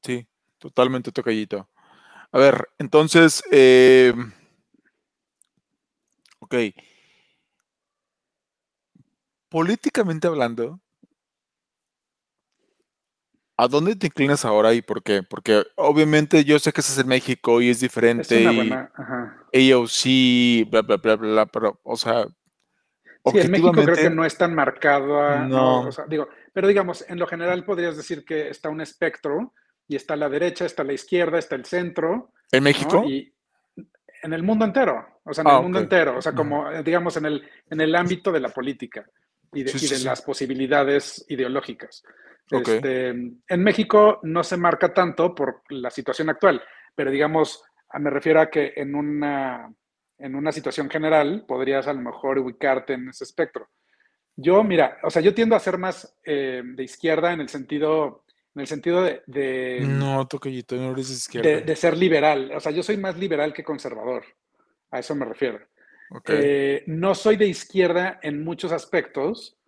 Sí, 0.01 0.25
totalmente 0.57 1.11
tocallito. 1.11 1.69
A 2.31 2.39
ver, 2.39 2.69
entonces, 2.77 3.43
eh, 3.51 4.13
ok. 6.39 6.55
Políticamente 9.49 10.27
hablando, 10.27 10.79
¿A 13.59 13.67
dónde 13.67 13.93
te 13.97 14.07
inclinas 14.07 14.45
ahora 14.45 14.73
y 14.73 14.81
por 14.81 15.03
qué? 15.03 15.21
Porque 15.21 15.65
obviamente 15.75 16.45
yo 16.45 16.57
sé 16.59 16.71
que 16.71 16.79
estás 16.79 16.97
en 16.97 17.09
México 17.09 17.59
y 17.59 17.69
es 17.69 17.81
diferente. 17.81 18.37
Es 18.37 18.41
una 18.45 18.53
buena, 18.53 18.91
AOC, 19.53 20.69
bla, 20.69 20.81
bla, 20.81 20.95
bla, 20.95 21.15
bla, 21.17 21.45
pero, 21.45 21.77
o 21.83 21.97
sea. 21.97 22.25
Sí, 23.25 23.37
en 23.37 23.51
México 23.51 23.73
creo 23.73 23.97
que 23.97 24.09
no 24.09 24.23
es 24.23 24.37
tan 24.37 24.55
marcado. 24.55 25.39
No. 25.39 25.89
digo, 26.07 26.29
pero 26.53 26.69
digamos, 26.69 27.03
en 27.09 27.19
lo 27.19 27.27
general 27.27 27.65
podrías 27.65 27.97
decir 27.97 28.23
que 28.23 28.47
está 28.47 28.69
un 28.69 28.79
espectro 28.79 29.53
y 29.89 29.97
está 29.97 30.15
la 30.15 30.29
derecha, 30.29 30.65
está 30.65 30.85
la 30.85 30.93
izquierda, 30.93 31.37
está 31.37 31.55
el 31.55 31.65
centro. 31.65 32.31
¿En 32.53 32.63
México? 32.63 33.03
Y 33.05 33.35
en 34.23 34.31
el 34.31 34.41
mundo 34.41 34.63
entero, 34.63 35.05
o 35.25 35.33
sea, 35.33 35.41
en 35.41 35.49
el 35.49 35.55
ah, 35.55 35.61
mundo 35.61 35.79
entero, 35.79 36.17
o 36.17 36.21
sea, 36.21 36.31
como 36.31 36.71
digamos 36.81 37.17
en 37.17 37.25
el, 37.25 37.49
en 37.69 37.81
el 37.81 37.93
ámbito 37.93 38.31
de 38.31 38.39
la 38.39 38.49
política 38.49 39.05
y 39.51 39.63
de, 39.63 39.71
y 39.71 39.85
de 39.85 39.99
las 39.99 40.21
posibilidades 40.21 41.25
ideológicas. 41.27 42.05
Este, 42.49 43.09
en 43.09 43.63
México 43.63 44.19
no 44.23 44.43
se 44.43 44.57
marca 44.57 44.93
tanto 44.93 45.35
por 45.35 45.61
la 45.69 45.91
situación 45.91 46.29
actual, 46.29 46.61
pero 46.95 47.11
digamos, 47.11 47.63
me 47.99 48.09
refiero 48.09 48.41
a 48.41 48.49
que 48.49 48.73
en 48.75 48.95
una, 48.95 49.71
en 50.17 50.35
una 50.35 50.51
situación 50.51 50.89
general 50.89 51.45
podrías 51.47 51.87
a 51.87 51.93
lo 51.93 52.01
mejor 52.01 52.39
ubicarte 52.39 52.93
en 52.93 53.09
ese 53.09 53.23
espectro. 53.23 53.69
Yo, 54.35 54.63
mira, 54.63 54.97
o 55.03 55.09
sea, 55.09 55.21
yo 55.21 55.33
tiendo 55.33 55.55
a 55.55 55.59
ser 55.59 55.77
más 55.77 56.15
eh, 56.23 56.61
de 56.63 56.83
izquierda 56.83 57.33
en 57.33 57.41
el 57.41 57.49
sentido, 57.49 58.23
en 58.55 58.61
el 58.61 58.67
sentido 58.67 59.03
de... 59.03 59.81
no, 59.81 60.27
Toquillito, 60.27 60.75
no 60.77 60.91
eres 60.91 61.09
izquierda. 61.09 61.61
De, 61.61 61.75
ser 61.75 61.97
liberal. 61.97 62.51
O 62.55 62.59
sea, 62.59 62.71
yo 62.71 62.81
soy 62.81 62.97
más 62.97 63.17
liberal 63.17 63.53
que 63.53 63.63
conservador. 63.63 64.23
A 64.91 64.99
eso 64.99 65.13
me 65.13 65.25
refiero. 65.25 65.59
Eh, 66.27 66.83
no 66.87 67.13
soy 67.13 67.35
de 67.35 67.47
izquierda 67.47 68.19
en 68.23 68.43
muchos 68.43 68.71
aspectos, 68.71 69.58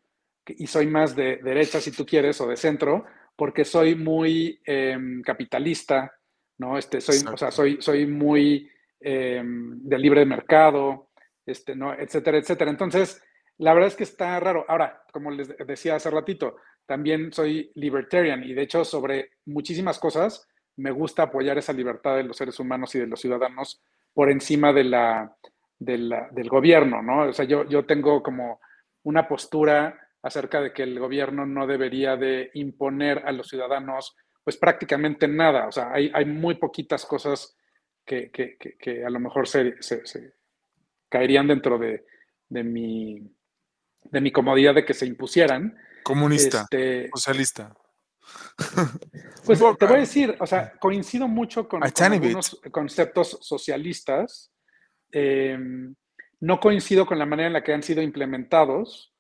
y 0.58 0.68
soy 0.68 0.88
más 0.88 1.16
de 1.16 1.38
derecha, 1.38 1.80
si 1.80 1.92
tú 1.92 2.06
quieres, 2.06 2.40
o 2.42 2.48
de 2.48 2.58
centro, 2.58 3.06
porque 3.36 3.66
soy 3.66 3.96
muy 3.96 4.62
em, 4.66 5.22
capitalista, 5.22 6.14
¿no? 6.58 6.78
Este, 6.78 7.02
soy, 7.02 7.18
o 7.32 7.38
sea, 7.38 7.52
soy, 7.52 7.82
soy 7.82 8.06
muy 8.06 8.70
em, 9.00 9.80
de 9.82 9.98
libre 9.98 10.26
mercado, 10.26 11.10
este, 11.46 11.76
¿no? 11.76 11.94
Etcétera, 11.94 12.38
etcétera. 12.38 12.72
Entonces, 12.72 13.22
la 13.58 13.74
verdad 13.74 13.90
es 13.90 13.96
que 13.96 14.04
está 14.04 14.40
raro. 14.40 14.66
Ahora, 14.68 15.04
como 15.12 15.32
les 15.32 15.56
decía 15.66 15.96
hace 15.96 16.10
ratito, 16.10 16.58
también 16.86 17.32
soy 17.32 17.72
libertarian 17.76 18.44
y 18.44 18.54
de 18.54 18.64
hecho 18.64 18.84
sobre 18.84 19.32
muchísimas 19.46 20.00
cosas 20.00 20.48
me 20.78 20.92
gusta 20.92 21.24
apoyar 21.24 21.58
esa 21.58 21.74
libertad 21.74 22.16
de 22.16 22.24
los 22.24 22.38
seres 22.38 22.60
humanos 22.60 22.94
y 22.96 23.00
de 23.00 23.08
los 23.08 23.22
ciudadanos 23.22 23.82
por 24.14 24.32
encima 24.32 24.74
de 24.74 24.84
la, 24.84 25.36
del 25.80 26.50
gobierno, 26.50 27.02
¿no? 27.02 27.30
O 27.30 27.34
sea, 27.34 27.46
yo, 27.46 27.68
yo 27.68 27.86
tengo 27.86 28.22
como 28.22 28.60
una 29.04 29.28
postura 29.28 30.01
acerca 30.24 30.62
de 30.62 30.74
que 30.74 30.84
el 30.84 31.00
gobierno 31.00 31.46
no 31.46 31.68
debería 31.68 32.16
de 32.16 32.52
imponer 32.54 33.24
a 33.26 33.32
los 33.32 33.48
ciudadanos 33.48 34.16
pues 34.44 34.58
prácticamente 34.58 35.28
nada. 35.28 35.68
O 35.68 35.72
sea, 35.72 35.92
hay, 35.92 36.12
hay 36.14 36.26
muy 36.26 36.56
poquitas 36.56 37.06
cosas 37.06 37.56
que, 38.06 38.32
que, 38.32 38.58
que, 38.58 39.06
a 39.06 39.10
lo 39.10 39.20
mejor 39.20 39.48
se, 39.48 39.76
se, 39.82 40.34
caerían 41.10 41.48
dentro 41.48 41.78
de, 41.78 42.06
de, 42.50 42.64
mi, 42.64 43.32
de 44.04 44.22
mi 44.22 44.32
comodidad 44.32 44.76
de 44.76 44.86
que 44.86 44.94
se 44.94 45.06
impusieran. 45.06 45.78
Comunista, 46.04 46.62
este, 46.62 47.10
socialista. 47.14 47.76
Pues 49.46 49.58
te 49.58 49.86
voy 49.86 49.96
a 49.96 50.00
decir, 50.02 50.38
o 50.40 50.46
sea, 50.46 50.74
coincido 50.78 51.28
mucho 51.28 51.68
con, 51.68 51.82
algunos 51.84 52.62
conceptos 52.72 53.40
socialistas. 53.42 54.52
Em, 55.12 55.96
no 56.40 56.60
coincido 56.60 57.08
con 57.08 57.18
la 57.18 57.26
manera 57.26 57.48
en 57.48 57.54
la 57.54 57.64
que 57.64 57.74
han 57.74 57.82
sido 57.82 58.02
implementados. 58.04 59.11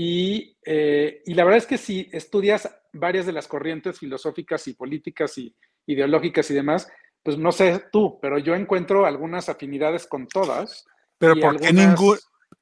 Y, 0.00 0.56
eh, 0.64 1.22
y, 1.26 1.34
la 1.34 1.42
verdad 1.42 1.58
es 1.58 1.66
que 1.66 1.76
si 1.76 2.08
estudias 2.12 2.72
varias 2.92 3.26
de 3.26 3.32
las 3.32 3.48
corrientes 3.48 3.98
filosóficas 3.98 4.68
y 4.68 4.74
políticas 4.74 5.36
y 5.38 5.52
ideológicas 5.86 6.48
y 6.52 6.54
demás, 6.54 6.88
pues 7.20 7.36
no 7.36 7.50
sé 7.50 7.82
tú, 7.90 8.20
pero 8.22 8.38
yo 8.38 8.54
encuentro 8.54 9.06
algunas 9.06 9.48
afinidades 9.48 10.06
con 10.06 10.28
todas. 10.28 10.86
Pero 11.18 11.34
¿por 11.34 11.58
qué 11.58 11.72
ningún, 11.72 12.16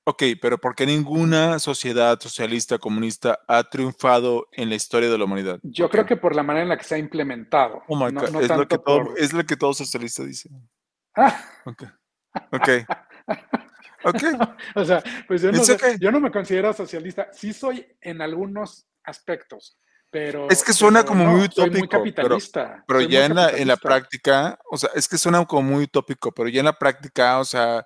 Ok, 0.05 0.23
pero 0.41 0.57
¿por 0.57 0.75
qué 0.75 0.87
ninguna 0.87 1.59
sociedad 1.59 2.19
socialista 2.19 2.79
comunista 2.79 3.41
ha 3.47 3.65
triunfado 3.65 4.49
en 4.53 4.71
la 4.71 4.77
historia 4.77 5.11
de 5.11 5.19
la 5.19 5.25
humanidad? 5.25 5.61
Yo 5.63 5.91
creo 5.91 6.07
que 6.07 6.17
por 6.17 6.35
la 6.35 6.43
manera 6.43 6.63
en 6.63 6.71
la 6.71 6.79
que 6.79 6.85
se 6.85 6.95
ha 6.95 6.99
implementado. 6.99 7.83
Oh 7.87 7.97
my 7.97 8.13
God. 8.13 8.43
es, 8.43 8.49
lo 8.49 8.67
que 8.67 8.79
todo, 8.79 9.15
es, 9.19 9.33
lo 9.35 9.45
que 9.45 9.57
todo, 9.57 9.75
socialista 9.75 10.25
dice. 10.25 10.49
Ah. 11.15 11.39
Ok. 11.67 11.83
Ok. 12.53 12.69
ok. 14.07 14.23
o 14.75 14.85
sea, 14.85 15.03
pues 15.27 15.43
yo 15.43 15.53
no, 15.53 15.63
yo 16.01 16.13
no 16.13 16.21
me 16.21 16.31
considero 16.31 16.73
socialista. 16.73 17.29
Sí 17.33 17.53
soy 17.53 17.87
en 18.01 18.23
algunos 18.23 18.87
aspectos. 19.05 19.79
Pero, 20.11 20.49
es 20.49 20.65
que 20.65 20.73
suena 20.73 21.05
como 21.05 21.27
muy 21.27 21.43
utópico. 21.43 21.79
Muy 21.79 21.89
capitalista. 21.89 22.85
Pero, 22.87 23.01
ya 23.03 23.27
en 23.27 23.35
la, 23.35 23.51
en 23.51 23.69
la, 23.69 23.77
práctica, 23.77 24.59
o 24.71 24.77
sea, 24.77 24.91
es 24.95 25.09
que 25.09 25.19
suena 25.19 25.45
como 25.45 25.63
muy 25.63 25.85
utópico, 25.85 26.33
pero 26.33 26.49
ya 26.49 26.61
en 26.61 26.67
la 26.67 26.79
práctica, 26.79 27.39
o 27.39 27.45
sea, 27.45 27.85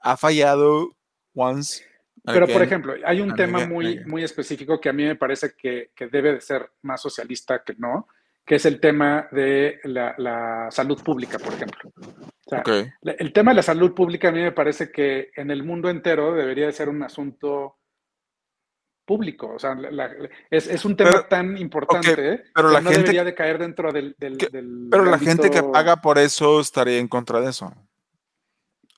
ha 0.00 0.16
fallado 0.16 0.96
once. 1.34 1.84
Pero, 2.24 2.46
por 2.46 2.62
ejemplo, 2.62 2.94
hay 3.04 3.20
un 3.20 3.34
tema 3.34 3.66
muy, 3.66 4.04
muy 4.04 4.22
específico 4.22 4.80
que 4.80 4.88
a 4.88 4.92
mí 4.92 5.04
me 5.04 5.16
parece 5.16 5.54
que, 5.56 5.90
debe 6.10 6.34
de 6.34 6.40
ser 6.40 6.70
más 6.82 7.02
socialista 7.02 7.62
que 7.64 7.74
no, 7.76 8.06
que 8.44 8.56
es 8.56 8.64
el 8.64 8.80
tema 8.80 9.28
de 9.32 9.80
la, 9.84 10.68
salud 10.70 11.02
pública, 11.02 11.38
por 11.38 11.54
ejemplo. 11.54 11.92
El 13.02 13.32
tema 13.32 13.52
de 13.52 13.56
la 13.56 13.62
salud 13.62 13.94
pública 13.94 14.28
a 14.28 14.32
mí 14.32 14.40
me 14.40 14.52
parece 14.52 14.90
que 14.90 15.30
en 15.36 15.50
el 15.50 15.62
mundo 15.62 15.88
entero 15.88 16.34
debería 16.34 16.66
de 16.66 16.72
ser 16.72 16.88
un 16.88 17.02
asunto 17.02 17.78
público. 19.04 19.54
O 19.54 19.58
sea, 19.58 19.76
es, 20.50 20.84
un 20.84 20.96
tema 20.96 21.28
tan 21.28 21.56
importante 21.58 22.44
pero 22.54 22.68
que 22.68 22.74
la 22.74 22.80
no 22.80 22.90
gente, 22.90 23.02
debería 23.02 23.24
de 23.24 23.34
caer 23.34 23.58
dentro 23.58 23.92
del... 23.92 24.16
pero 24.90 25.04
la 25.04 25.18
gente 25.18 25.50
que 25.50 25.62
paga 25.62 25.96
por 25.96 26.18
eso 26.18 26.60
estaría 26.60 26.98
en 26.98 27.08
contra 27.08 27.40
de 27.40 27.50
eso. 27.50 27.72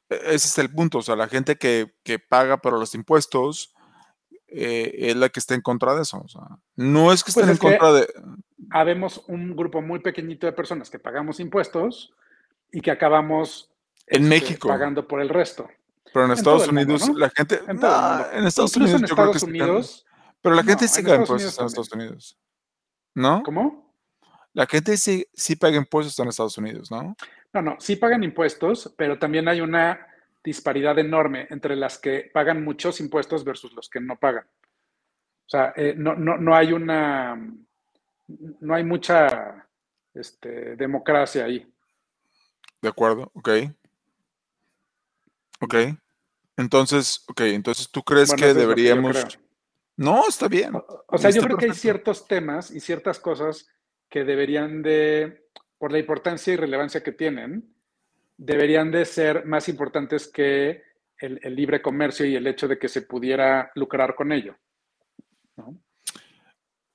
E-, 0.08 0.34
ese 0.34 0.48
es 0.48 0.58
el 0.58 0.70
punto, 0.70 0.98
o 0.98 1.02
sea, 1.02 1.16
la 1.16 1.28
gente 1.28 1.56
que, 1.56 1.92
paga 2.28 2.58
por 2.58 2.78
los 2.78 2.94
impuestos 2.94 3.74
eh, 4.46 4.94
es 5.10 5.16
la 5.16 5.28
que 5.28 5.40
está 5.40 5.54
en 5.54 5.62
contra 5.62 5.94
de 5.94 6.02
eso. 6.02 6.22
O 6.24 6.28
sea, 6.28 6.42
no 6.76 7.12
es 7.12 7.22
que 7.22 7.32
pues 7.32 7.46
estén 7.46 7.50
en 7.50 7.58
contra 7.58 7.92
de... 7.92 8.06
Habemos 8.70 9.22
un 9.28 9.54
grupo 9.54 9.82
muy 9.82 10.00
pequeñito 10.00 10.46
de 10.46 10.52
personas 10.52 10.88
que 10.88 10.98
pagamos 10.98 11.40
impuestos 11.40 12.14
y 12.72 12.80
que 12.80 12.90
acabamos 12.90 13.70
en 14.06 14.22
este, 14.22 14.28
México 14.28 14.68
pagando 14.68 15.06
por 15.06 15.20
el 15.20 15.28
resto. 15.28 15.68
Pero 16.12 16.26
en, 16.26 16.32
Estados 16.32 16.68
Unidos 16.68 17.08
la 17.16 17.30
gente... 17.30 17.60
En, 17.66 17.76
Estados 18.46 18.76
Unidos, 18.76 19.00
en 19.00 19.04
Estados 19.04 19.42
Unidos 19.42 20.04
pero 20.44 20.56
la 20.56 20.62
gente 20.62 20.86
sí 20.86 21.02
paga 21.02 21.16
impuestos 21.16 21.58
en 21.58 21.64
Estados 21.64 21.92
Unidos. 21.92 22.38
¿No? 23.14 23.42
¿Cómo? 23.42 23.94
La 24.52 24.66
gente 24.66 24.98
sí, 24.98 25.26
sí 25.32 25.56
paga 25.56 25.78
impuestos 25.78 26.18
en 26.18 26.28
Estados 26.28 26.58
Unidos, 26.58 26.90
¿no? 26.90 27.16
No, 27.54 27.62
no, 27.62 27.76
sí 27.80 27.96
pagan 27.96 28.22
impuestos, 28.22 28.92
pero 28.94 29.18
también 29.18 29.48
hay 29.48 29.62
una 29.62 30.06
disparidad 30.44 30.98
enorme 30.98 31.46
entre 31.48 31.76
las 31.76 31.96
que 31.96 32.30
pagan 32.30 32.62
muchos 32.62 33.00
impuestos 33.00 33.42
versus 33.42 33.72
los 33.72 33.88
que 33.88 34.00
no 34.00 34.18
pagan. 34.18 34.44
O 34.44 35.48
sea, 35.48 35.72
eh, 35.76 35.94
no, 35.96 36.14
no, 36.14 36.36
no, 36.36 36.54
hay 36.54 36.74
una, 36.74 37.36
no 38.26 38.74
hay 38.74 38.84
mucha 38.84 39.66
este, 40.12 40.76
democracia 40.76 41.46
ahí. 41.46 41.66
De 42.84 42.90
acuerdo, 42.90 43.30
ok. 43.32 43.48
Ok. 45.62 45.74
Entonces, 46.58 47.24
ok, 47.26 47.40
entonces 47.40 47.88
tú 47.90 48.02
crees 48.02 48.30
que 48.34 48.52
deberíamos... 48.52 49.38
No, 49.96 50.28
está 50.28 50.48
bien. 50.48 50.74
O, 51.06 51.16
sea, 51.16 51.30
yo 51.30 51.40
creo 51.40 51.56
que 51.56 51.64
hay 51.64 51.72
ciertos 51.72 52.28
temas 52.28 52.70
y 52.70 52.80
ciertas 52.80 53.18
cosas 53.18 53.70
que 54.10 54.24
deberían 54.24 54.82
de 54.82 55.48
por 55.78 55.92
la 55.92 55.98
importancia 55.98 56.52
y 56.52 56.56
relevancia 56.56 57.02
que 57.02 57.12
tienen, 57.12 57.74
deberían 58.36 58.90
de 58.90 59.06
ser 59.06 59.46
más 59.46 59.70
importantes 59.70 60.28
que 60.28 60.82
el, 61.16 61.40
libre 61.56 61.80
comercio 61.80 62.26
y 62.26 62.36
el 62.36 62.46
hecho 62.46 62.68
de 62.68 62.78
que 62.78 62.90
se 62.90 63.00
pudiera 63.00 63.72
lucrar 63.76 64.14
con 64.14 64.30
ello. 64.30 64.58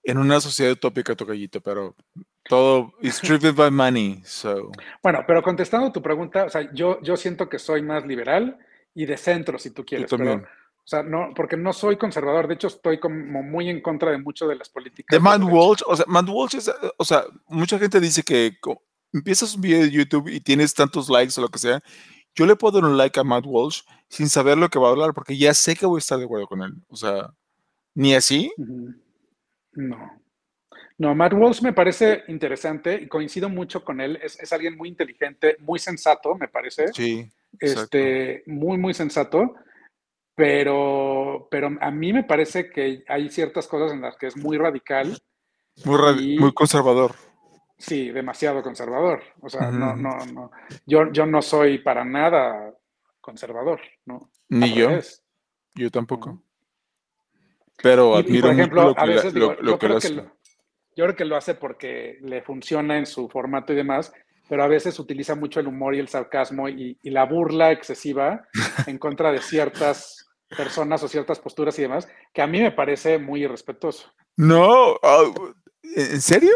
En 0.03 0.19
una 0.19 0.39
sociedad 0.39 0.73
utópica, 0.73 1.15
Tocayito, 1.15 1.61
pero 1.61 1.95
todo 2.49 2.93
is 3.01 3.21
driven 3.21 3.55
by 3.55 3.69
money. 3.69 4.21
So. 4.25 4.71
Bueno, 5.03 5.23
pero 5.27 5.43
contestando 5.43 5.91
tu 5.91 6.01
pregunta, 6.01 6.45
o 6.45 6.49
sea, 6.49 6.67
yo, 6.73 6.99
yo 7.03 7.15
siento 7.15 7.47
que 7.47 7.59
soy 7.59 7.83
más 7.83 8.05
liberal 8.07 8.57
y 8.95 9.05
de 9.05 9.17
centro, 9.17 9.59
si 9.59 9.69
tú 9.69 9.85
quieres. 9.85 10.09
Pero, 10.09 10.33
o 10.33 10.83
sea, 10.83 11.03
no, 11.03 11.29
porque 11.35 11.55
no 11.55 11.71
soy 11.73 11.97
conservador. 11.97 12.47
De 12.47 12.55
hecho, 12.55 12.67
estoy 12.67 12.99
como 12.99 13.43
muy 13.43 13.69
en 13.69 13.81
contra 13.81 14.09
de 14.09 14.17
mucho 14.17 14.47
de 14.47 14.55
las 14.55 14.67
políticas. 14.67 15.15
De 15.15 15.19
Matt 15.19 15.43
Walsh, 15.43 15.83
o 15.85 15.95
sea, 15.95 16.05
Matt 16.07 16.27
Walsh 16.27 16.55
es, 16.55 16.71
o 16.97 17.05
sea, 17.05 17.23
mucha 17.47 17.77
gente 17.77 17.99
dice 17.99 18.23
que 18.23 18.57
empiezas 19.13 19.53
un 19.53 19.61
video 19.61 19.81
de 19.81 19.91
YouTube 19.91 20.29
y 20.29 20.39
tienes 20.39 20.73
tantos 20.73 21.07
likes 21.07 21.35
o 21.37 21.41
lo 21.41 21.49
que 21.49 21.59
sea. 21.59 21.79
Yo 22.33 22.47
le 22.47 22.55
puedo 22.55 22.81
dar 22.81 22.89
un 22.89 22.97
like 22.97 23.19
a 23.19 23.23
Matt 23.23 23.45
Walsh 23.45 23.83
sin 24.07 24.27
saber 24.27 24.57
lo 24.57 24.69
que 24.69 24.79
va 24.79 24.87
a 24.87 24.91
hablar, 24.91 25.13
porque 25.13 25.37
ya 25.37 25.53
sé 25.53 25.75
que 25.75 25.85
voy 25.85 25.99
a 25.99 25.99
estar 25.99 26.17
de 26.17 26.25
acuerdo 26.25 26.47
con 26.47 26.63
él. 26.63 26.73
O 26.87 26.95
sea, 26.95 27.31
ni 27.93 28.15
así. 28.15 28.51
No. 29.73 30.19
No, 30.99 31.15
Matt 31.15 31.33
Walsh 31.33 31.61
me 31.61 31.73
parece 31.73 32.23
interesante 32.27 32.93
y 33.01 33.07
coincido 33.07 33.49
mucho 33.49 33.83
con 33.83 33.99
él. 34.01 34.19
Es, 34.21 34.39
es 34.39 34.53
alguien 34.53 34.77
muy 34.77 34.89
inteligente, 34.89 35.57
muy 35.59 35.79
sensato, 35.79 36.35
me 36.35 36.47
parece. 36.47 36.89
Sí. 36.93 37.27
Este, 37.59 38.43
muy, 38.45 38.77
muy 38.77 38.93
sensato 38.93 39.55
pero, 40.39 41.49
pero 41.51 41.69
a 41.81 41.91
mí 41.91 42.13
me 42.13 42.23
parece 42.23 42.69
que 42.69 43.03
hay 43.09 43.29
ciertas 43.29 43.67
cosas 43.67 43.91
en 43.91 43.99
las 43.99 44.15
que 44.15 44.27
es 44.27 44.37
muy 44.37 44.57
radical. 44.57 45.21
Muy, 45.83 46.39
muy 46.39 46.53
conservador. 46.53 47.13
Sí, 47.77 48.09
demasiado 48.11 48.63
conservador. 48.63 49.21
O 49.41 49.49
sea, 49.49 49.69
no, 49.69 49.97
no, 49.97 50.17
no. 50.33 50.49
Yo, 50.85 51.11
yo 51.11 51.25
no 51.25 51.41
soy 51.41 51.79
para 51.79 52.05
nada 52.05 52.73
conservador, 53.19 53.81
¿no? 54.05 54.31
Ni 54.47 54.73
yo. 54.73 54.87
Yo 55.75 55.91
tampoco. 55.91 56.41
Pero 57.83 58.15
admiro 58.15 58.47
por 58.47 58.53
ejemplo, 58.53 58.83
lo 58.83 58.95
que, 58.95 59.01
a 59.01 59.05
veces 59.05 59.33
lo, 59.33 59.77
que 59.77 59.87
yo 60.99 61.05
creo 61.05 61.15
que 61.15 61.23
lo 61.23 61.37
hace 61.37 61.55
porque 61.55 62.17
le 62.21 62.41
funciona 62.41 62.97
en 62.97 63.05
su 63.05 63.29
formato 63.29 63.71
y 63.71 63.77
demás, 63.77 64.11
pero 64.49 64.63
a 64.63 64.67
veces 64.67 64.99
utiliza 64.99 65.33
mucho 65.33 65.61
el 65.61 65.67
humor 65.67 65.95
y 65.95 65.99
el 65.99 66.09
sarcasmo 66.09 66.67
y 66.67 66.97
la 67.03 67.23
burla 67.23 67.71
excesiva 67.71 68.45
en 68.85 68.97
contra 68.97 69.31
de 69.31 69.39
ciertas 69.39 70.29
personas 70.57 71.01
o 71.01 71.07
ciertas 71.07 71.39
posturas 71.39 71.79
y 71.79 71.83
demás, 71.83 72.09
que 72.33 72.41
a 72.41 72.47
mí 72.47 72.59
me 72.59 72.73
parece 72.73 73.17
muy 73.17 73.43
irrespetuoso. 73.43 74.11
No, 74.35 74.95
ah, 75.01 75.23
¿en 75.83 76.19
serio? 76.19 76.51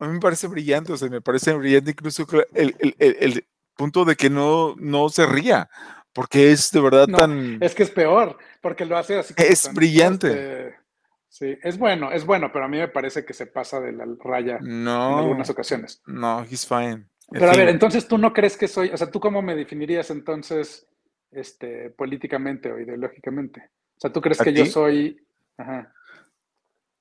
A 0.00 0.08
mí 0.08 0.14
me 0.14 0.20
parece 0.20 0.48
brillante, 0.48 0.92
o 0.92 0.96
sea, 0.96 1.08
me 1.08 1.20
parece 1.20 1.52
brillante 1.52 1.92
incluso 1.92 2.26
el, 2.54 3.44
punto 3.76 4.04
de 4.04 4.16
que 4.16 4.30
no, 4.30 4.74
no 4.78 5.10
se 5.10 5.26
ría, 5.26 5.70
porque 6.12 6.50
es 6.50 6.72
de 6.72 6.80
verdad 6.80 7.06
tan... 7.06 7.62
Es 7.62 7.72
que 7.76 7.84
es 7.84 7.90
peor, 7.90 8.36
porque 8.60 8.84
lo 8.84 8.98
hace 8.98 9.16
así. 9.16 9.32
es 9.36 9.72
brillante. 9.72 10.28
Este, 10.28 10.79
sí, 11.30 11.56
es 11.62 11.78
bueno, 11.78 12.12
es 12.12 12.26
bueno, 12.26 12.50
pero 12.52 12.66
a 12.66 12.68
mí 12.68 12.76
me 12.76 12.88
parece 12.88 13.24
que 13.24 13.32
se 13.32 13.46
pasa 13.46 13.80
de 13.80 13.92
la 13.92 14.04
raya 14.22 14.58
en 14.60 14.86
algunas 14.86 15.48
ocasiones. 15.48 16.02
No, 16.06 16.44
he's 16.44 16.66
fine. 16.66 17.06
Pero 17.30 17.50
a 17.50 17.54
ver, 17.54 17.68
entonces 17.68 18.06
tú 18.06 18.18
no 18.18 18.32
crees 18.32 18.56
que 18.56 18.68
soy, 18.68 18.90
o 18.90 18.96
sea, 18.96 19.10
¿tú 19.10 19.20
cómo 19.20 19.40
me 19.40 19.54
definirías 19.54 20.10
entonces 20.10 20.86
este, 21.30 21.90
políticamente 21.90 22.70
o 22.70 22.78
ideológicamente? 22.78 23.70
O 23.96 24.00
sea, 24.00 24.12
¿tú 24.12 24.20
crees 24.20 24.38
que 24.38 24.52
yo 24.52 24.66
soy... 24.66 25.24
Ajá. 25.56 25.92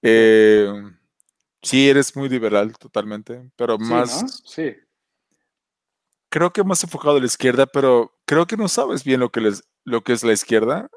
Eh, 0.01 0.71
sí, 1.61 1.89
eres 1.89 2.15
muy 2.15 2.29
liberal 2.29 2.77
totalmente, 2.77 3.49
pero 3.55 3.77
más... 3.79 4.43
Sí. 4.45 4.75
Creo 6.29 6.53
que 6.53 6.63
más 6.63 6.83
enfocado 6.83 7.17
a 7.17 7.19
la 7.19 7.25
izquierda, 7.25 7.65
pero 7.65 8.13
creo 8.25 8.45
que 8.45 8.55
no 8.55 8.67
sabes 8.67 9.03
bien 9.03 9.19
lo 9.19 9.31
que, 9.31 9.41
les, 9.41 9.63
lo 9.83 10.03
que 10.03 10.13
es 10.13 10.23
la 10.23 10.33
izquierda. 10.33 10.89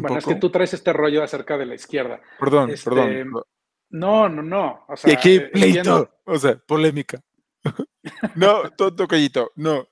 Bueno, 0.00 0.18
es 0.18 0.26
que 0.26 0.34
tú 0.34 0.50
traes 0.50 0.74
este 0.74 0.92
rollo 0.92 1.22
acerca 1.22 1.56
de 1.56 1.66
la 1.66 1.74
izquierda. 1.74 2.20
Perdón, 2.38 2.70
este, 2.70 2.90
perdón. 2.90 3.42
No, 3.90 4.28
no, 4.28 4.42
no. 4.42 4.84
O 4.88 4.96
sea, 4.96 5.10
y 5.10 5.14
aquí, 5.14 5.40
pleito, 5.40 6.10
o 6.24 6.38
sea, 6.38 6.56
polémica. 6.56 7.20
no, 8.34 8.70
tonto 8.70 9.06
callito, 9.06 9.52
no. 9.54 9.88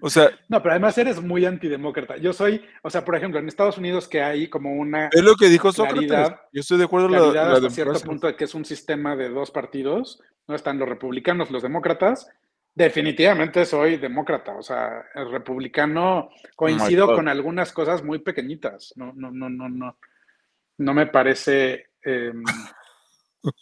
O 0.00 0.10
sea. 0.10 0.30
No, 0.48 0.62
pero 0.62 0.72
además 0.72 0.96
eres 0.98 1.20
muy 1.20 1.44
antidemócrata. 1.44 2.16
Yo 2.18 2.32
soy, 2.32 2.64
o 2.82 2.90
sea, 2.90 3.04
por 3.04 3.16
ejemplo, 3.16 3.40
en 3.40 3.48
Estados 3.48 3.78
Unidos 3.78 4.06
que 4.08 4.22
hay 4.22 4.48
como 4.48 4.74
una. 4.74 5.08
Es 5.12 5.22
lo 5.22 5.34
que 5.34 5.48
dijo 5.48 5.72
Sócrates. 5.72 6.34
Yo 6.52 6.60
estoy 6.60 6.78
de 6.78 6.84
acuerdo 6.84 7.08
con 7.08 7.34
la, 7.34 7.52
hasta 7.52 7.70
cierto 7.70 7.98
punto 8.00 8.26
de 8.26 8.36
que 8.36 8.44
es 8.44 8.54
un 8.54 8.64
sistema 8.64 9.16
de 9.16 9.28
dos 9.28 9.50
partidos, 9.50 10.22
¿no? 10.46 10.54
Están 10.54 10.78
los 10.78 10.88
republicanos, 10.88 11.50
los 11.50 11.62
demócratas, 11.62 12.30
Definitivamente 12.76 13.64
soy 13.64 13.96
demócrata, 13.96 14.54
o 14.54 14.62
sea, 14.62 15.06
el 15.14 15.30
republicano 15.30 16.28
coincido 16.54 17.06
con 17.06 17.26
algunas 17.26 17.72
cosas 17.72 18.04
muy 18.04 18.18
pequeñitas. 18.18 18.92
No, 18.96 19.14
no, 19.14 19.30
no, 19.30 19.48
no, 19.48 19.66
no. 19.70 19.98
No 20.76 20.92
me 20.92 21.06
parece 21.06 21.86
em, 22.02 22.44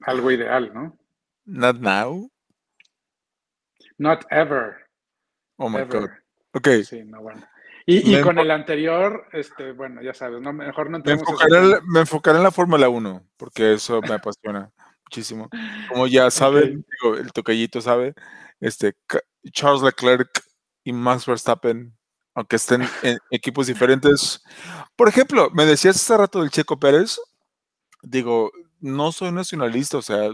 algo 0.00 0.30
ideal, 0.30 0.72
¿no? 0.72 0.98
Not 1.44 1.76
now. 1.76 2.30
Not 3.98 4.24
ever. 4.30 4.76
Oh 5.58 5.68
my 5.68 5.84
God. 5.84 6.08
Ok. 6.54 6.68
Sí, 6.84 7.04
no, 7.04 7.20
bueno. 7.20 7.46
Y, 7.84 8.18
con 8.22 8.38
el 8.38 8.50
anterior, 8.50 9.26
este, 9.32 9.72
bueno, 9.72 10.00
ya 10.00 10.14
sabes, 10.14 10.40
no, 10.40 10.54
mejor 10.54 10.88
no 10.88 11.00
me 11.00 11.12
enfocaré, 11.12 11.80
me 11.86 12.00
enfocaré 12.00 12.38
en 12.38 12.44
la 12.44 12.50
Fórmula 12.50 12.88
1, 12.88 13.28
porque 13.36 13.74
eso 13.74 14.00
me 14.00 14.14
apasiona 14.14 14.72
muchísimo. 15.06 15.48
Como 15.88 16.06
ya 16.06 16.30
saben, 16.30 16.84
el 17.18 17.32
toquellito 17.32 17.80
sabe, 17.80 18.14
este, 18.60 18.94
Charles 19.52 19.82
Leclerc 19.82 20.42
y 20.84 20.92
Max 20.92 21.26
Verstappen, 21.26 21.96
aunque 22.34 22.56
estén 22.56 22.82
en 23.02 23.18
equipos 23.30 23.66
diferentes. 23.66 24.42
Por 24.96 25.08
ejemplo, 25.08 25.50
me 25.52 25.64
decías 25.64 25.96
hace 25.96 26.16
rato 26.16 26.40
del 26.40 26.50
Checo 26.50 26.78
Pérez, 26.78 27.18
digo, 28.02 28.50
no 28.80 29.12
soy 29.12 29.32
nacionalista, 29.32 29.98
o 29.98 30.02
sea, 30.02 30.30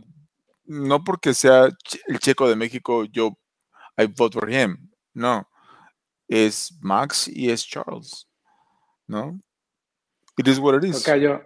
no 0.64 1.04
porque 1.04 1.34
sea 1.34 1.68
el 2.06 2.18
Checo 2.18 2.48
de 2.48 2.56
México, 2.56 3.04
yo 3.04 3.38
I 3.96 4.06
vote 4.06 4.38
for 4.38 4.50
him, 4.50 4.90
no 5.12 5.46
es 6.32 6.72
Max 6.80 7.28
y 7.28 7.50
es 7.50 7.66
Charles, 7.66 8.26
¿no? 9.06 9.38
It 10.38 10.48
is 10.48 10.58
what 10.58 10.76
it 10.76 10.84
is. 10.84 11.06
Ok, 11.06 11.16
yo. 11.16 11.42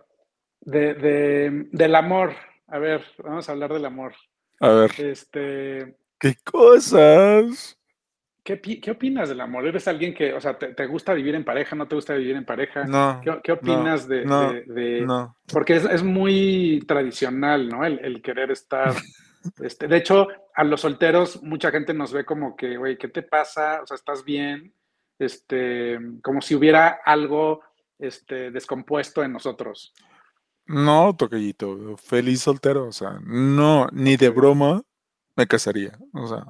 De, 0.60 1.66
del 1.72 1.94
amor. 1.94 2.34
A 2.68 2.78
ver, 2.78 3.04
vamos 3.22 3.48
a 3.48 3.52
hablar 3.52 3.72
del 3.72 3.84
amor. 3.84 4.14
A 4.60 4.68
ver. 4.68 4.92
Este. 4.98 5.96
¿Qué 6.18 6.34
cosas? 6.44 7.78
¿Qué, 8.42 8.60
¿Qué, 8.60 8.90
opinas 8.92 9.28
del 9.28 9.40
amor? 9.40 9.66
¿Eres 9.66 9.88
alguien 9.88 10.14
que, 10.14 10.32
o 10.32 10.40
sea, 10.40 10.56
te, 10.56 10.86
gusta 10.86 11.12
vivir 11.14 11.34
en 11.34 11.44
pareja? 11.44 11.74
¿No 11.74 11.88
te 11.88 11.96
gusta 11.96 12.14
vivir 12.14 12.36
en 12.36 12.44
pareja? 12.44 12.84
No. 12.84 13.20
¿Qué, 13.42 13.50
opinas 13.52 14.06
de, 14.06 14.24
no, 14.24 15.36
Porque 15.52 15.74
es, 15.74 15.84
es, 15.84 16.04
muy 16.04 16.84
tradicional, 16.86 17.68
¿no? 17.68 17.84
El, 17.84 17.98
el 18.04 18.22
querer 18.22 18.52
estar 18.52 18.94
Este, 19.60 19.88
de 19.88 19.96
hecho, 19.96 20.28
a 20.54 20.64
los 20.64 20.80
solteros 20.80 21.42
mucha 21.42 21.70
gente 21.70 21.94
nos 21.94 22.12
ve 22.12 22.24
como 22.24 22.56
que, 22.56 22.76
güey, 22.76 22.96
¿qué 22.96 23.08
te 23.08 23.22
pasa? 23.22 23.80
O 23.82 23.86
sea, 23.86 23.94
¿estás 23.94 24.24
bien? 24.24 24.72
Este, 25.18 25.98
como 26.22 26.40
si 26.40 26.54
hubiera 26.54 27.00
algo 27.04 27.60
este, 27.98 28.50
descompuesto 28.50 29.22
en 29.22 29.32
nosotros. 29.32 29.94
No, 30.66 31.14
toquellito, 31.16 31.96
feliz 31.96 32.42
soltero, 32.42 32.88
o 32.88 32.92
sea, 32.92 33.20
no, 33.24 33.88
ni 33.92 34.16
de 34.16 34.30
broma 34.30 34.82
me 35.36 35.46
casaría, 35.46 35.96
o 36.12 36.26
sea, 36.26 36.44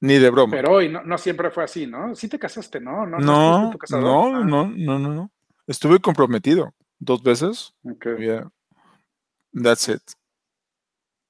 ni 0.00 0.14
de 0.14 0.30
broma. 0.30 0.56
Pero 0.56 0.72
hoy 0.72 0.88
no, 0.88 1.18
siempre 1.18 1.50
fue 1.50 1.64
así, 1.64 1.86
¿no? 1.86 2.14
Sí 2.14 2.28
te 2.28 2.38
casaste, 2.38 2.80
¿no? 2.80 3.06
No, 3.06 3.18
no, 3.18 3.72
no, 3.90 4.36
ah. 4.36 4.44
no, 4.44 4.66
no, 4.66 4.98
no, 4.98 5.30
Estuve 5.66 6.00
comprometido 6.00 6.74
dos 6.98 7.22
veces. 7.22 7.74
Okay. 7.84 8.40
That's 9.52 9.88
it 9.88 10.02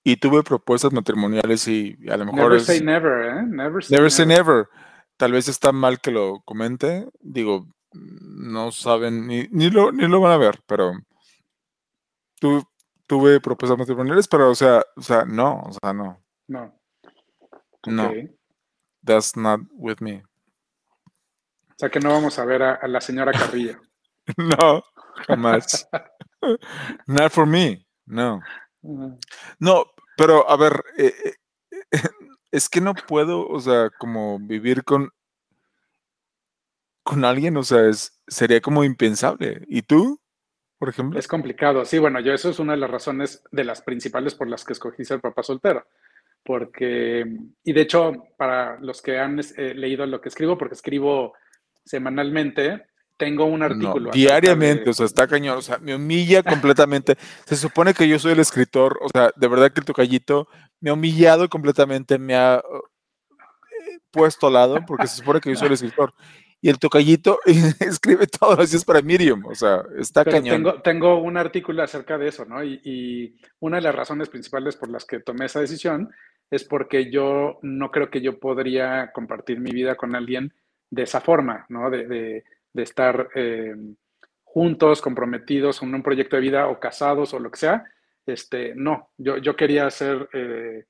y 0.03 0.17
tuve 0.17 0.43
propuestas 0.43 0.93
matrimoniales 0.93 1.67
y 1.69 1.97
a 2.09 2.17
lo 2.17 2.27
mejor... 2.27 2.41
Never 2.41 2.61
say 2.61 2.81
never, 2.81 3.27
¿eh? 3.27 3.43
Never 3.47 4.11
say, 4.11 4.27
never. 4.27 4.69
Tal 5.17 5.33
vez 5.33 5.49
está 5.49 5.73
mal 5.73 6.01
que 6.01 6.11
lo 6.11 6.41
comente, 6.45 7.07
digo, 7.21 7.69
no 7.93 8.73
saben, 8.73 9.27
ni, 9.27 9.47
ni, 9.51 9.71
lo, 9.71 9.93
ni 9.93 10.09
lo 10.09 10.21
van 10.21 10.33
a 10.33 10.39
ver, 10.39 10.61
pero 10.67 10.93
tuve 13.07 13.41
propuestas 13.41 13.79
matrimoniales, 13.79 14.29
pero 14.29 14.51
o 14.51 14.55
sea, 14.55 14.85
o 14.97 15.03
sea, 15.03 15.25
no, 15.25 15.63
o 15.63 15.73
sea, 15.73 15.93
no. 15.93 16.23
No. 16.49 16.81
No. 17.87 18.13
That's 19.05 19.37
not 19.37 19.61
with 19.73 20.01
me. 20.01 20.23
O 21.71 21.79
sea 21.79 21.89
que 21.89 22.01
no 22.01 22.11
vamos 22.11 22.39
a 22.39 22.45
ver 22.45 22.63
a, 22.63 22.87
la 22.87 23.01
señora 23.01 23.33
Carrillo. 23.33 23.81
no, 24.37 24.83
jamás. 25.27 25.89
not 27.07 27.33
for 27.33 27.47
me, 27.47 27.87
no. 28.07 28.41
No, 29.59 29.87
pero 30.17 30.49
a 30.49 30.57
ver, 30.57 30.85
eh, 30.99 31.15
eh, 31.25 31.35
es 32.51 32.69
que 32.69 32.81
no 32.81 32.95
puedo, 32.95 33.49
o 33.49 33.61
sea, 33.61 33.91
como 33.99 34.39
vivir 34.39 34.85
con, 34.85 35.11
con 37.03 37.25
alguien, 37.25 37.57
o 37.57 37.63
sea, 37.63 37.89
es, 37.89 38.21
sería 38.27 38.61
como 38.61 38.85
impensable. 38.85 39.65
¿Y 39.69 39.83
tú, 39.83 40.21
por 40.81 40.89
ejemplo? 40.89 41.19
Es 41.19 41.29
complicado, 41.29 41.85
sí, 41.85 41.99
bueno, 41.99 42.21
yo 42.21 42.33
eso 42.33 42.49
es 42.49 42.59
una 42.59 42.73
de 42.73 42.79
las 42.79 42.91
razones 42.91 43.45
de 43.53 43.65
las 43.65 43.83
principales 43.83 44.35
por 44.35 44.49
las 44.49 44.65
que 44.65 44.73
escogí 44.73 45.05
ser 45.05 45.21
papá 45.21 45.43
soltero. 45.43 45.87
Porque, 46.43 47.37
y 47.63 47.73
de 47.75 47.81
hecho, 47.83 48.15
para 48.39 48.81
los 48.81 49.03
que 49.03 49.19
han 49.19 49.39
eh, 49.59 49.75
leído 49.75 50.07
lo 50.07 50.23
que 50.23 50.31
escribo, 50.31 50.57
porque 50.57 50.75
escribo 50.75 51.35
semanalmente, 51.85 52.87
tengo 53.19 53.45
un 53.45 53.63
artículo. 53.63 54.11
diariamente, 54.11 54.89
o 54.89 54.95
sea, 54.95 55.05
está 55.05 55.29
cañón, 55.29 55.59
o 55.59 55.63
sea, 55.63 55.77
me 55.77 55.95
humilla 55.95 56.43
completamente. 56.43 57.19
Se 57.45 57.57
supone 57.57 57.93
que 57.93 58.09
yo 58.09 58.19
soy 58.19 58.33
el 58.33 58.41
escritor, 58.41 58.99
o 59.03 59.11
sea, 59.11 59.31
de 59.37 59.49
verdad 59.49 59.71
que 59.71 59.81
el 59.81 59.87
tocallito 59.87 60.49
me 60.81 60.89
ha 60.89 60.95
humillado 60.95 61.47
completamente, 61.51 62.19
me 62.19 62.35
ha 62.35 62.55
eh, 62.57 63.99
puesto 64.11 64.47
al 64.47 64.55
lado, 64.55 64.79
porque 64.87 65.07
se 65.07 65.17
supone 65.17 65.41
que 65.41 65.51
yo 65.51 65.57
soy 65.57 65.67
el 65.67 65.75
escritor. 65.75 66.15
Y 66.63 66.69
el 66.69 66.79
tocallito 66.79 67.39
escribe 67.81 68.27
todos 68.27 68.59
los 68.59 68.71
días 68.71 68.85
para 68.85 69.03
Miriam, 69.03 69.45
o 69.47 69.55
sea, 69.55 69.83
está 69.99 70.25
cañón. 70.25 70.57
Tengo, 70.57 70.83
tengo, 70.83 71.19
un 71.23 71.37
artículo 71.37 71.83
acerca 71.83 72.19
de 72.19 72.29
eso, 72.29 72.45
¿no? 72.45 72.63
Y, 72.63 72.81
y, 72.85 73.37
una 73.61 73.77
de 73.79 73.83
las 73.83 73.95
razones 73.95 74.29
principales 74.29 74.77
por 74.77 74.91
las 74.91 75.05
que 75.05 75.21
tomé 75.21 75.47
esa 75.47 75.61
decisión 75.61 76.11
es 76.51 76.65
porque 76.65 77.11
yo 77.11 77.59
no 77.63 77.91
creo 77.91 78.11
que 78.11 78.21
yo 78.21 78.39
podría 78.39 79.11
compartir 79.13 79.61
mi 79.61 79.71
vida 79.71 79.95
con 79.95 80.15
alguien 80.15 80.53
de 80.91 81.05
esa 81.05 81.21
forma, 81.21 81.65
¿no? 81.69 81.89
de, 81.91 82.07
de 82.07 82.45
de 82.73 82.83
estar 82.83 83.29
eh, 83.35 83.75
juntos, 84.45 85.01
comprometidos 85.01 85.83
en 85.83 85.95
un 85.95 86.03
proyecto 86.03 86.37
de 86.37 86.43
vida 86.43 86.69
o 86.69 86.79
casados 86.79 87.35
o 87.35 87.39
lo 87.39 87.51
que 87.51 87.59
sea. 87.59 87.85
Este, 88.27 88.75
no, 88.75 89.11
yo, 89.17 89.39
yo 89.39 89.57
quería 89.57 89.87
hacer, 89.87 90.29
eh, 90.33 90.87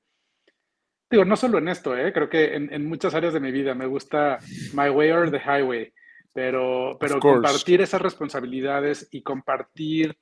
digo, 1.11 1.25
no 1.25 1.35
solo 1.35 1.57
en 1.57 1.67
esto, 1.67 1.95
eh, 1.95 2.11
creo 2.13 2.29
que 2.29 2.55
en, 2.55 2.85
muchas 2.85 3.13
áreas 3.13 3.33
de 3.33 3.39
mi 3.39 3.51
vida 3.51 3.75
me 3.75 3.85
gusta 3.85 4.39
my 4.73 4.89
way 4.89 5.11
or 5.11 5.29
the 5.29 5.39
highway, 5.39 5.93
pero, 6.33 6.97
pero 6.99 7.19
compartir 7.19 7.81
esas 7.81 8.01
responsabilidades 8.01 9.07
y 9.11 9.21
compartir 9.21 10.17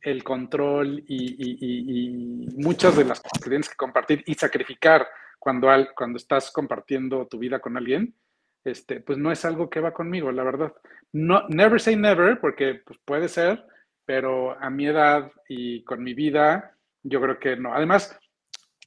el 0.00 0.24
control 0.24 1.04
y, 1.06 2.48
muchas 2.56 2.96
de 2.96 3.04
las 3.04 3.20
cosas 3.20 3.42
que 3.42 3.50
tienes 3.50 3.68
que 3.68 3.76
compartir 3.76 4.22
y 4.26 4.34
sacrificar 4.34 5.06
cuando, 5.38 5.68
cuando 5.94 6.16
estás 6.16 6.50
compartiendo 6.50 7.26
tu 7.26 7.38
vida 7.38 7.60
con 7.60 7.76
alguien, 7.76 8.14
este, 8.64 9.00
pues 9.00 9.18
no 9.18 9.32
es 9.32 9.44
algo 9.44 9.68
que 9.68 9.80
va 9.80 9.92
conmigo, 9.92 10.30
la 10.32 10.44
verdad. 10.44 10.72
No, 11.12 11.46
never 11.48 11.80
say 11.80 11.96
never, 11.96 12.40
porque 12.40 12.80
pues, 12.86 12.98
puede 13.04 13.28
ser, 13.28 13.64
pero 14.04 14.58
a 14.60 14.70
mi 14.70 14.86
edad 14.86 15.30
y 15.48 15.84
con 15.84 16.02
mi 16.02 16.14
vida, 16.14 16.76
yo 17.02 17.20
creo 17.20 17.38
que 17.38 17.56
no. 17.56 17.74
Además, 17.74 18.18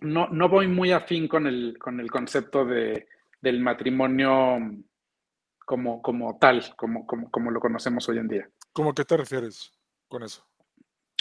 no, 0.01 0.27
no 0.29 0.49
voy 0.49 0.67
muy 0.67 0.91
afín 0.91 1.27
con 1.27 1.47
el, 1.47 1.77
con 1.79 1.99
el 1.99 2.11
concepto 2.11 2.65
de, 2.65 3.07
del 3.41 3.59
matrimonio 3.59 4.59
como, 5.65 6.01
como 6.01 6.37
tal, 6.37 6.63
como, 6.75 7.05
como, 7.05 7.29
como 7.31 7.51
lo 7.51 7.59
conocemos 7.59 8.07
hoy 8.09 8.19
en 8.19 8.27
día. 8.27 8.49
¿Cómo 8.73 8.93
qué 8.93 9.05
te 9.05 9.17
refieres 9.17 9.71
con 10.07 10.23
eso? 10.23 10.45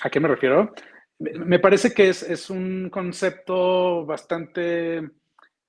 ¿A 0.02 0.10
qué 0.10 0.20
me 0.20 0.28
refiero? 0.28 0.74
Me 1.18 1.58
parece 1.60 1.94
que 1.94 2.08
es, 2.08 2.50
un 2.50 2.90
concepto 2.90 4.04
bastante 4.04 5.02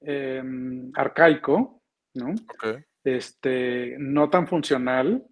em, 0.01 0.91
arcaico, 0.95 1.84
¿no? 2.16 2.34
Este, 3.03 3.95
no 3.99 4.30
tan 4.30 4.47
funcional 4.47 5.24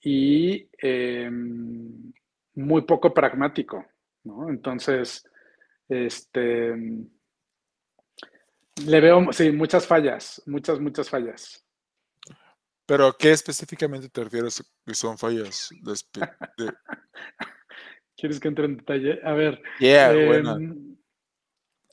y 0.00 0.68
em, 0.78 2.12
muy 2.56 2.82
poco 2.82 3.14
pragmático, 3.14 3.86
¿no? 4.24 4.48
Entonces, 4.50 5.24
este, 5.88 6.74
le 8.86 9.00
veo, 9.00 9.32
sí, 9.32 9.50
muchas 9.52 9.86
fallas, 9.86 10.42
muchas, 10.46 10.80
muchas 10.80 11.08
fallas. 11.08 11.64
Pero 12.86 13.06
¿a 13.06 13.16
qué 13.18 13.32
específicamente 13.32 14.08
te 14.08 14.24
refieres 14.24 14.64
que 14.86 14.94
son 14.94 15.18
fallas? 15.18 15.70
¿Quieres 18.16 18.40
que 18.40 18.48
entre 18.48 18.64
en 18.64 18.78
detalle? 18.78 19.20
A 19.22 19.32
ver. 19.32 19.62
bueno. 19.78 20.56
Em, 20.56 20.96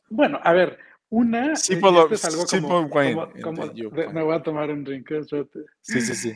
bueno, 0.09 0.39
a 0.41 0.53
ver, 0.53 0.79
una, 1.09 1.53
eh, 1.53 1.55
sí, 1.55 1.73
algo 1.75 2.09
como, 2.49 2.89
me 4.13 4.23
voy 4.23 4.35
a 4.35 4.41
tomar 4.41 4.69
un 4.69 4.83
drink. 4.83 5.11
¿eh? 5.11 5.21
Sí, 5.81 6.01
sí, 6.01 6.15
sí. 6.15 6.33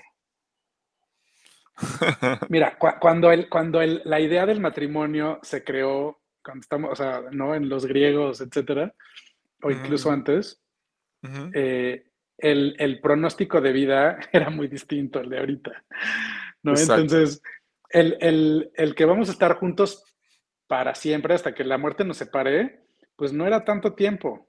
Mira, 2.50 2.78
cuando, 2.78 3.32
el, 3.32 3.48
cuando 3.50 3.82
el, 3.82 4.02
la 4.06 4.20
idea 4.20 4.46
del 4.46 4.60
matrimonio 4.60 5.40
se 5.42 5.64
creó, 5.64 6.19
cuando 6.44 6.62
estamos, 6.62 6.92
o 6.92 6.96
sea, 6.96 7.24
¿no? 7.32 7.56
En 7.56 7.70
los 7.70 7.86
griegos, 7.86 8.42
etcétera, 8.42 8.94
o 9.62 9.72
incluso 9.72 10.12
antes, 10.12 10.62
eh, 11.54 12.06
el, 12.38 12.76
el, 12.80 13.02
pronóstico 13.02 13.60
de 13.62 13.74
vida 13.74 14.20
era 14.32 14.50
muy 14.50 14.68
distinto 14.68 15.20
al 15.20 15.30
de 15.30 15.40
ahorita, 15.40 15.84
¿no? 16.64 16.74
Entonces, 16.78 17.42
el, 17.90 18.18
el, 18.22 18.72
el 18.76 18.96
que 18.96 19.06
vamos 19.06 19.30
a 19.30 19.34
estar 19.34 19.56
juntos 19.56 20.04
para 20.68 20.96
siempre 20.96 21.34
hasta 21.34 21.54
que 21.54 21.64
la 21.64 21.78
muerte 21.78 22.06
nos 22.06 22.18
separe, 22.18 22.84
pues 23.16 23.34
no 23.34 23.46
era 23.46 23.66
tanto 23.66 23.94
tiempo, 23.96 24.48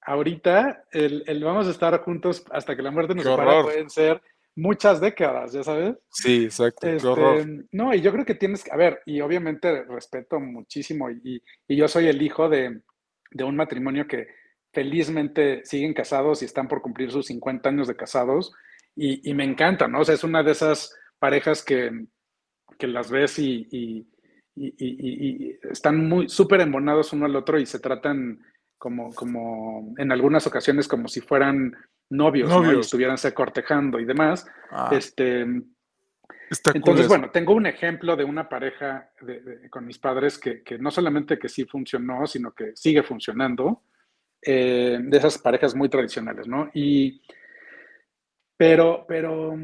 ahorita 0.00 0.84
el, 0.92 1.24
el, 1.26 1.44
vamos 1.44 1.66
a 1.66 1.70
estar 1.70 2.00
juntos 2.00 2.44
hasta 2.50 2.74
que 2.74 2.82
la 2.82 2.90
muerte 2.90 3.14
nos 3.14 3.24
separe 3.24 3.62
pueden 3.62 3.90
ser 3.90 4.22
muchas 4.58 5.00
décadas, 5.00 5.52
ya 5.52 5.62
sabes. 5.62 5.94
Sí, 6.10 6.44
exacto. 6.44 6.86
Este, 6.86 7.64
no, 7.70 7.94
y 7.94 8.00
yo 8.00 8.12
creo 8.12 8.24
que 8.24 8.34
tienes 8.34 8.64
que, 8.64 8.72
a 8.72 8.76
ver, 8.76 9.00
y 9.06 9.20
obviamente 9.20 9.84
respeto 9.84 10.40
muchísimo, 10.40 11.08
y, 11.10 11.42
y 11.68 11.76
yo 11.76 11.86
soy 11.86 12.08
el 12.08 12.20
hijo 12.20 12.48
de, 12.48 12.80
de, 13.30 13.44
un 13.44 13.54
matrimonio 13.54 14.08
que 14.08 14.26
felizmente 14.72 15.64
siguen 15.64 15.94
casados 15.94 16.42
y 16.42 16.44
están 16.44 16.66
por 16.66 16.82
cumplir 16.82 17.12
sus 17.12 17.26
50 17.26 17.68
años 17.68 17.86
de 17.86 17.96
casados, 17.96 18.52
y, 18.96 19.30
y 19.30 19.34
me 19.34 19.44
encanta, 19.44 19.86
¿no? 19.86 20.00
O 20.00 20.04
sea, 20.04 20.16
es 20.16 20.24
una 20.24 20.42
de 20.42 20.50
esas 20.50 20.92
parejas 21.20 21.64
que, 21.64 21.92
que 22.78 22.88
las 22.88 23.12
ves 23.12 23.38
y, 23.38 23.68
y, 23.70 24.08
y 24.56 25.56
están 25.70 26.08
muy 26.08 26.28
súper 26.28 26.62
embonados 26.62 27.12
uno 27.12 27.26
al 27.26 27.36
otro 27.36 27.60
y 27.60 27.66
se 27.66 27.78
tratan 27.78 28.40
como, 28.78 29.12
como 29.14 29.94
en 29.98 30.12
algunas 30.12 30.46
ocasiones 30.46 30.88
como 30.88 31.08
si 31.08 31.20
fueran 31.20 31.76
novios, 32.10 32.48
¿no? 32.48 32.72
y 32.72 32.80
estuvieran 32.80 33.18
se 33.18 33.34
cortejando 33.34 33.98
y 33.98 34.04
demás. 34.04 34.46
Ah. 34.70 34.90
este, 34.92 35.46
entonces, 36.74 37.08
bueno, 37.08 37.30
tengo 37.30 37.52
un 37.52 37.66
ejemplo 37.66 38.16
de 38.16 38.24
una 38.24 38.48
pareja 38.48 39.10
con 39.70 39.86
mis 39.86 39.98
padres 39.98 40.38
que, 40.38 40.62
que, 40.62 40.78
no 40.78 40.90
solamente 40.90 41.38
que 41.38 41.48
sí 41.48 41.66
funcionó, 41.66 42.26
sino 42.26 42.52
que 42.52 42.74
sigue 42.74 43.02
funcionando, 43.02 43.82
eh, 44.40 44.98
de 45.00 45.16
esas 45.18 45.36
parejas 45.38 45.74
muy 45.74 45.88
tradicionales, 45.88 46.46
¿no? 46.46 46.70
Y, 46.72 47.20
pero, 48.56 49.04
pero, 49.06 49.56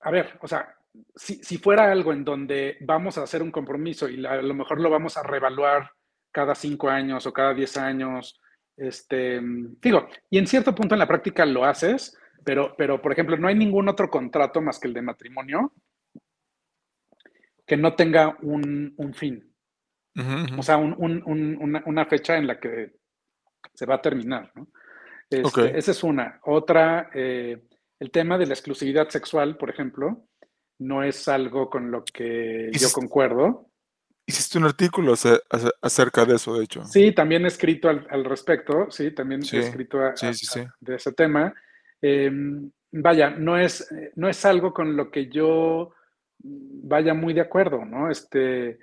a 0.00 0.10
ver, 0.10 0.38
o 0.40 0.48
sea, 0.48 0.74
si, 1.14 1.42
si 1.42 1.58
fuera 1.58 1.90
algo 1.90 2.12
en 2.12 2.24
donde 2.24 2.78
vamos 2.80 3.18
a 3.18 3.24
hacer 3.24 3.42
un 3.42 3.50
compromiso 3.50 4.08
y 4.08 4.24
a 4.24 4.40
lo 4.40 4.54
mejor 4.54 4.80
lo 4.80 4.90
vamos 4.90 5.16
a 5.16 5.22
reevaluar 5.22 5.90
cada 6.32 6.54
cinco 6.54 6.88
años 6.88 7.26
o 7.26 7.32
cada 7.32 7.54
diez 7.54 7.76
años, 7.76 8.40
este, 8.76 9.40
digo, 9.80 10.08
y 10.30 10.38
en 10.38 10.46
cierto 10.46 10.74
punto 10.74 10.94
en 10.94 10.98
la 10.98 11.06
práctica 11.06 11.46
lo 11.46 11.64
haces, 11.64 12.18
pero, 12.44 12.74
pero 12.76 13.00
por 13.00 13.12
ejemplo, 13.12 13.36
no 13.36 13.48
hay 13.48 13.54
ningún 13.54 13.88
otro 13.88 14.10
contrato 14.10 14.60
más 14.60 14.80
que 14.80 14.88
el 14.88 14.94
de 14.94 15.02
matrimonio 15.02 15.72
que 17.66 17.76
no 17.76 17.94
tenga 17.94 18.36
un, 18.42 18.94
fin. 19.14 19.54
O 20.58 20.62
sea, 20.62 20.76
una, 20.76 22.06
fecha 22.06 22.36
en 22.36 22.46
la 22.46 22.58
que 22.58 22.92
se 23.72 23.86
va 23.86 23.94
a 23.94 24.02
terminar. 24.02 24.50
¿no? 24.54 24.68
Este, 25.30 25.78
esa 25.78 25.90
es 25.92 26.02
una. 26.02 26.40
Otra, 26.44 27.10
eh, 27.14 27.62
el 27.98 28.10
tema 28.10 28.36
de 28.36 28.46
la 28.46 28.54
exclusividad 28.54 29.08
sexual, 29.08 29.56
por 29.56 29.70
ejemplo, 29.70 30.26
no 30.78 31.02
es 31.02 31.28
algo 31.28 31.70
con 31.70 31.90
lo 31.90 32.04
que 32.04 32.70
yo 32.72 32.88
concuerdo. 32.92 33.70
Hiciste 34.24 34.58
un 34.58 34.64
artículo 34.64 35.14
acerca 35.80 36.24
de 36.24 36.36
eso, 36.36 36.56
de 36.56 36.64
hecho. 36.64 36.84
Sí, 36.84 37.12
también 37.12 37.44
he 37.44 37.48
escrito 37.48 37.88
al, 37.88 38.24
respecto, 38.24 38.88
sí, 38.90 39.10
también 39.10 39.42
he 39.52 39.58
escrito 39.58 39.98
de 39.98 40.94
ese 40.94 41.12
tema. 41.12 41.52
Em, 42.00 42.70
vaya, 42.92 43.30
no 43.30 43.58
es, 43.58 43.88
no 44.14 44.28
es 44.28 44.44
algo 44.44 44.72
con 44.72 44.96
lo 44.96 45.10
que 45.10 45.28
yo 45.28 45.92
vaya 46.38 47.14
muy 47.14 47.34
de 47.34 47.40
acuerdo, 47.40 47.84
¿no? 47.84 48.10
Este, 48.10 48.78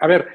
a 0.00 0.06
ver, 0.06 0.28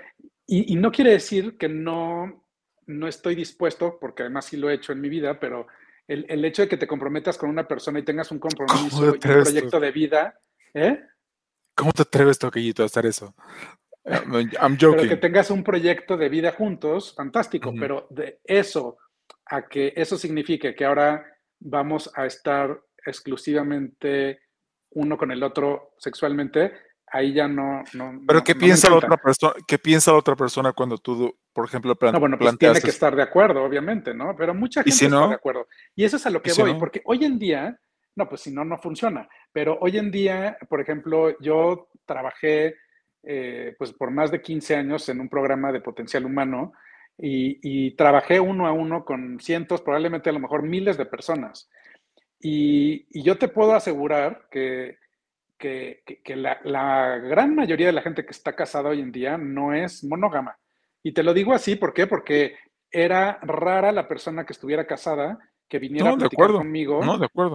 y, 0.46 0.76
no 0.76 0.92
quiere 0.92 1.12
decir 1.12 1.58
que 1.58 1.70
no, 1.70 2.46
no 2.88 3.08
estoy 3.08 3.36
dispuesto, 3.36 3.98
porque 4.00 4.24
además 4.24 4.46
sí 4.46 4.58
lo 4.58 4.70
he 4.70 4.76
hecho 4.76 4.94
en 4.94 5.02
mi 5.02 5.10
vida, 5.10 5.40
pero 5.40 5.68
el, 6.08 6.26
el 6.28 6.44
hecho 6.46 6.64
de 6.64 6.68
que 6.68 6.78
te 6.78 6.88
comprometas 6.88 7.38
con 7.38 7.50
una 7.50 7.68
persona 7.68 8.00
y 8.00 8.04
tengas 8.04 8.32
un 8.32 8.40
compromiso 8.40 9.06
y 9.06 9.10
un 9.10 9.20
proyecto 9.20 9.80
de 9.80 9.92
vida, 9.92 10.40
¿eh? 10.74 11.04
¿Cómo 11.80 11.94
te 11.94 12.02
atreves, 12.02 12.38
Toquillito, 12.38 12.84
a 12.84 12.88
hacer 12.88 13.06
eso? 13.06 13.34
I'm 14.06 14.78
joking. 14.78 14.98
Pero 14.98 15.10
que 15.10 15.16
tengas 15.16 15.50
un 15.50 15.64
proyecto 15.64 16.18
de 16.18 16.28
vida 16.28 16.52
juntos, 16.52 17.14
fantástico, 17.16 17.74
pero 17.80 18.06
de 18.10 18.42
eso 18.44 18.98
a 19.46 19.66
que 19.68 19.94
eso 19.96 20.18
signifique 20.18 20.76
que 20.76 20.84
ahora 20.84 21.26
vamos 21.60 22.12
a 22.16 22.26
estar 22.26 22.82
exclusivamente 23.06 24.42
uno 24.92 25.18
con 25.18 25.32
el 25.32 25.42
otro 25.42 25.94
sexualmente, 26.00 26.74
ahí 27.08 27.34
ya 27.34 27.48
no. 27.48 27.84
no 27.94 28.20
pero 28.28 28.44
¿qué 28.44 28.56
piensa 28.56 28.90
la 28.90 28.98
otra 28.98 29.16
persona? 29.16 29.54
¿Qué 29.66 29.80
piensa 29.80 30.12
la 30.12 30.18
otra 30.18 30.36
persona 30.36 30.74
cuando 30.74 30.98
tú, 30.98 31.34
por 31.54 31.66
ejemplo, 31.66 31.96
planteas? 31.96 32.14
No, 32.14 32.20
bueno, 32.20 32.38
pues 32.38 32.58
tiene 32.58 32.82
que 32.82 32.90
estar 32.90 33.16
de 33.16 33.24
acuerdo, 33.24 33.64
obviamente, 33.64 34.14
¿no? 34.14 34.36
Pero 34.36 34.54
mucha 34.54 34.84
gente 34.84 35.06
está 35.06 35.28
de 35.30 35.36
acuerdo. 35.36 35.66
Y 35.96 36.04
eso 36.04 36.18
es 36.18 36.26
a 36.26 36.30
lo 36.30 36.42
que 36.42 36.52
voy, 36.54 36.74
porque 36.74 37.02
hoy 37.06 37.24
en 37.24 37.40
día 37.40 37.80
no, 38.16 38.28
pues 38.28 38.42
si 38.42 38.52
no, 38.52 38.66
no 38.66 38.78
funciona. 38.78 39.28
Pero 39.52 39.78
hoy 39.82 39.98
en 39.98 40.12
día, 40.12 40.58
por 40.68 40.82
ejemplo, 40.82 41.40
yo 41.40 41.90
trabajé 42.06 42.76
eh, 43.24 43.76
pues 43.78 43.92
por 43.92 44.12
más 44.12 44.32
de 44.32 44.42
15 44.42 44.76
años 44.76 45.10
en 45.10 45.20
un 45.20 45.28
programa 45.28 45.72
de 45.72 45.82
potencial 45.82 46.26
humano 46.26 46.72
y, 47.18 47.92
trabajé 47.98 48.40
uno 48.40 48.66
a 48.66 48.72
uno 48.72 49.04
con 49.04 49.40
cientos, 49.42 49.82
probablemente 49.82 50.30
a 50.30 50.34
lo 50.34 50.40
mejor 50.40 50.64
miles 50.64 50.98
de 50.98 51.06
personas. 51.06 51.70
Y, 52.40 53.06
yo 53.24 53.38
te 53.38 53.50
puedo 53.50 53.74
asegurar 53.74 54.48
que, 54.50 54.98
que, 55.58 56.02
la, 56.36 56.60
la, 56.64 57.18
gran 57.18 57.56
mayoría 57.56 57.88
de 57.88 57.94
la 57.94 58.02
gente 58.02 58.24
que 58.24 58.32
está 58.32 58.56
casada 58.56 58.90
hoy 58.90 59.02
en 59.02 59.12
día 59.12 59.38
no 59.38 59.74
es 59.74 60.04
monógama. 60.06 60.58
Y 61.04 61.14
te 61.14 61.24
lo 61.24 61.34
digo 61.34 61.54
así, 61.54 61.76
¿por 61.76 61.94
qué? 61.94 62.08
Porque 62.08 62.56
era 62.90 63.40
rara 63.42 63.92
la 63.92 64.08
persona 64.08 64.46
que 64.46 64.54
estuviera 64.54 64.88
casada 64.88 65.38
que 65.70 65.80
viniera 65.80 66.10
a 66.10 66.18
platicar 66.18 66.52
conmigo 66.52 67.00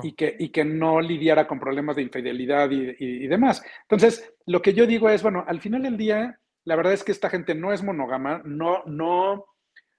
Y, 0.03 0.12
que, 0.12 0.37
y 0.39 0.49
que 0.51 0.65
no 0.65 1.01
lidiara 1.01 1.47
con 1.47 1.59
problemas 1.59 1.97
de 1.97 2.03
infidelidad 2.03 2.71
y, 2.71 3.27
demás. 3.27 3.62
Entonces, 3.83 4.33
lo 4.47 4.62
que 4.62 4.73
yo 4.73 4.87
digo 4.87 5.11
es, 5.11 5.23
bueno, 5.23 5.45
al 5.47 5.61
final 5.61 5.83
del 5.83 5.97
día, 5.97 6.39
la 6.65 6.77
verdad 6.77 6.93
es 6.93 7.03
que 7.03 7.12
esta 7.12 7.29
gente 7.29 7.55
no 7.55 7.73
es 7.73 7.83
monógama, 7.83 8.41
no, 8.45 8.85
no, 8.87 9.47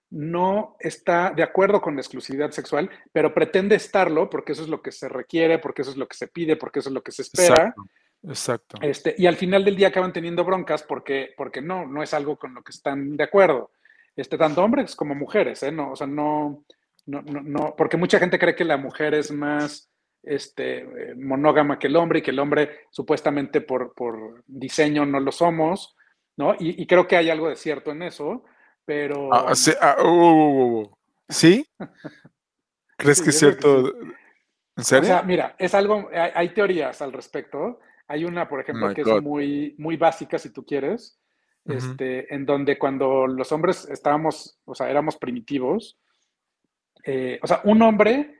no 0.09 0.77
está 0.79 1.33
de 1.35 1.43
acuerdo 1.43 1.81
con 1.81 1.95
la 1.95 2.01
exclusividad 2.01 2.51
sexual, 2.51 2.89
pero 3.11 3.33
pretende 3.33 3.75
estarlo 3.75 4.29
porque 4.29 4.53
eso 4.53 4.63
es 4.63 4.69
lo 4.69 4.81
que 4.81 4.93
se 4.93 5.09
requiere, 5.09 5.59
porque 5.59 5.81
eso 5.81 5.91
es 5.91 5.97
lo 5.97 6.07
que 6.07 6.17
se 6.17 6.27
pide, 6.29 6.55
porque 6.55 6.79
eso 6.79 6.89
es 6.89 6.93
lo 6.93 7.03
que 7.03 7.11
se 7.11 7.23
espera. 7.23 7.75
Exacto. 8.23 8.77
Este, 8.81 9.13
y 9.17 9.27
al 9.27 9.35
final 9.35 9.63
del 9.65 9.75
día 9.75 9.89
acaban 9.89 10.13
teniendo 10.13 10.43
broncas 10.43 10.83
porque, 10.83 11.33
porque 11.37 11.61
no, 11.61 11.85
no 11.85 12.01
es 12.01 12.13
algo 12.13 12.37
con 12.37 12.53
lo 12.53 12.63
que 12.63 12.71
están 12.71 13.17
de 13.17 13.23
acuerdo. 13.23 13.71
Este, 14.15 14.37
tanto 14.37 14.63
hombres 14.63 14.95
como 14.95 15.13
mujeres, 15.13 15.61
¿eh? 15.63 15.71
No, 15.71 15.91
o 15.91 15.95
sea, 15.95 16.07
no, 16.07 16.63
no, 17.05 17.21
no, 17.21 17.41
no, 17.41 17.75
porque 17.77 17.97
mucha 17.97 18.19
gente 18.19 18.39
cree 18.39 18.55
que 18.55 18.65
la 18.65 18.77
mujer 18.77 19.13
es 19.13 19.31
más 19.31 19.91
este, 20.23 20.79
eh, 20.79 21.15
monógama 21.15 21.77
que 21.77 21.87
el 21.87 21.95
hombre 21.95 22.19
y 22.19 22.21
que 22.21 22.31
el 22.31 22.39
hombre 22.39 22.79
supuestamente 22.89 23.61
por, 23.61 23.93
por 23.93 24.43
diseño 24.47 25.05
no 25.05 25.19
lo 25.19 25.31
somos, 25.31 25.95
¿no? 26.37 26.55
Y, 26.59 26.85
creo 26.87 27.07
que 27.07 27.15
hay 27.15 27.29
algo 27.29 27.49
de 27.49 27.55
cierto 27.55 27.91
en 27.91 28.01
eso, 28.01 28.43
pero... 28.83 29.33
Ah, 29.33 29.55
sí, 29.55 29.71
ah, 29.79 29.97
uh, 30.03 30.07
uh, 30.07 30.81
uh, 30.81 30.97
¿Sí? 31.29 31.65
¿Crees 32.97 33.21
que 33.21 33.29
es 33.29 33.39
cierto? 33.39 33.93
¿En 34.75 34.83
serio? 34.83 35.03
O 35.03 35.13
sea, 35.13 35.23
mira, 35.23 35.55
es 35.57 35.73
algo, 35.73 36.09
hay, 36.11 36.49
teorías 36.49 37.01
al 37.01 37.13
respecto. 37.13 37.79
Hay 38.07 38.25
una, 38.25 38.47
por 38.47 38.59
ejemplo, 38.61 38.93
que 38.93 39.01
es 39.01 39.21
muy, 39.21 39.75
muy 39.77 39.95
básica, 39.97 40.37
si 40.37 40.51
tú 40.51 40.65
quieres, 40.65 41.19
este, 41.65 42.33
en 42.33 42.45
donde 42.45 42.77
cuando 42.77 43.27
los 43.27 43.51
hombres 43.51 43.87
estábamos, 43.89 44.59
o 44.65 44.75
sea, 44.75 44.89
éramos 44.89 45.17
primitivos, 45.17 45.99
eh, 47.05 47.39
o 47.41 47.47
sea, 47.47 47.61
un 47.63 47.81
hombre 47.83 48.39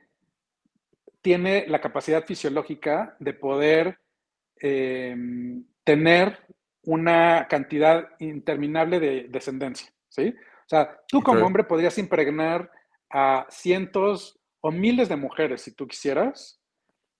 tiene 1.22 1.66
la 1.68 1.80
capacidad 1.80 2.24
fisiológica 2.24 3.16
de 3.20 3.32
poder 3.32 3.98
em, 4.58 5.64
tener 5.84 6.38
una 6.82 7.46
cantidad 7.48 8.08
interminable 8.18 9.00
de 9.00 9.26
descendencia, 9.28 9.92
¿sí? 10.08 10.34
O 10.38 10.68
sea, 10.68 11.00
tú 11.06 11.22
como 11.22 11.46
hombre 11.46 11.64
podrías 11.64 11.96
impregnar 11.98 12.70
a 13.10 13.46
cientos 13.50 14.38
o 14.60 14.72
miles 14.72 15.08
de 15.08 15.16
mujeres 15.16 15.62
si 15.62 15.72
tú 15.72 15.86
quisieras 15.86 16.60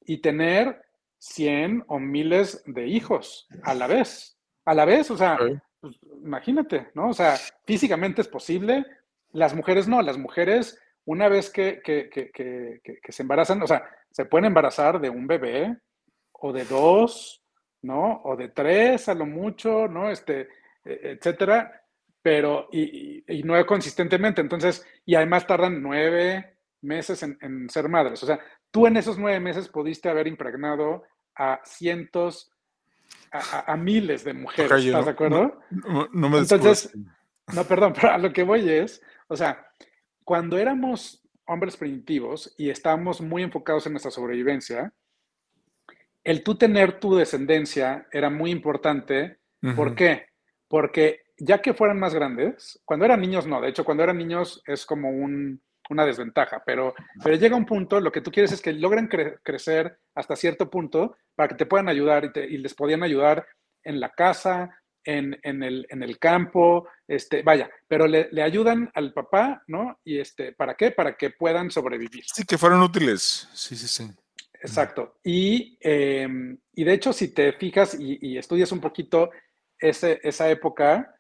y 0.05 0.18
tener 0.18 0.82
cien 1.18 1.84
o 1.86 2.01
miles 2.01 2.62
de 2.66 2.88
hijos 2.88 3.49
a 3.62 3.74
la 3.74 3.86
vez. 3.86 4.36
A 4.64 4.74
la 4.74 4.84
vez, 4.84 5.11
o 5.12 5.16
sea, 5.16 5.38
pues, 5.80 5.97
imagínate, 6.24 6.90
¿no? 6.94 7.11
O 7.11 7.14
sea, 7.14 7.36
físicamente 7.64 8.20
es 8.20 8.28
posible, 8.28 8.84
las 9.32 9.55
mujeres 9.55 9.86
no, 9.86 10.03
las 10.03 10.18
mujeres 10.18 10.80
una 11.07 11.28
vez 11.28 11.50
que, 11.50 11.80
se 13.09 13.22
embarazan, 13.22 13.62
o 13.62 13.66
sea, 13.66 13.88
se 14.11 14.24
pueden 14.26 14.46
embarazar 14.46 15.00
de 15.00 15.09
un 15.09 15.26
bebé 15.26 15.76
o 16.32 16.52
de 16.52 16.64
dos, 16.64 17.42
¿no? 17.82 18.20
O 18.24 18.36
de 18.36 18.48
tres 18.48 19.09
a 19.09 19.14
lo 19.14 19.24
mucho, 19.24 19.88
¿no? 19.88 20.11
Este, 20.11 20.48
e, 20.84 21.12
etcétera, 21.12 21.82
pero 22.20 22.68
y, 22.72 23.24
no 23.44 23.64
consistentemente. 23.64 24.40
Entonces, 24.40 24.84
y 25.04 25.14
además 25.14 25.46
tardan 25.46 25.80
nueve 25.80 26.59
meses 26.82 27.22
en, 27.22 27.70
ser 27.70 27.88
madres. 27.88 28.22
O 28.22 28.26
sea, 28.26 28.40
tú 28.70 28.86
en 28.86 28.96
esos 28.96 29.16
nueve 29.16 29.38
meses 29.38 29.68
pudiste 29.68 30.09
haber 30.09 30.26
impregnado 30.26 31.04
a 31.36 31.61
cientos, 31.64 32.50
a, 33.30 33.76
miles 33.76 34.24
de 34.24 34.34
mujeres, 34.34 34.84
¿estás 34.84 35.04
de 35.04 35.11
acuerdo? 35.11 35.61
No, 35.70 36.28
me 36.28 36.38
Entonces, 36.38 36.92
no, 37.54 37.64
perdón, 37.64 37.92
pero 37.94 38.12
a 38.12 38.18
lo 38.18 38.32
que 38.32 38.42
voy 38.42 38.68
es, 38.68 39.00
o 39.28 39.36
sea, 39.36 39.66
cuando 40.26 40.58
éramos 40.58 41.22
hombres 41.46 41.76
primitivos 41.76 42.52
y 42.58 42.68
estábamos 42.68 43.20
muy 43.20 43.44
enfocados 43.44 43.86
en 43.86 43.92
nuestra 43.92 44.10
sobrevivencia, 44.10 44.92
el 46.24 46.42
tú 46.42 46.56
tener 46.56 46.98
tu 46.98 47.14
descendencia 47.14 48.08
era 48.10 48.28
muy 48.28 48.50
importante. 48.50 49.38
¿Por 49.76 49.94
qué? 49.94 50.26
Porque 50.66 51.20
ya 51.38 51.62
que 51.62 51.74
fueran 51.74 52.00
más 52.00 52.12
grandes, 52.12 52.82
cuando 52.84 53.04
eran 53.04 53.20
niños 53.20 53.46
no, 53.46 53.60
de 53.60 53.68
hecho 53.68 53.84
cuando 53.84 54.02
eran 54.02 54.18
niños 54.18 54.60
es 54.66 54.84
como 54.84 55.10
una 55.10 56.04
desventaja, 56.04 56.60
pero, 56.66 56.92
pero 57.22 57.36
llega 57.36 57.54
un 57.54 57.64
punto, 57.64 58.00
lo 58.00 58.10
que 58.10 58.20
tú 58.20 58.32
quieres 58.32 58.50
es 58.50 58.60
que 58.60 58.72
logren 58.72 59.08
crecer 59.44 60.00
hasta 60.16 60.34
cierto 60.34 60.68
punto 60.68 61.16
para 61.36 61.50
que 61.50 61.54
te 61.54 61.66
puedan 61.66 61.88
ayudar 61.88 62.32
y, 62.34 62.58
les 62.58 62.74
podían 62.74 63.04
ayudar 63.04 63.46
en 63.84 64.00
la 64.00 64.08
casa, 64.08 64.76
en, 65.07 65.38
el, 65.62 65.86
en, 65.88 66.02
el, 66.02 66.18
campo, 66.18 66.88
este, 67.07 67.42
vaya, 67.42 67.70
pero 67.88 68.07
le, 68.07 68.28
ayudan 68.42 68.90
al 68.94 69.12
papá, 69.12 69.62
¿no? 69.68 69.98
Y 70.04 70.18
este, 70.18 70.52
¿para 70.52 70.74
qué? 70.74 70.90
Para 70.90 71.16
que 71.16 71.30
puedan 71.30 71.70
sobrevivir. 71.70 72.24
Sí, 72.26 72.44
que 72.44 72.59
fueran 72.59 72.82
útiles. 72.82 73.48
Sí, 73.54 73.76
sí, 73.76 73.86
sí. 73.88 74.11
Exacto. 74.61 75.18
Y, 75.22 75.78
em, 75.80 76.59
y 76.74 76.84
de 76.84 76.92
hecho, 76.92 77.12
si 77.12 77.28
te 77.28 77.52
fijas 77.52 77.96
y, 77.98 78.36
estudias 78.36 78.72
un 78.72 78.80
poquito 78.80 79.30
ese, 79.78 80.20
esa 80.22 80.50
época, 80.50 81.14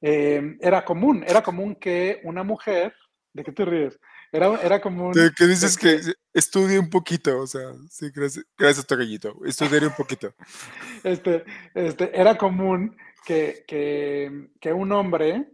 em, 0.00 0.58
era 0.60 0.84
común, 0.84 1.24
era 1.26 1.42
común 1.42 1.76
que 1.76 2.20
una 2.24 2.42
mujer, 2.42 2.94
¿de 3.34 3.44
qué 3.44 3.52
te 3.52 3.64
ríes? 3.64 4.00
Era, 4.32 4.60
era 4.62 4.80
común. 4.80 5.12
que 5.12 5.46
dices 5.46 5.76
que 5.76 6.00
estudie 6.32 6.78
un 6.78 6.88
poquito, 6.88 7.40
o 7.40 7.46
sea, 7.46 7.72
sí, 7.90 8.10
gracias, 8.14 8.44
gracias 8.56 8.86
Togallito, 8.86 9.34
estudiaré 9.44 9.86
un 9.86 9.94
poquito. 9.94 10.34
Este, 11.02 11.44
este, 11.74 12.18
era 12.18 12.36
común 12.36 12.94
que, 13.24 13.64
que, 13.66 14.48
que 14.60 14.72
un 14.72 14.92
hombre 14.92 15.46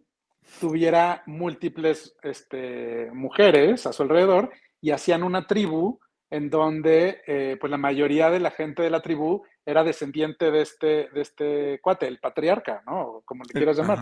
tuviera 0.60 1.22
múltiples 1.26 2.16
este, 2.22 3.10
mujeres 3.12 3.86
a 3.86 3.92
su 3.92 4.02
alrededor 4.02 4.50
y 4.80 4.90
hacían 4.90 5.22
una 5.22 5.46
tribu 5.46 5.98
en 6.30 6.50
donde 6.50 7.22
eh, 7.26 7.56
pues 7.60 7.70
la 7.70 7.76
mayoría 7.76 8.30
de 8.30 8.40
la 8.40 8.50
gente 8.50 8.82
de 8.82 8.90
la 8.90 9.00
tribu 9.00 9.44
era 9.64 9.84
descendiente 9.84 10.50
de 10.50 10.62
este, 10.62 11.08
de 11.12 11.20
este 11.20 11.80
cuate, 11.80 12.06
el 12.06 12.18
patriarca, 12.18 12.82
¿no? 12.86 13.22
Como 13.24 13.44
le 13.44 13.52
quieras 13.52 13.76
llamar. 13.76 13.98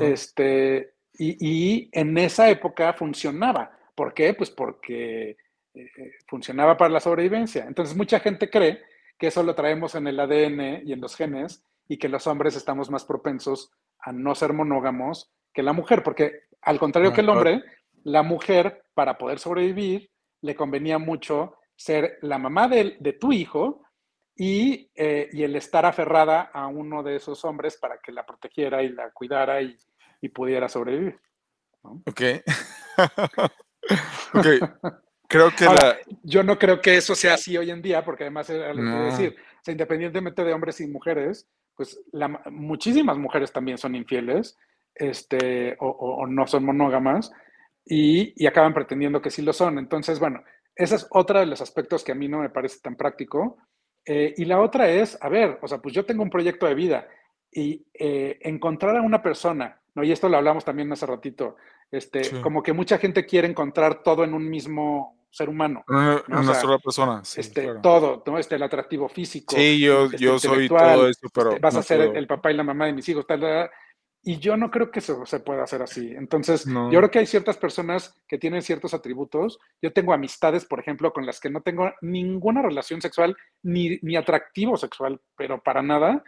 Este, 0.00 0.94
y, 1.14 1.36
y, 1.40 1.88
en 1.92 2.16
esa 2.18 2.48
época 2.48 2.92
funcionaba. 2.92 3.76
¿Por 3.94 4.14
qué? 4.14 4.34
Pues 4.34 4.50
porque 4.50 5.36
eh, 5.74 5.90
funcionaba 6.28 6.76
para 6.76 6.90
la 6.90 7.00
sobrevivencia. 7.00 7.64
Entonces 7.66 7.96
mucha 7.96 8.20
gente 8.20 8.48
cree 8.50 8.82
que 9.18 9.28
eso 9.28 9.42
lo 9.42 9.54
traemos 9.54 9.94
en 9.94 10.06
el 10.06 10.18
ADN 10.18 10.86
y 10.86 10.92
en 10.92 11.00
los 11.00 11.16
genes 11.16 11.64
y 11.88 11.98
que 11.98 12.08
los 12.08 12.26
hombres 12.26 12.56
estamos 12.56 12.90
más 12.90 13.04
propensos 13.04 13.70
a 13.98 14.12
no 14.12 14.34
ser 14.34 14.52
monógamos 14.52 15.32
que 15.52 15.62
la 15.62 15.72
mujer, 15.72 16.02
porque 16.02 16.42
al 16.62 16.78
contrario 16.78 17.12
que 17.12 17.20
el 17.20 17.28
hombre, 17.28 17.62
la 18.02 18.22
mujer 18.22 18.84
para 18.94 19.16
poder 19.16 19.38
sobrevivir 19.38 20.10
le 20.42 20.54
convenía 20.54 20.98
mucho 20.98 21.56
ser 21.76 22.18
la 22.22 22.38
mamá 22.38 22.68
de, 22.68 22.96
de 23.00 23.12
tu 23.14 23.32
hijo 23.32 23.82
y, 24.36 24.90
eh, 24.94 25.28
y, 25.32 25.42
el 25.44 25.54
estar 25.54 25.86
aferrada 25.86 26.50
a 26.52 26.66
uno 26.66 27.02
de 27.02 27.16
esos 27.16 27.44
hombres 27.44 27.76
para 27.76 27.98
que 27.98 28.12
la 28.12 28.26
protegiera 28.26 28.82
y 28.82 28.88
la 28.88 29.10
cuidara 29.12 29.62
y, 29.62 29.76
y 30.20 30.28
pudiera 30.28 30.68
sobrevivir. 30.68 31.20
Ok. 31.82 32.20
ok. 34.34 34.46
Creo 35.28 35.50
que 35.56 35.64
la... 35.64 35.96
Yo 36.22 36.42
no 36.42 36.58
creo 36.58 36.80
que 36.80 36.96
eso 36.96 37.14
sea 37.14 37.34
así 37.34 37.56
hoy 37.56 37.70
en 37.70 37.82
día, 37.82 38.04
porque 38.04 38.24
además 38.24 38.50
era 38.50 38.74
lo 38.74 39.04
decir. 39.04 39.36
O 39.38 39.64
sea, 39.64 39.72
independientemente 39.72 40.44
de 40.44 40.52
hombres 40.52 40.80
y 40.80 40.88
mujeres, 40.88 41.48
pues 41.76 42.00
la, 42.12 42.28
muchísimas 42.50 43.18
mujeres 43.18 43.52
también 43.52 43.78
son 43.78 43.94
infieles 43.94 44.56
este, 44.94 45.76
o, 45.80 45.88
o 45.88 46.26
no 46.26 46.46
son 46.46 46.64
monógamas 46.64 47.32
y, 47.84 48.46
acaban 48.46 48.74
pretendiendo 48.74 49.20
que 49.20 49.30
sí 49.30 49.42
lo 49.42 49.52
son. 49.52 49.78
Entonces, 49.78 50.18
bueno, 50.18 50.42
ese 50.74 50.96
es 50.96 51.06
otro 51.10 51.38
de 51.38 51.46
los 51.46 51.60
aspectos 51.60 52.02
que 52.02 52.12
a 52.12 52.14
mí 52.14 52.28
no 52.28 52.40
me 52.40 52.50
parece 52.50 52.80
tan 52.80 52.96
práctico. 52.96 53.58
Eh, 54.06 54.34
y 54.36 54.44
la 54.44 54.60
otra 54.60 54.88
es, 54.88 55.18
a 55.20 55.28
ver, 55.28 55.58
o 55.62 55.68
sea, 55.68 55.78
pues 55.78 55.94
yo 55.94 56.04
tengo 56.04 56.22
un 56.22 56.30
proyecto 56.30 56.66
de 56.66 56.74
vida 56.74 57.08
y 57.50 57.86
eh, 57.94 58.38
encontrar 58.42 58.96
a 58.96 59.02
una 59.02 59.22
persona, 59.22 59.80
¿no? 59.94 60.02
Y 60.02 60.12
esto 60.12 60.28
lo 60.28 60.36
hablamos 60.36 60.64
también 60.64 60.92
hace 60.92 61.06
ratito, 61.06 61.56
este, 61.90 62.40
como 62.42 62.62
que 62.62 62.72
mucha 62.72 62.98
gente 62.98 63.24
quiere 63.24 63.46
encontrar 63.46 64.02
todo 64.02 64.24
en 64.24 64.34
un 64.34 64.50
mismo 64.50 65.23
ser 65.34 65.48
humano. 65.48 65.84
Una, 65.88 66.54
sola 66.54 66.78
persona. 66.78 67.22
este, 67.36 67.74
Todo, 67.82 68.22
¿no? 68.24 68.38
Este, 68.38 68.54
el 68.54 68.62
atractivo 68.62 69.08
físico. 69.08 69.54
Sí, 69.54 69.80
yo, 69.80 70.04
este, 70.06 70.18
yo 70.18 70.38
soy 70.38 70.68
todo 70.68 71.08
eso, 71.08 71.28
pero. 71.34 71.50
Este, 71.50 71.60
vas 71.60 71.76
a 71.76 71.82
ser 71.82 72.16
el 72.16 72.26
papá 72.26 72.52
y 72.52 72.56
la 72.56 72.62
mamá 72.62 72.86
de 72.86 72.92
mis 72.92 73.08
hijos, 73.08 73.26
tal, 73.26 73.70
y 74.26 74.38
yo 74.38 74.56
no 74.56 74.70
creo 74.70 74.90
que 74.90 75.00
eso 75.00 75.26
se 75.26 75.40
pueda 75.40 75.64
hacer 75.64 75.82
así. 75.82 76.14
Entonces, 76.16 76.64
yo 76.64 76.88
creo 76.88 77.10
que 77.10 77.18
hay 77.18 77.26
ciertas 77.26 77.58
personas 77.58 78.16
que 78.26 78.38
tienen 78.38 78.62
ciertos 78.62 78.94
atributos. 78.94 79.58
Yo 79.82 79.92
tengo 79.92 80.14
amistades, 80.14 80.64
por 80.64 80.80
ejemplo, 80.80 81.12
con 81.12 81.26
las 81.26 81.40
que 81.40 81.50
no 81.50 81.60
tengo 81.60 81.92
ninguna 82.00 82.62
relación 82.62 83.02
sexual 83.02 83.36
ni, 83.62 83.98
ni 84.00 84.16
atractivo 84.16 84.78
sexual, 84.78 85.20
pero 85.36 85.62
para 85.62 85.82
nada, 85.82 86.24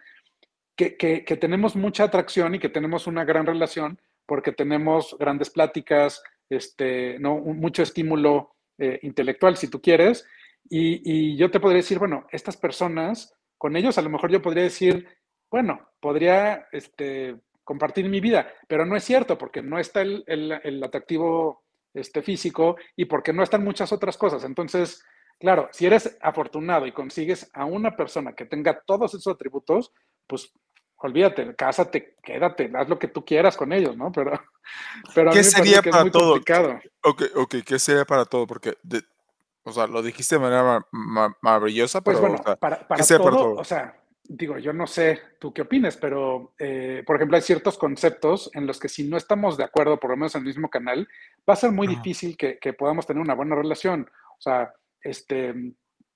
que, 0.76 0.96
que, 0.96 1.36
tenemos 1.36 1.74
mucha 1.74 2.04
atracción 2.04 2.54
y 2.54 2.58
que 2.58 2.68
tenemos 2.68 3.06
una 3.06 3.24
gran 3.24 3.46
relación 3.46 3.98
porque 4.26 4.52
tenemos 4.52 5.16
grandes 5.18 5.48
pláticas, 5.48 6.22
este, 6.50 7.18
¿no? 7.18 7.36
mucho 7.38 7.82
estímulo 7.82 8.55
eh, 8.78 8.98
intelectual, 9.02 9.56
si 9.56 9.68
tú 9.68 9.80
quieres. 9.80 10.26
Y, 10.68 11.00
y 11.04 11.36
yo 11.36 11.50
te 11.50 11.60
podría 11.60 11.78
decir, 11.82 11.98
bueno, 11.98 12.26
estas 12.32 12.56
personas, 12.56 13.34
con 13.56 13.76
ellos 13.76 13.98
a 13.98 14.02
lo 14.02 14.10
mejor 14.10 14.30
yo 14.30 14.42
podría 14.42 14.64
decir, 14.64 15.06
bueno, 15.50 15.88
podría 16.00 16.66
este, 16.72 17.36
compartir 17.66 18.08
mi 18.08 18.20
vida, 18.20 18.48
pero 18.68 18.86
no 18.86 18.96
es 18.96 19.04
cierto 19.04 19.36
porque 19.36 19.62
no 19.62 19.78
está 19.78 20.02
el, 20.02 20.24
el, 20.26 20.84
atractivo 20.84 21.64
este, 21.94 22.22
físico 22.22 22.76
y 22.94 23.06
porque 23.06 23.32
no 23.32 23.42
están 23.42 23.64
muchas 23.64 23.92
otras 23.92 24.16
cosas. 24.16 24.44
Entonces, 24.44 25.04
claro, 25.38 25.68
si 25.72 25.86
eres 25.86 26.16
afortunado 26.20 26.86
y 26.86 26.92
consigues 26.92 27.50
a 27.54 27.64
una 27.64 27.96
persona 27.96 28.34
que 28.34 28.46
tenga 28.46 28.82
todos 28.86 29.14
esos 29.14 29.34
atributos, 29.34 29.92
pues 30.26 30.52
olvídate, 30.98 31.54
cásate, 31.54 32.16
quédate, 32.22 32.70
haz 32.74 32.88
lo 32.88 32.98
que 32.98 33.08
tú 33.08 33.24
quieras 33.24 33.56
con 33.56 33.72
ellos, 33.72 33.96
¿no? 33.96 34.10
Pero, 34.12 34.32
pero 35.14 35.32
¿qué 35.32 35.44
sería 35.44 35.82
para 35.82 36.10
todo? 36.10 36.32
Complicado. 36.32 36.80
Ok, 37.02 37.22
ok, 37.34 37.54
¿qué 37.64 37.78
sería 37.78 38.04
para 38.04 38.24
todo? 38.24 38.46
Porque, 38.46 38.76
o 39.64 39.72
sea, 39.72 39.86
lo 39.86 40.02
dijiste 40.02 40.36
de 40.36 40.40
manera 40.40 40.86
maravillosa, 41.40 42.00
pues 42.00 42.16
pero, 42.16 42.28
pues 42.28 42.42
bueno, 42.42 42.58
para, 42.58 42.86
para, 42.86 43.04
todo, 43.04 43.24
para 43.24 43.36
todo, 43.36 43.54
o 43.54 43.64
sea, 43.64 44.00
digo, 44.28 44.58
yo 44.58 44.72
no 44.72 44.86
sé 44.86 45.20
tú 45.38 45.52
qué 45.52 45.62
opines, 45.62 45.96
pero 45.96 46.54
eh, 46.58 47.02
por 47.06 47.16
ejemplo, 47.16 47.36
hay 47.36 47.42
ciertos 47.42 47.78
conceptos 47.78 48.50
en 48.54 48.66
los 48.66 48.78
que 48.78 48.88
si 48.88 49.08
no 49.08 49.16
estamos 49.16 49.56
de 49.56 49.64
acuerdo, 49.64 49.98
por 49.98 50.10
lo 50.10 50.16
menos 50.16 50.34
en 50.34 50.40
el 50.40 50.46
mismo 50.46 50.68
canal, 50.68 51.08
va 51.48 51.54
a 51.54 51.56
ser 51.56 51.72
muy 51.72 51.86
difícil 51.86 52.36
que, 52.36 52.58
podamos 52.72 53.06
tener 53.06 53.22
una 53.22 53.34
buena 53.34 53.54
relación. 53.54 54.08
O 54.38 54.40
sea, 54.40 54.72
este, 55.00 55.54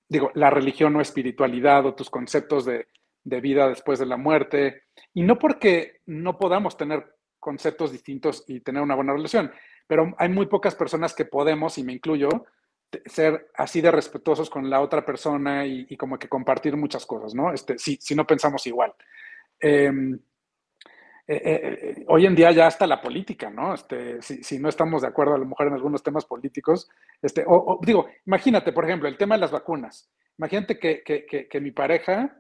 digo, 0.09 0.31
la 0.35 0.51
religión 0.51 0.97
o 0.97 1.01
espiritualidad 1.01 1.87
o 1.87 1.95
tus 1.95 2.11
conceptos 2.11 2.65
de, 2.65 2.89
de 3.25 3.41
vida 3.41 3.69
después 3.69 3.99
de 3.99 4.07
la 4.07 4.17
muerte. 4.17 4.85
Y 5.15 5.23
no 5.23 5.39
porque 5.39 6.01
no 6.07 6.39
podamos 6.39 6.77
tener 6.77 7.17
conceptos 7.39 7.93
distintos 7.93 8.45
y 8.47 8.61
tener 8.61 8.83
una 8.83 8.95
buena 8.95 9.15
relación, 9.15 9.51
pero 9.87 10.15
hay 10.19 10.29
muy 10.29 10.47
pocas 10.47 10.75
personas 10.75 11.15
que 11.15 11.25
podemos, 11.25 11.79
y 11.79 11.83
me 11.83 11.95
incluyo, 11.95 12.29
ser 13.07 13.51
así 13.55 13.81
de 13.81 13.91
respetuosos 13.91 14.51
con 14.51 14.69
la 14.69 14.81
otra 14.81 15.05
persona 15.05 15.65
y, 15.65 15.97
como 15.97 16.19
que 16.19 16.29
compartir 16.29 16.77
muchas 16.77 17.07
cosas, 17.07 17.35
¿no? 17.35 17.53
Este, 17.53 17.79
si, 17.79 17.97
si 17.97 18.15
no 18.15 18.27
pensamos 18.27 18.67
igual. 18.67 18.93
Em, 19.59 20.19
eh, 21.27 21.43
eh, 21.45 21.61
eh, 21.83 22.05
hoy 22.09 22.27
en 22.27 22.35
día 22.35 22.51
ya 22.51 22.67
hasta 22.67 22.87
la 22.87 23.01
política, 23.01 23.51
¿no? 23.51 23.75
Este, 23.75 24.21
si, 24.21 24.43
si, 24.43 24.59
no 24.59 24.69
estamos 24.69 25.03
de 25.03 25.09
acuerdo 25.09 25.35
a 25.35 25.39
lo 25.39 25.47
mejor 25.47 25.69
en 25.69 25.75
algunos 25.75 26.03
temas 26.03 26.25
políticos, 26.25 26.91
este, 27.23 27.45
o, 27.47 27.79
digo, 27.83 28.09
imagínate, 28.27 28.73
por 28.73 28.85
ejemplo, 28.85 29.09
el 29.09 29.17
tema 29.17 29.37
de 29.37 29.43
las 29.43 29.53
vacunas. 29.53 30.11
Imagínate 30.39 30.79
que, 30.79 31.03
que, 31.05 31.49
que, 31.49 31.61
mi 31.61 31.71
pareja 31.71 32.40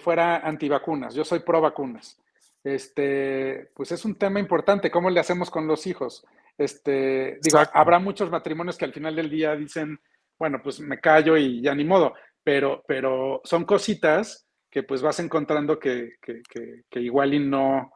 fuera 0.00 0.38
antivacunas, 0.38 1.14
yo 1.14 1.24
soy 1.24 1.40
pro 1.40 1.60
vacunas. 1.60 2.20
Este, 2.64 3.70
pues 3.74 3.92
es 3.92 4.04
un 4.04 4.16
tema 4.16 4.40
importante, 4.40 4.90
¿cómo 4.90 5.10
le 5.10 5.20
hacemos 5.20 5.50
con 5.50 5.66
los 5.66 5.86
hijos? 5.86 6.24
Este, 6.56 7.38
digo, 7.40 7.60
habrá 7.72 7.98
muchos 7.98 8.30
matrimonios 8.30 8.76
que 8.76 8.84
al 8.84 8.92
final 8.92 9.14
del 9.14 9.30
día 9.30 9.54
dicen, 9.54 9.98
bueno, 10.38 10.60
pues 10.62 10.80
me 10.80 10.98
callo 10.98 11.36
y 11.36 11.62
ya 11.62 11.74
ni 11.74 11.84
modo, 11.84 12.14
pero, 12.42 12.82
pero 12.86 13.40
son 13.44 13.64
cositas 13.64 14.46
que 14.70 14.82
pues 14.82 15.00
vas 15.00 15.18
encontrando 15.20 15.78
que, 15.78 16.16
que, 16.20 16.42
que, 16.90 17.00
igual 17.00 17.34
y 17.34 17.38
no, 17.38 17.90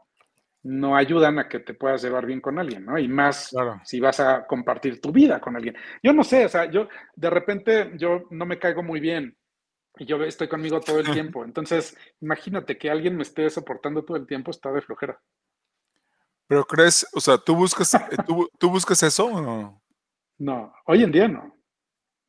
no 0.62 0.96
ayudan 0.96 1.38
a 1.38 1.48
que 1.48 1.60
te 1.60 1.74
puedas 1.74 2.02
llevar 2.02 2.24
bien 2.24 2.40
con 2.40 2.58
alguien, 2.58 2.84
¿no? 2.84 2.98
Y 2.98 3.08
más 3.08 3.54
si 3.84 4.00
vas 4.00 4.20
a 4.20 4.46
compartir 4.46 5.00
tu 5.00 5.12
vida 5.12 5.40
con 5.40 5.56
alguien. 5.56 5.76
Yo 6.02 6.12
no 6.12 6.24
sé, 6.24 6.46
o 6.46 6.48
sea, 6.48 6.70
yo 6.70 6.88
de 7.14 7.30
repente 7.30 7.92
yo 7.96 8.24
no 8.30 8.46
me 8.46 8.58
caigo 8.58 8.82
muy 8.82 9.00
bien 9.00 9.36
y 9.98 10.06
yo 10.06 10.22
estoy 10.22 10.48
conmigo 10.48 10.80
todo 10.80 11.00
el 11.00 11.10
tiempo. 11.10 11.44
Entonces, 11.44 11.96
imagínate 12.20 12.78
que 12.78 12.90
alguien 12.90 13.16
me 13.16 13.22
esté 13.22 13.48
soportando 13.50 14.04
todo 14.04 14.16
el 14.16 14.26
tiempo, 14.26 14.50
está 14.50 14.72
de 14.72 14.82
flojera. 14.82 15.20
Pero 16.46 16.64
crees, 16.64 17.06
o 17.14 17.20
sea, 17.20 17.38
¿tú 17.38 17.54
buscas, 17.54 17.94
eh, 17.94 17.98
tú, 18.58 18.70
buscas 18.70 19.02
eso 19.02 19.26
o 19.26 19.40
no? 19.40 19.82
No, 20.38 20.74
hoy 20.86 21.02
en 21.02 21.12
día 21.12 21.28
no. 21.28 21.56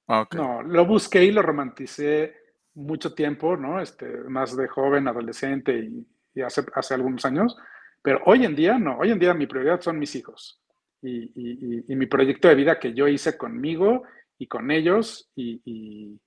Ah, 0.07 0.27
no, 0.35 0.61
lo 0.61 0.85
busqué 0.85 1.23
y 1.23 1.31
lo 1.31 1.41
romanticé 1.41 2.35
mucho 2.75 3.13
tiempo, 3.13 3.55
¿no? 3.55 3.79
Este, 3.81 4.05
más 4.05 4.55
de 4.55 4.67
joven, 4.67 5.07
adolescente 5.07 5.89
y, 6.33 6.41
hace, 6.41 6.65
hace 6.73 6.93
algunos 6.93 7.25
años. 7.25 7.55
Pero 8.01 8.21
hoy 8.25 8.45
en 8.45 8.55
día 8.55 8.77
no, 8.77 8.97
hoy 8.97 9.11
en 9.11 9.19
día 9.19 9.33
mi 9.33 9.47
prioridad 9.47 9.81
son 9.81 9.97
mis 9.97 10.15
hijos 10.15 10.61
y, 11.01 11.95
mi 11.95 12.05
proyecto 12.05 12.47
de 12.47 12.55
vida 12.55 12.79
que 12.79 12.93
yo 12.93 13.07
hice 13.07 13.37
conmigo 13.37 14.03
y 14.37 14.47
con 14.47 14.71
ellos 14.71 15.29
y, 15.35 16.19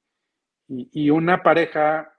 una 0.68 1.42
pareja 1.42 2.12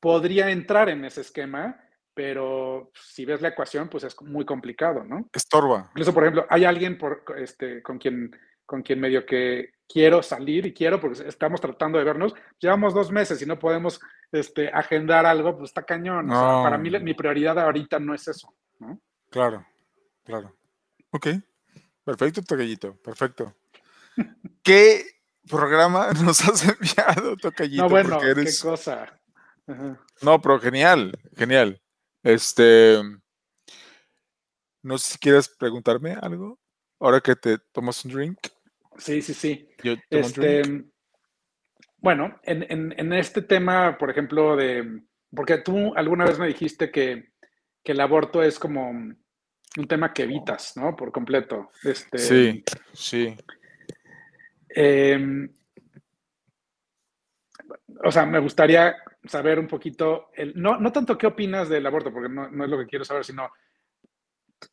podría 0.00 0.50
entrar 0.50 0.88
en 0.88 1.04
ese 1.04 1.20
esquema 1.20 1.78
pero 2.20 2.90
si 2.94 3.24
ves 3.24 3.40
la 3.40 3.48
ecuación, 3.48 3.88
pues 3.88 4.04
es 4.04 4.20
muy 4.20 4.44
complicado, 4.44 5.04
¿no? 5.04 5.28
Estorba. 5.32 5.88
Incluso, 5.92 6.12
por 6.12 6.24
ejemplo, 6.24 6.46
hay 6.50 6.66
alguien 6.66 6.98
por, 6.98 7.24
este, 7.38 7.82
con, 7.82 7.98
quien, 7.98 8.36
con 8.66 8.82
quien 8.82 9.00
medio 9.00 9.24
que 9.24 9.70
quiero 9.88 10.22
salir 10.22 10.66
y 10.66 10.74
quiero, 10.74 11.00
porque 11.00 11.26
estamos 11.26 11.62
tratando 11.62 11.98
de 11.98 12.04
vernos, 12.04 12.34
llevamos 12.58 12.92
dos 12.92 13.10
meses 13.10 13.40
y 13.40 13.46
no 13.46 13.58
podemos 13.58 14.00
este, 14.32 14.68
agendar 14.68 15.24
algo, 15.24 15.56
pues 15.56 15.70
está 15.70 15.84
cañón. 15.84 16.28
para 16.28 16.76
mí 16.76 16.90
mi 17.00 17.14
prioridad 17.14 17.58
ahorita 17.58 17.98
no 17.98 18.14
es 18.14 18.28
eso, 18.28 18.52
¿no? 18.80 19.00
Claro, 19.30 19.64
claro. 20.24 20.54
Ok, 21.12 21.28
perfecto, 22.04 22.42
Tocayito, 22.42 22.96
perfecto. 22.96 23.54
¿Qué 24.62 25.19
programa 25.48 26.12
nos 26.24 26.40
has 26.42 26.66
enviado, 26.68 27.36
Tocayito? 27.36 27.82
No, 27.82 27.88
bueno, 27.88 28.18
qué 28.20 28.44
cosa. 28.62 29.20
No, 30.22 30.40
pero 30.40 30.58
genial, 30.58 31.12
genial. 31.36 31.80
Este, 32.22 33.00
no 34.82 34.98
sé 34.98 35.12
si 35.12 35.18
quieres 35.18 35.48
preguntarme 35.48 36.16
algo 36.20 36.58
ahora 36.98 37.20
que 37.20 37.36
te 37.36 37.58
tomas 37.72 38.04
un 38.04 38.12
drink. 38.12 38.38
Sí, 38.98 39.22
sí, 39.22 39.32
sí. 39.32 39.68
este, 40.10 40.84
Bueno, 41.98 42.38
en, 42.42 43.12
este 43.12 43.42
tema, 43.42 43.96
por 43.96 44.10
ejemplo, 44.10 44.56
de, 44.56 45.02
porque 45.34 45.58
tú 45.58 45.94
alguna 45.94 46.24
vez 46.24 46.38
me 46.38 46.48
dijiste 46.48 46.90
que, 46.90 47.32
que, 47.82 47.92
el 47.92 48.00
aborto 48.00 48.42
es 48.42 48.58
como 48.58 48.90
un 48.90 49.86
tema 49.88 50.12
que 50.12 50.24
evitas, 50.24 50.76
¿no? 50.76 50.94
Por 50.96 51.12
completo. 51.12 51.70
Este, 51.82 52.18
sí, 52.18 52.64
sí. 52.92 53.36
Em, 54.74 55.48
o 58.04 58.10
sea, 58.10 58.24
me 58.26 58.38
gustaría 58.38 58.96
saber 59.24 59.58
un 59.58 59.66
poquito, 59.66 60.30
el, 60.34 60.52
no, 60.56 60.78
no 60.78 60.92
tanto 60.92 61.18
qué 61.18 61.26
opinas 61.26 61.68
del 61.68 61.86
aborto, 61.86 62.12
porque 62.12 62.28
no, 62.28 62.48
no, 62.50 62.64
es 62.64 62.70
lo 62.70 62.78
que 62.78 62.86
quiero 62.86 63.04
saber, 63.04 63.24
sino 63.24 63.50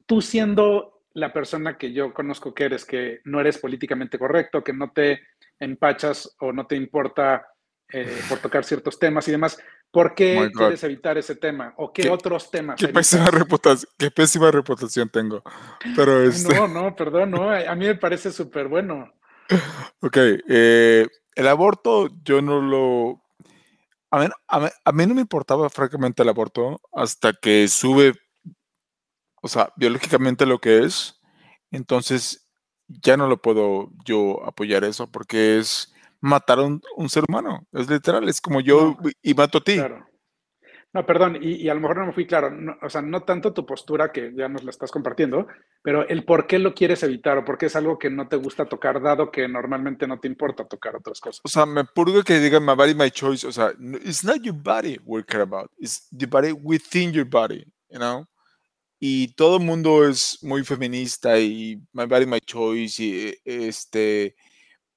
tú 0.06 0.22
siendo 0.22 1.04
la 1.14 1.34
persona 1.34 1.78
que 1.78 1.91
yo 1.91 2.14
conozco 2.14 2.54
que 2.54 2.66
eres, 2.66 2.86
que 2.86 3.22
no 3.26 3.39
eres 3.39 3.58
políticamente 3.58 4.20
correcto, 4.20 4.64
que 4.64 4.74
no 4.74 4.91
te 4.91 5.22
empachas 5.60 6.36
o 6.39 6.54
no 6.54 6.68
te 6.68 6.76
importa 6.76 7.48
eh, 7.91 8.18
por 8.30 8.39
tocar 8.39 8.64
ciertos 8.64 9.00
temas 9.00 9.28
y 9.28 9.32
demás, 9.32 9.58
¿por 9.91 10.14
qué 10.14 10.52
quieres 10.54 10.84
evitar 10.84 11.18
ese 11.18 11.36
tema? 11.36 11.74
¿O 11.78 11.91
qué, 11.91 12.10
otros 12.10 12.52
temas? 12.52 12.80
Qué 12.80 12.89
pésima, 12.89 13.32
reputación, 13.32 13.91
qué 13.98 14.12
pésima 14.12 14.52
reputación 14.52 15.10
tengo. 15.10 15.41
Pero 15.95 16.24
este... 16.24 16.54
No, 16.54 16.68
no, 16.68 16.95
perdón, 16.95 17.32
no, 17.32 17.50
a 17.50 17.76
mí 17.76 17.86
me 17.86 17.95
parece 17.95 18.32
súper 18.32 18.68
bueno. 18.68 19.12
Ok, 20.02 20.18
eh, 20.48 21.08
el 21.36 21.48
aborto 21.48 22.10
yo 22.24 22.41
no 22.41 22.62
lo 22.62 23.22
a 24.10 24.20
mí, 24.20 24.28
a, 24.48 24.91
mí, 24.93 25.06
no 25.06 25.16
me 25.16 25.22
importaba 25.22 25.70
francamente 25.70 26.24
el 26.24 26.30
aborto 26.30 26.80
hasta 26.93 27.34
que 27.34 27.68
sube, 27.68 28.14
o 29.41 29.48
sea, 29.50 29.74
biológicamente 29.76 30.45
lo 30.45 30.60
que 30.60 30.84
es. 30.84 31.20
Entonces 31.72 32.50
ya 32.88 33.18
no 33.18 33.28
lo 33.28 33.41
puedo 33.41 33.91
yo 34.06 34.45
apoyar 34.45 34.86
eso 34.86 35.12
porque 35.12 35.58
es 35.58 35.93
matar 36.22 36.60
a 36.60 36.64
un, 36.64 37.10
ser 37.10 37.26
humano. 37.28 37.68
Es 37.74 37.89
literal, 37.89 38.30
es 38.30 38.39
como 38.39 38.62
yo 38.62 38.98
y 39.22 39.34
mato 39.34 39.58
a 39.58 39.64
ti. 39.64 39.82
No, 40.98 41.06
perdón, 41.06 41.38
y, 41.39 41.70
a 41.70 41.76
lo 41.76 41.80
mejor 41.80 41.98
no 41.98 42.08
me 42.08 42.12
fui 42.12 42.26
claro, 42.26 42.52
o 42.82 42.89
sea, 42.89 43.04
no 43.04 43.22
tanto 43.22 43.54
tu 43.54 43.68
postura, 43.68 44.12
que 44.12 44.34
ya 44.36 44.50
nos 44.50 44.64
la 44.64 44.72
estás 44.72 44.89
compartiendo, 44.89 45.45
pero 45.84 46.08
el 46.08 46.26
por 46.26 46.48
qué 46.48 46.58
lo 46.58 46.74
quieres 46.74 47.04
evitar 47.04 47.38
o 47.38 47.45
por 47.45 47.60
qué 47.60 47.68
es 47.68 47.76
algo 47.76 48.00
que 48.00 48.10
no 48.10 48.28
te 48.28 48.36
gusta 48.36 48.66
tocar, 48.66 49.00
dado 49.00 49.30
que 49.30 49.48
normalmente 49.48 50.08
no 50.08 50.20
te 50.20 50.28
importa 50.28 50.68
tocar 50.68 50.95
otras 50.95 51.20
cosas. 51.20 51.41
O 51.43 51.50
sea, 51.50 51.68
me 51.68 51.84
purgo 51.86 52.24
que 52.24 52.39
digan 52.39 52.66
my 52.66 52.74
body, 52.74 52.95
my 52.95 53.12
choice, 53.12 53.45
o 53.45 53.52
sea, 53.52 53.74
it's 54.04 54.24
not 54.24 54.41
your 54.41 54.56
body 54.56 54.98
we 55.06 55.24
care 55.24 55.43
about, 55.43 55.70
it's 55.78 56.10
the 56.10 56.26
body 56.26 56.52
within 56.52 57.14
your 57.14 57.30
body, 57.30 57.64
you 57.91 58.00
know? 58.00 58.28
Y 59.00 59.36
todo 59.36 59.58
el 59.58 59.64
mundo 59.64 60.04
es 60.04 60.39
muy 60.41 60.64
feminista 60.64 61.39
y 61.39 61.80
my 61.93 62.08
body, 62.08 62.26
my 62.26 62.39
choice, 62.39 63.04
y 63.04 63.36
este, 63.45 64.36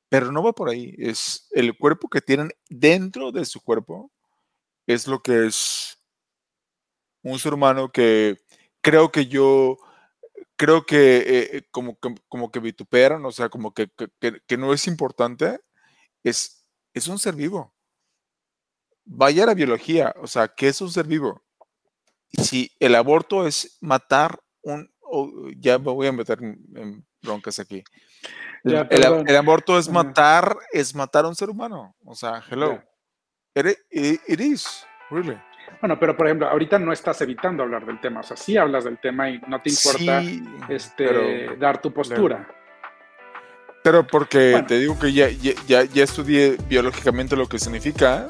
pero 0.09 0.33
no 0.33 0.43
va 0.43 0.55
por 0.55 0.71
ahí, 0.71 0.95
es 0.97 1.47
el 1.51 1.77
cuerpo 1.77 2.09
que 2.09 2.23
tienen 2.23 2.49
dentro 2.71 3.33
de 3.33 3.45
su 3.45 3.61
cuerpo 3.61 4.11
es 4.95 5.07
lo 5.07 5.23
que 5.23 5.47
es 5.47 5.99
un 7.23 7.39
ser 7.39 7.55
humano 7.55 7.91
que 7.93 8.39
creo 8.81 9.13
que 9.13 9.27
yo, 9.27 9.79
creo 10.57 10.85
que 10.85 11.19
eh, 11.27 11.63
como, 11.71 11.99
que, 11.99 12.15
como 12.29 12.51
que 12.51 12.61
vituperan, 12.61 13.25
o 13.25 13.33
sea, 13.33 13.49
como 13.49 13.73
que, 13.73 13.89
que, 14.47 14.57
no 14.57 14.73
es 14.73 14.87
importante, 14.87 15.61
es, 16.25 16.67
es 16.93 17.09
un 17.09 17.19
ser 17.19 17.35
vivo. 17.35 17.75
Vaya 19.05 19.47
la 19.47 19.55
biología, 19.55 20.15
o 20.21 20.27
sea, 20.27 20.49
¿qué 20.49 20.69
es 20.69 20.81
un 20.81 20.91
ser 20.91 21.07
vivo? 21.07 21.43
Si 22.33 22.71
el 22.79 22.95
aborto 22.95 23.47
es 23.47 23.79
matar 23.81 24.41
un, 24.63 24.91
ya 25.57 25.79
me 25.79 25.91
voy 25.93 26.07
a 26.07 26.13
meter 26.13 26.39
en, 26.43 27.07
broncas 27.23 27.59
aquí. 27.59 27.83
el, 28.65 29.37
aborto 29.37 29.79
es 29.79 29.89
matar, 29.89 30.57
es 30.73 30.95
matar 30.95 31.25
a 31.25 31.29
un 31.29 31.35
ser 31.35 31.51
humano. 31.51 31.95
O 32.05 32.15
sea, 32.15 32.43
hello. 32.51 32.83
It, 33.55 34.41
is, 34.41 34.87
really. 35.11 35.37
Bueno, 35.81 35.99
pero 35.99 36.17
por 36.17 36.27
ejemplo, 36.27 36.49
ahorita 36.49 36.79
no 36.79 36.93
estás 36.93 37.21
evitando 37.21 37.63
hablar 37.65 37.85
del 37.85 38.01
tema, 38.01 38.21
o 38.21 38.23
sea, 38.23 38.37
sí 38.37 38.57
hablas 38.57 38.85
del 38.85 38.99
tema 38.99 39.29
y 39.29 39.41
no 39.49 39.61
te 39.61 39.71
importa 39.71 40.23
este, 40.69 41.57
dar 41.59 41.81
tu 41.81 41.93
postura. 41.93 42.47
Pero 43.83 44.07
porque 44.07 44.63
te 44.69 44.79
digo 44.79 44.99
que 44.99 45.13
ya, 45.13 45.29
ya, 45.31 45.85
ya, 45.85 46.05
estudié 46.05 46.59
biológicamente 46.69 47.35
lo 47.35 47.49
que 47.49 47.59
significa, 47.59 48.29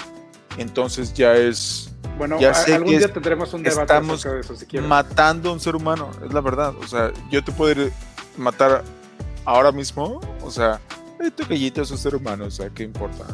entonces 0.56 1.12
ya 1.12 1.34
es. 1.34 1.92
Bueno, 2.16 2.38
ya 2.40 2.52
algún 2.52 2.96
día 2.96 3.12
tendremos 3.12 3.52
un 3.52 3.62
debate 3.62 3.82
estamos 3.82 4.22
de 4.22 4.40
eso, 4.40 4.54
si 4.54 4.66
quieres. 4.66 4.88
matando 4.88 5.50
a 5.50 5.52
un 5.52 5.60
ser 5.60 5.74
humano, 5.74 6.10
es 6.24 6.32
la 6.32 6.40
verdad. 6.40 6.74
O 6.76 6.86
sea, 6.86 7.12
yo 7.30 7.42
te 7.42 7.52
puedo 7.52 7.72
ir 7.72 7.92
matar 8.36 8.84
ahora 9.44 9.72
mismo, 9.72 10.20
o 10.42 10.50
sea, 10.50 10.80
tu 11.36 11.44
gallito 11.46 11.82
es 11.82 11.90
un 11.90 11.98
ser 11.98 12.14
humano, 12.14 12.44
o 12.46 12.50
sea, 12.50 12.70
¿qué 12.70 12.84
importa? 12.84 13.24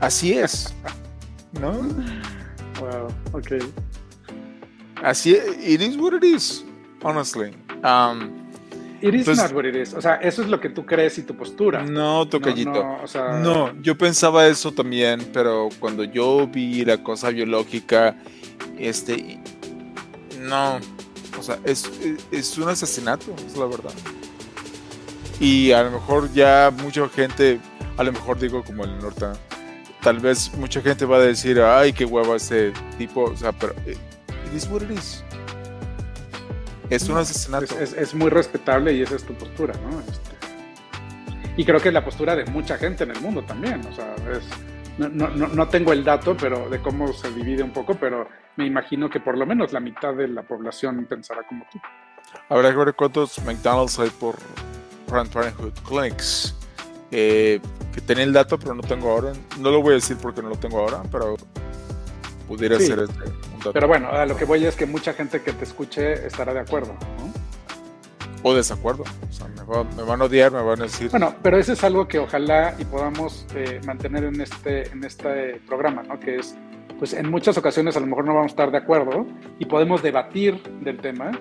Así 0.00 0.32
es. 0.32 0.74
¿No? 1.60 1.72
Wow, 2.80 3.08
ok. 3.32 3.62
Así 5.02 5.36
it 5.60 5.80
is 5.80 5.96
what 5.96 6.14
it 6.14 6.24
is, 6.24 6.64
honestly. 7.02 7.50
Um, 7.82 8.48
it 9.00 9.14
is 9.14 9.26
not 9.28 9.52
what 9.52 9.64
it 9.64 9.76
is. 9.76 9.94
O 9.94 10.00
sea, 10.00 10.16
eso 10.16 10.42
es 10.42 10.48
lo 10.48 10.60
que 10.60 10.68
tú 10.68 10.84
crees 10.84 11.18
y 11.18 11.22
tu 11.22 11.36
postura. 11.36 11.84
No, 11.84 12.28
tocallito. 12.28 12.72
No, 12.72 12.98
no, 13.14 13.38
no, 13.40 13.82
yo 13.82 13.96
pensaba 13.96 14.46
eso 14.46 14.72
también, 14.72 15.30
pero 15.32 15.68
cuando 15.78 16.04
yo 16.04 16.46
vi 16.46 16.84
la 16.84 17.02
cosa 17.02 17.30
biológica, 17.30 18.16
este, 18.76 19.40
no, 20.40 20.78
o 21.38 21.42
sea, 21.42 21.58
es, 21.64 21.90
es 22.30 22.58
un 22.58 22.68
asesinato, 22.68 23.34
es 23.46 23.56
la 23.56 23.66
verdad. 23.66 23.92
Y 25.40 25.70
a 25.70 25.84
lo 25.84 25.92
mejor 25.92 26.32
ya 26.32 26.72
mucha 26.82 27.08
gente, 27.08 27.60
a 27.96 28.02
lo 28.02 28.12
mejor 28.12 28.38
digo 28.40 28.64
como 28.64 28.84
el 28.84 28.98
norte, 28.98 29.26
tal 30.02 30.18
vez 30.18 30.52
mucha 30.56 30.80
gente 30.80 31.04
va 31.04 31.16
a 31.16 31.20
decir, 31.20 31.60
ay, 31.60 31.92
qué 31.92 32.04
huevo 32.04 32.34
ese 32.34 32.72
tipo, 32.96 33.24
o 33.24 33.36
sea, 33.36 33.52
pero 33.52 33.74
eh, 33.86 33.96
it 34.46 34.54
is 34.54 34.68
what 34.68 34.82
it 34.82 34.90
is. 34.90 35.24
Es 36.90 37.08
un 37.08 37.18
asesinato. 37.18 37.78
Es, 37.78 38.14
muy 38.14 38.30
respetable 38.30 38.94
y 38.94 39.02
esa 39.02 39.16
es 39.16 39.24
tu 39.24 39.34
postura, 39.34 39.74
¿no? 39.82 40.00
Este, 40.00 40.36
y 41.56 41.64
creo 41.64 41.80
que 41.80 41.88
es 41.88 41.94
la 41.94 42.04
postura 42.04 42.34
de 42.34 42.44
mucha 42.46 42.78
gente 42.78 43.04
en 43.04 43.10
el 43.10 43.20
mundo 43.20 43.42
también, 43.42 43.84
o 43.86 43.92
sea, 43.92 44.14
no, 44.96 45.08
no, 45.08 45.28
no, 45.28 45.68
tengo 45.68 45.92
el 45.92 46.02
dato 46.02 46.36
pero 46.36 46.68
de 46.68 46.80
cómo 46.80 47.12
se 47.12 47.30
divide 47.32 47.62
un 47.62 47.72
poco, 47.72 47.94
pero 47.94 48.28
me 48.56 48.66
imagino 48.66 49.08
que 49.08 49.20
por 49.20 49.36
lo 49.36 49.46
menos 49.46 49.72
la 49.72 49.80
mitad 49.80 50.14
de 50.14 50.28
la 50.28 50.42
población 50.42 51.06
pensará 51.06 51.44
como 51.46 51.66
tú. 51.70 51.78
Habrá 52.48 52.70
que 52.70 52.76
ver 52.76 52.94
cuántos 52.94 53.42
McDonald's 53.44 53.98
hay 53.98 54.10
por 54.10 54.36
Planned 55.06 55.32
Parenthood 55.32 55.72
Clinics. 55.86 56.57
Eh, 57.10 57.60
que 57.94 58.00
tenía 58.00 58.24
el 58.24 58.32
dato, 58.32 58.58
pero 58.58 58.74
no 58.74 58.82
tengo 58.82 59.10
ahora. 59.10 59.32
No 59.58 59.70
lo 59.70 59.82
voy 59.82 59.92
a 59.92 59.94
decir 59.94 60.16
porque 60.20 60.42
no 60.42 60.50
lo 60.50 60.56
tengo 60.56 60.78
ahora, 60.78 61.02
pero 61.10 61.36
pudiera 62.46 62.78
ser 62.78 63.00
este, 63.00 63.24
un 63.54 63.58
dato. 63.58 63.72
Pero 63.72 63.88
bueno, 63.88 64.08
a 64.10 64.26
lo 64.26 64.36
que 64.36 64.44
voy 64.44 64.64
es 64.64 64.76
que 64.76 64.86
mucha 64.86 65.12
gente 65.12 65.42
que 65.42 65.52
te 65.52 65.64
escuche 65.64 66.26
estará 66.26 66.52
de 66.52 66.60
acuerdo, 66.60 66.94
¿no? 66.94 67.28
O 68.42 68.54
desacuerdo. 68.54 69.04
O 69.28 69.32
sea, 69.32 69.48
me, 69.48 70.02
van 70.04 70.20
a 70.20 70.24
odiar, 70.24 70.52
me 70.52 70.62
van 70.62 70.80
a 70.80 70.84
decir. 70.84 71.10
Bueno, 71.10 71.34
pero 71.42 71.58
eso 71.58 71.72
es 71.72 71.82
algo 71.82 72.06
que 72.06 72.18
ojalá 72.18 72.74
y 72.78 72.84
podamos 72.84 73.46
eh, 73.54 73.80
mantener 73.84 74.24
en 74.24 74.40
este, 74.40 74.88
en 74.90 75.04
este 75.04 75.60
programa, 75.66 76.02
¿no? 76.04 76.20
Que 76.20 76.36
es, 76.36 76.54
pues 76.98 77.14
en 77.14 77.30
muchas 77.30 77.58
ocasiones 77.58 77.96
a 77.96 78.00
lo 78.00 78.06
mejor 78.06 78.24
no 78.24 78.34
vamos 78.34 78.50
a 78.50 78.52
estar 78.52 78.70
de 78.70 78.78
acuerdo 78.78 79.26
y 79.58 79.64
podemos 79.64 80.02
debatir 80.02 80.62
del 80.80 80.98
tema, 80.98 81.32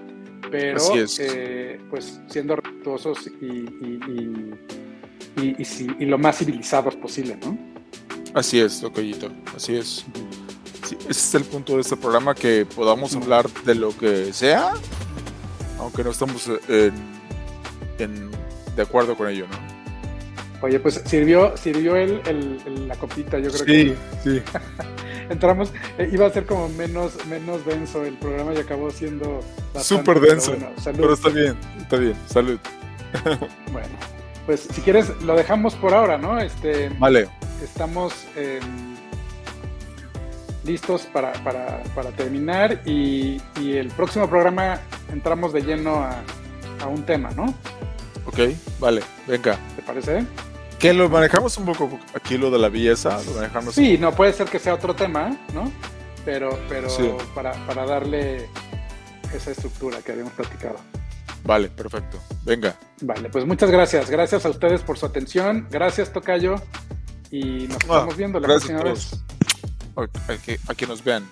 pero 0.50 0.82
eh, 1.20 1.80
pues 1.90 2.20
siendo 2.28 2.56
respetuosos 2.56 3.28
y 3.42 3.46
y, 3.46 4.54
lo 6.00 6.18
más 6.18 6.38
civilizados 6.38 6.96
posible, 6.96 7.38
¿no? 7.38 7.58
Así 8.34 8.60
es, 8.60 8.82
Tocoyito, 8.82 9.32
así 9.56 9.76
es. 9.76 10.06
ese 10.84 11.10
es 11.10 11.36
el 11.36 11.44
punto 11.44 11.76
de 11.76 11.82
este 11.82 11.96
programa, 11.96 12.36
que 12.36 12.66
podamos 12.66 13.16
hablar 13.16 13.50
de 13.66 13.76
lo 13.76 13.98
que 13.98 14.34
sea, 14.34 14.74
aunque 15.80 16.04
no 16.04 16.12
estamos 16.12 16.50
eh, 16.68 16.92
de 17.98 18.82
acuerdo 18.82 19.16
con 19.16 19.28
ello, 19.28 19.48
¿no? 19.48 19.78
Oye, 20.62 20.80
pues 20.80 21.02
sirvió, 21.06 21.56
sirvió 21.56 21.96
el, 21.96 22.88
la 22.88 22.96
copita, 22.96 23.38
yo 23.38 23.52
creo 23.52 23.66
que. 23.66 23.96
Sí, 24.24 24.40
sí. 24.40 24.42
entramos, 25.30 25.72
eh, 25.98 26.10
iba 26.12 26.26
a 26.26 26.30
ser 26.32 26.46
como 26.46 26.70
menos, 26.70 27.26
menos 27.28 27.66
denso 27.66 28.06
el 28.06 28.16
programa 28.16 28.54
y 28.54 28.58
acabó 28.58 28.90
siendo 28.92 29.42
súper 29.82 30.20
denso. 30.20 30.56
Pero, 30.84 31.14
está 31.14 31.30
bien, 31.30 31.58
está 31.80 31.98
bien, 31.98 32.16
salud. 32.28 32.60
bueno, 33.72 33.90
pues 34.48 34.62
si 34.72 34.82
quieres 34.82 35.10
lo 35.22 35.36
dejamos 35.36 35.76
por 35.76 35.94
ahora, 35.94 36.18
¿no? 36.18 36.40
Este, 36.40 36.90
vale. 36.98 37.28
Estamos 37.62 38.26
listos 40.66 41.02
para, 41.14 41.34
terminar 42.16 42.82
y, 42.86 43.42
el 43.58 43.90
próximo 43.90 44.28
programa 44.28 44.80
entramos 45.12 45.52
de 45.54 45.62
lleno 45.62 45.98
a, 45.98 46.22
a 46.82 46.88
un 46.88 47.04
tema, 47.04 47.30
¿no? 47.32 47.54
Ok, 48.26 48.40
vale, 48.80 49.02
venga. 49.28 49.58
¿Te 49.76 49.82
parece? 49.82 50.26
Que 50.80 50.94
lo 50.94 51.10
manejamos 51.10 51.58
un 51.58 51.66
poco 51.66 52.00
aquí 52.14 52.38
lo 52.38 52.50
de 52.50 52.60
la 52.60 52.70
belleza, 52.70 53.22
lo 53.24 53.34
manejamos. 53.34 53.76
Sí, 53.76 53.98
no 53.98 54.14
puede 54.14 54.32
ser 54.32 54.48
que 54.48 54.60
sea 54.60 54.74
otro 54.74 54.96
tema, 54.96 55.38
¿no? 55.54 55.72
Pero, 56.24 56.58
pero 56.70 56.88
para, 57.36 57.54
para 57.66 57.86
darle 57.86 58.50
esa 59.34 59.52
estructura 59.52 60.00
que 60.02 60.14
habíamos 60.14 60.34
platicado. 60.34 60.78
Vale, 61.44 61.70
perfecto. 61.70 62.20
Venga. 62.44 62.76
Vale, 63.02 63.30
pues 63.30 63.46
muchas 63.46 63.72
gracias. 63.72 64.10
Gracias 64.10 64.46
a 64.46 64.50
ustedes 64.50 64.82
por 64.82 64.98
su 64.98 65.06
atención. 65.06 65.68
Gracias, 65.70 66.12
Tocayo. 66.12 66.56
Y 67.32 67.68
nos 67.68 67.78
ah, 67.78 67.80
estamos 67.82 68.18
viendo 68.18 68.40
la 68.40 68.48
próxima 68.48 68.84
vez. 68.84 69.12
A 70.68 70.76
que, 70.76 70.88
nos 70.88 71.04
vean. 71.04 71.28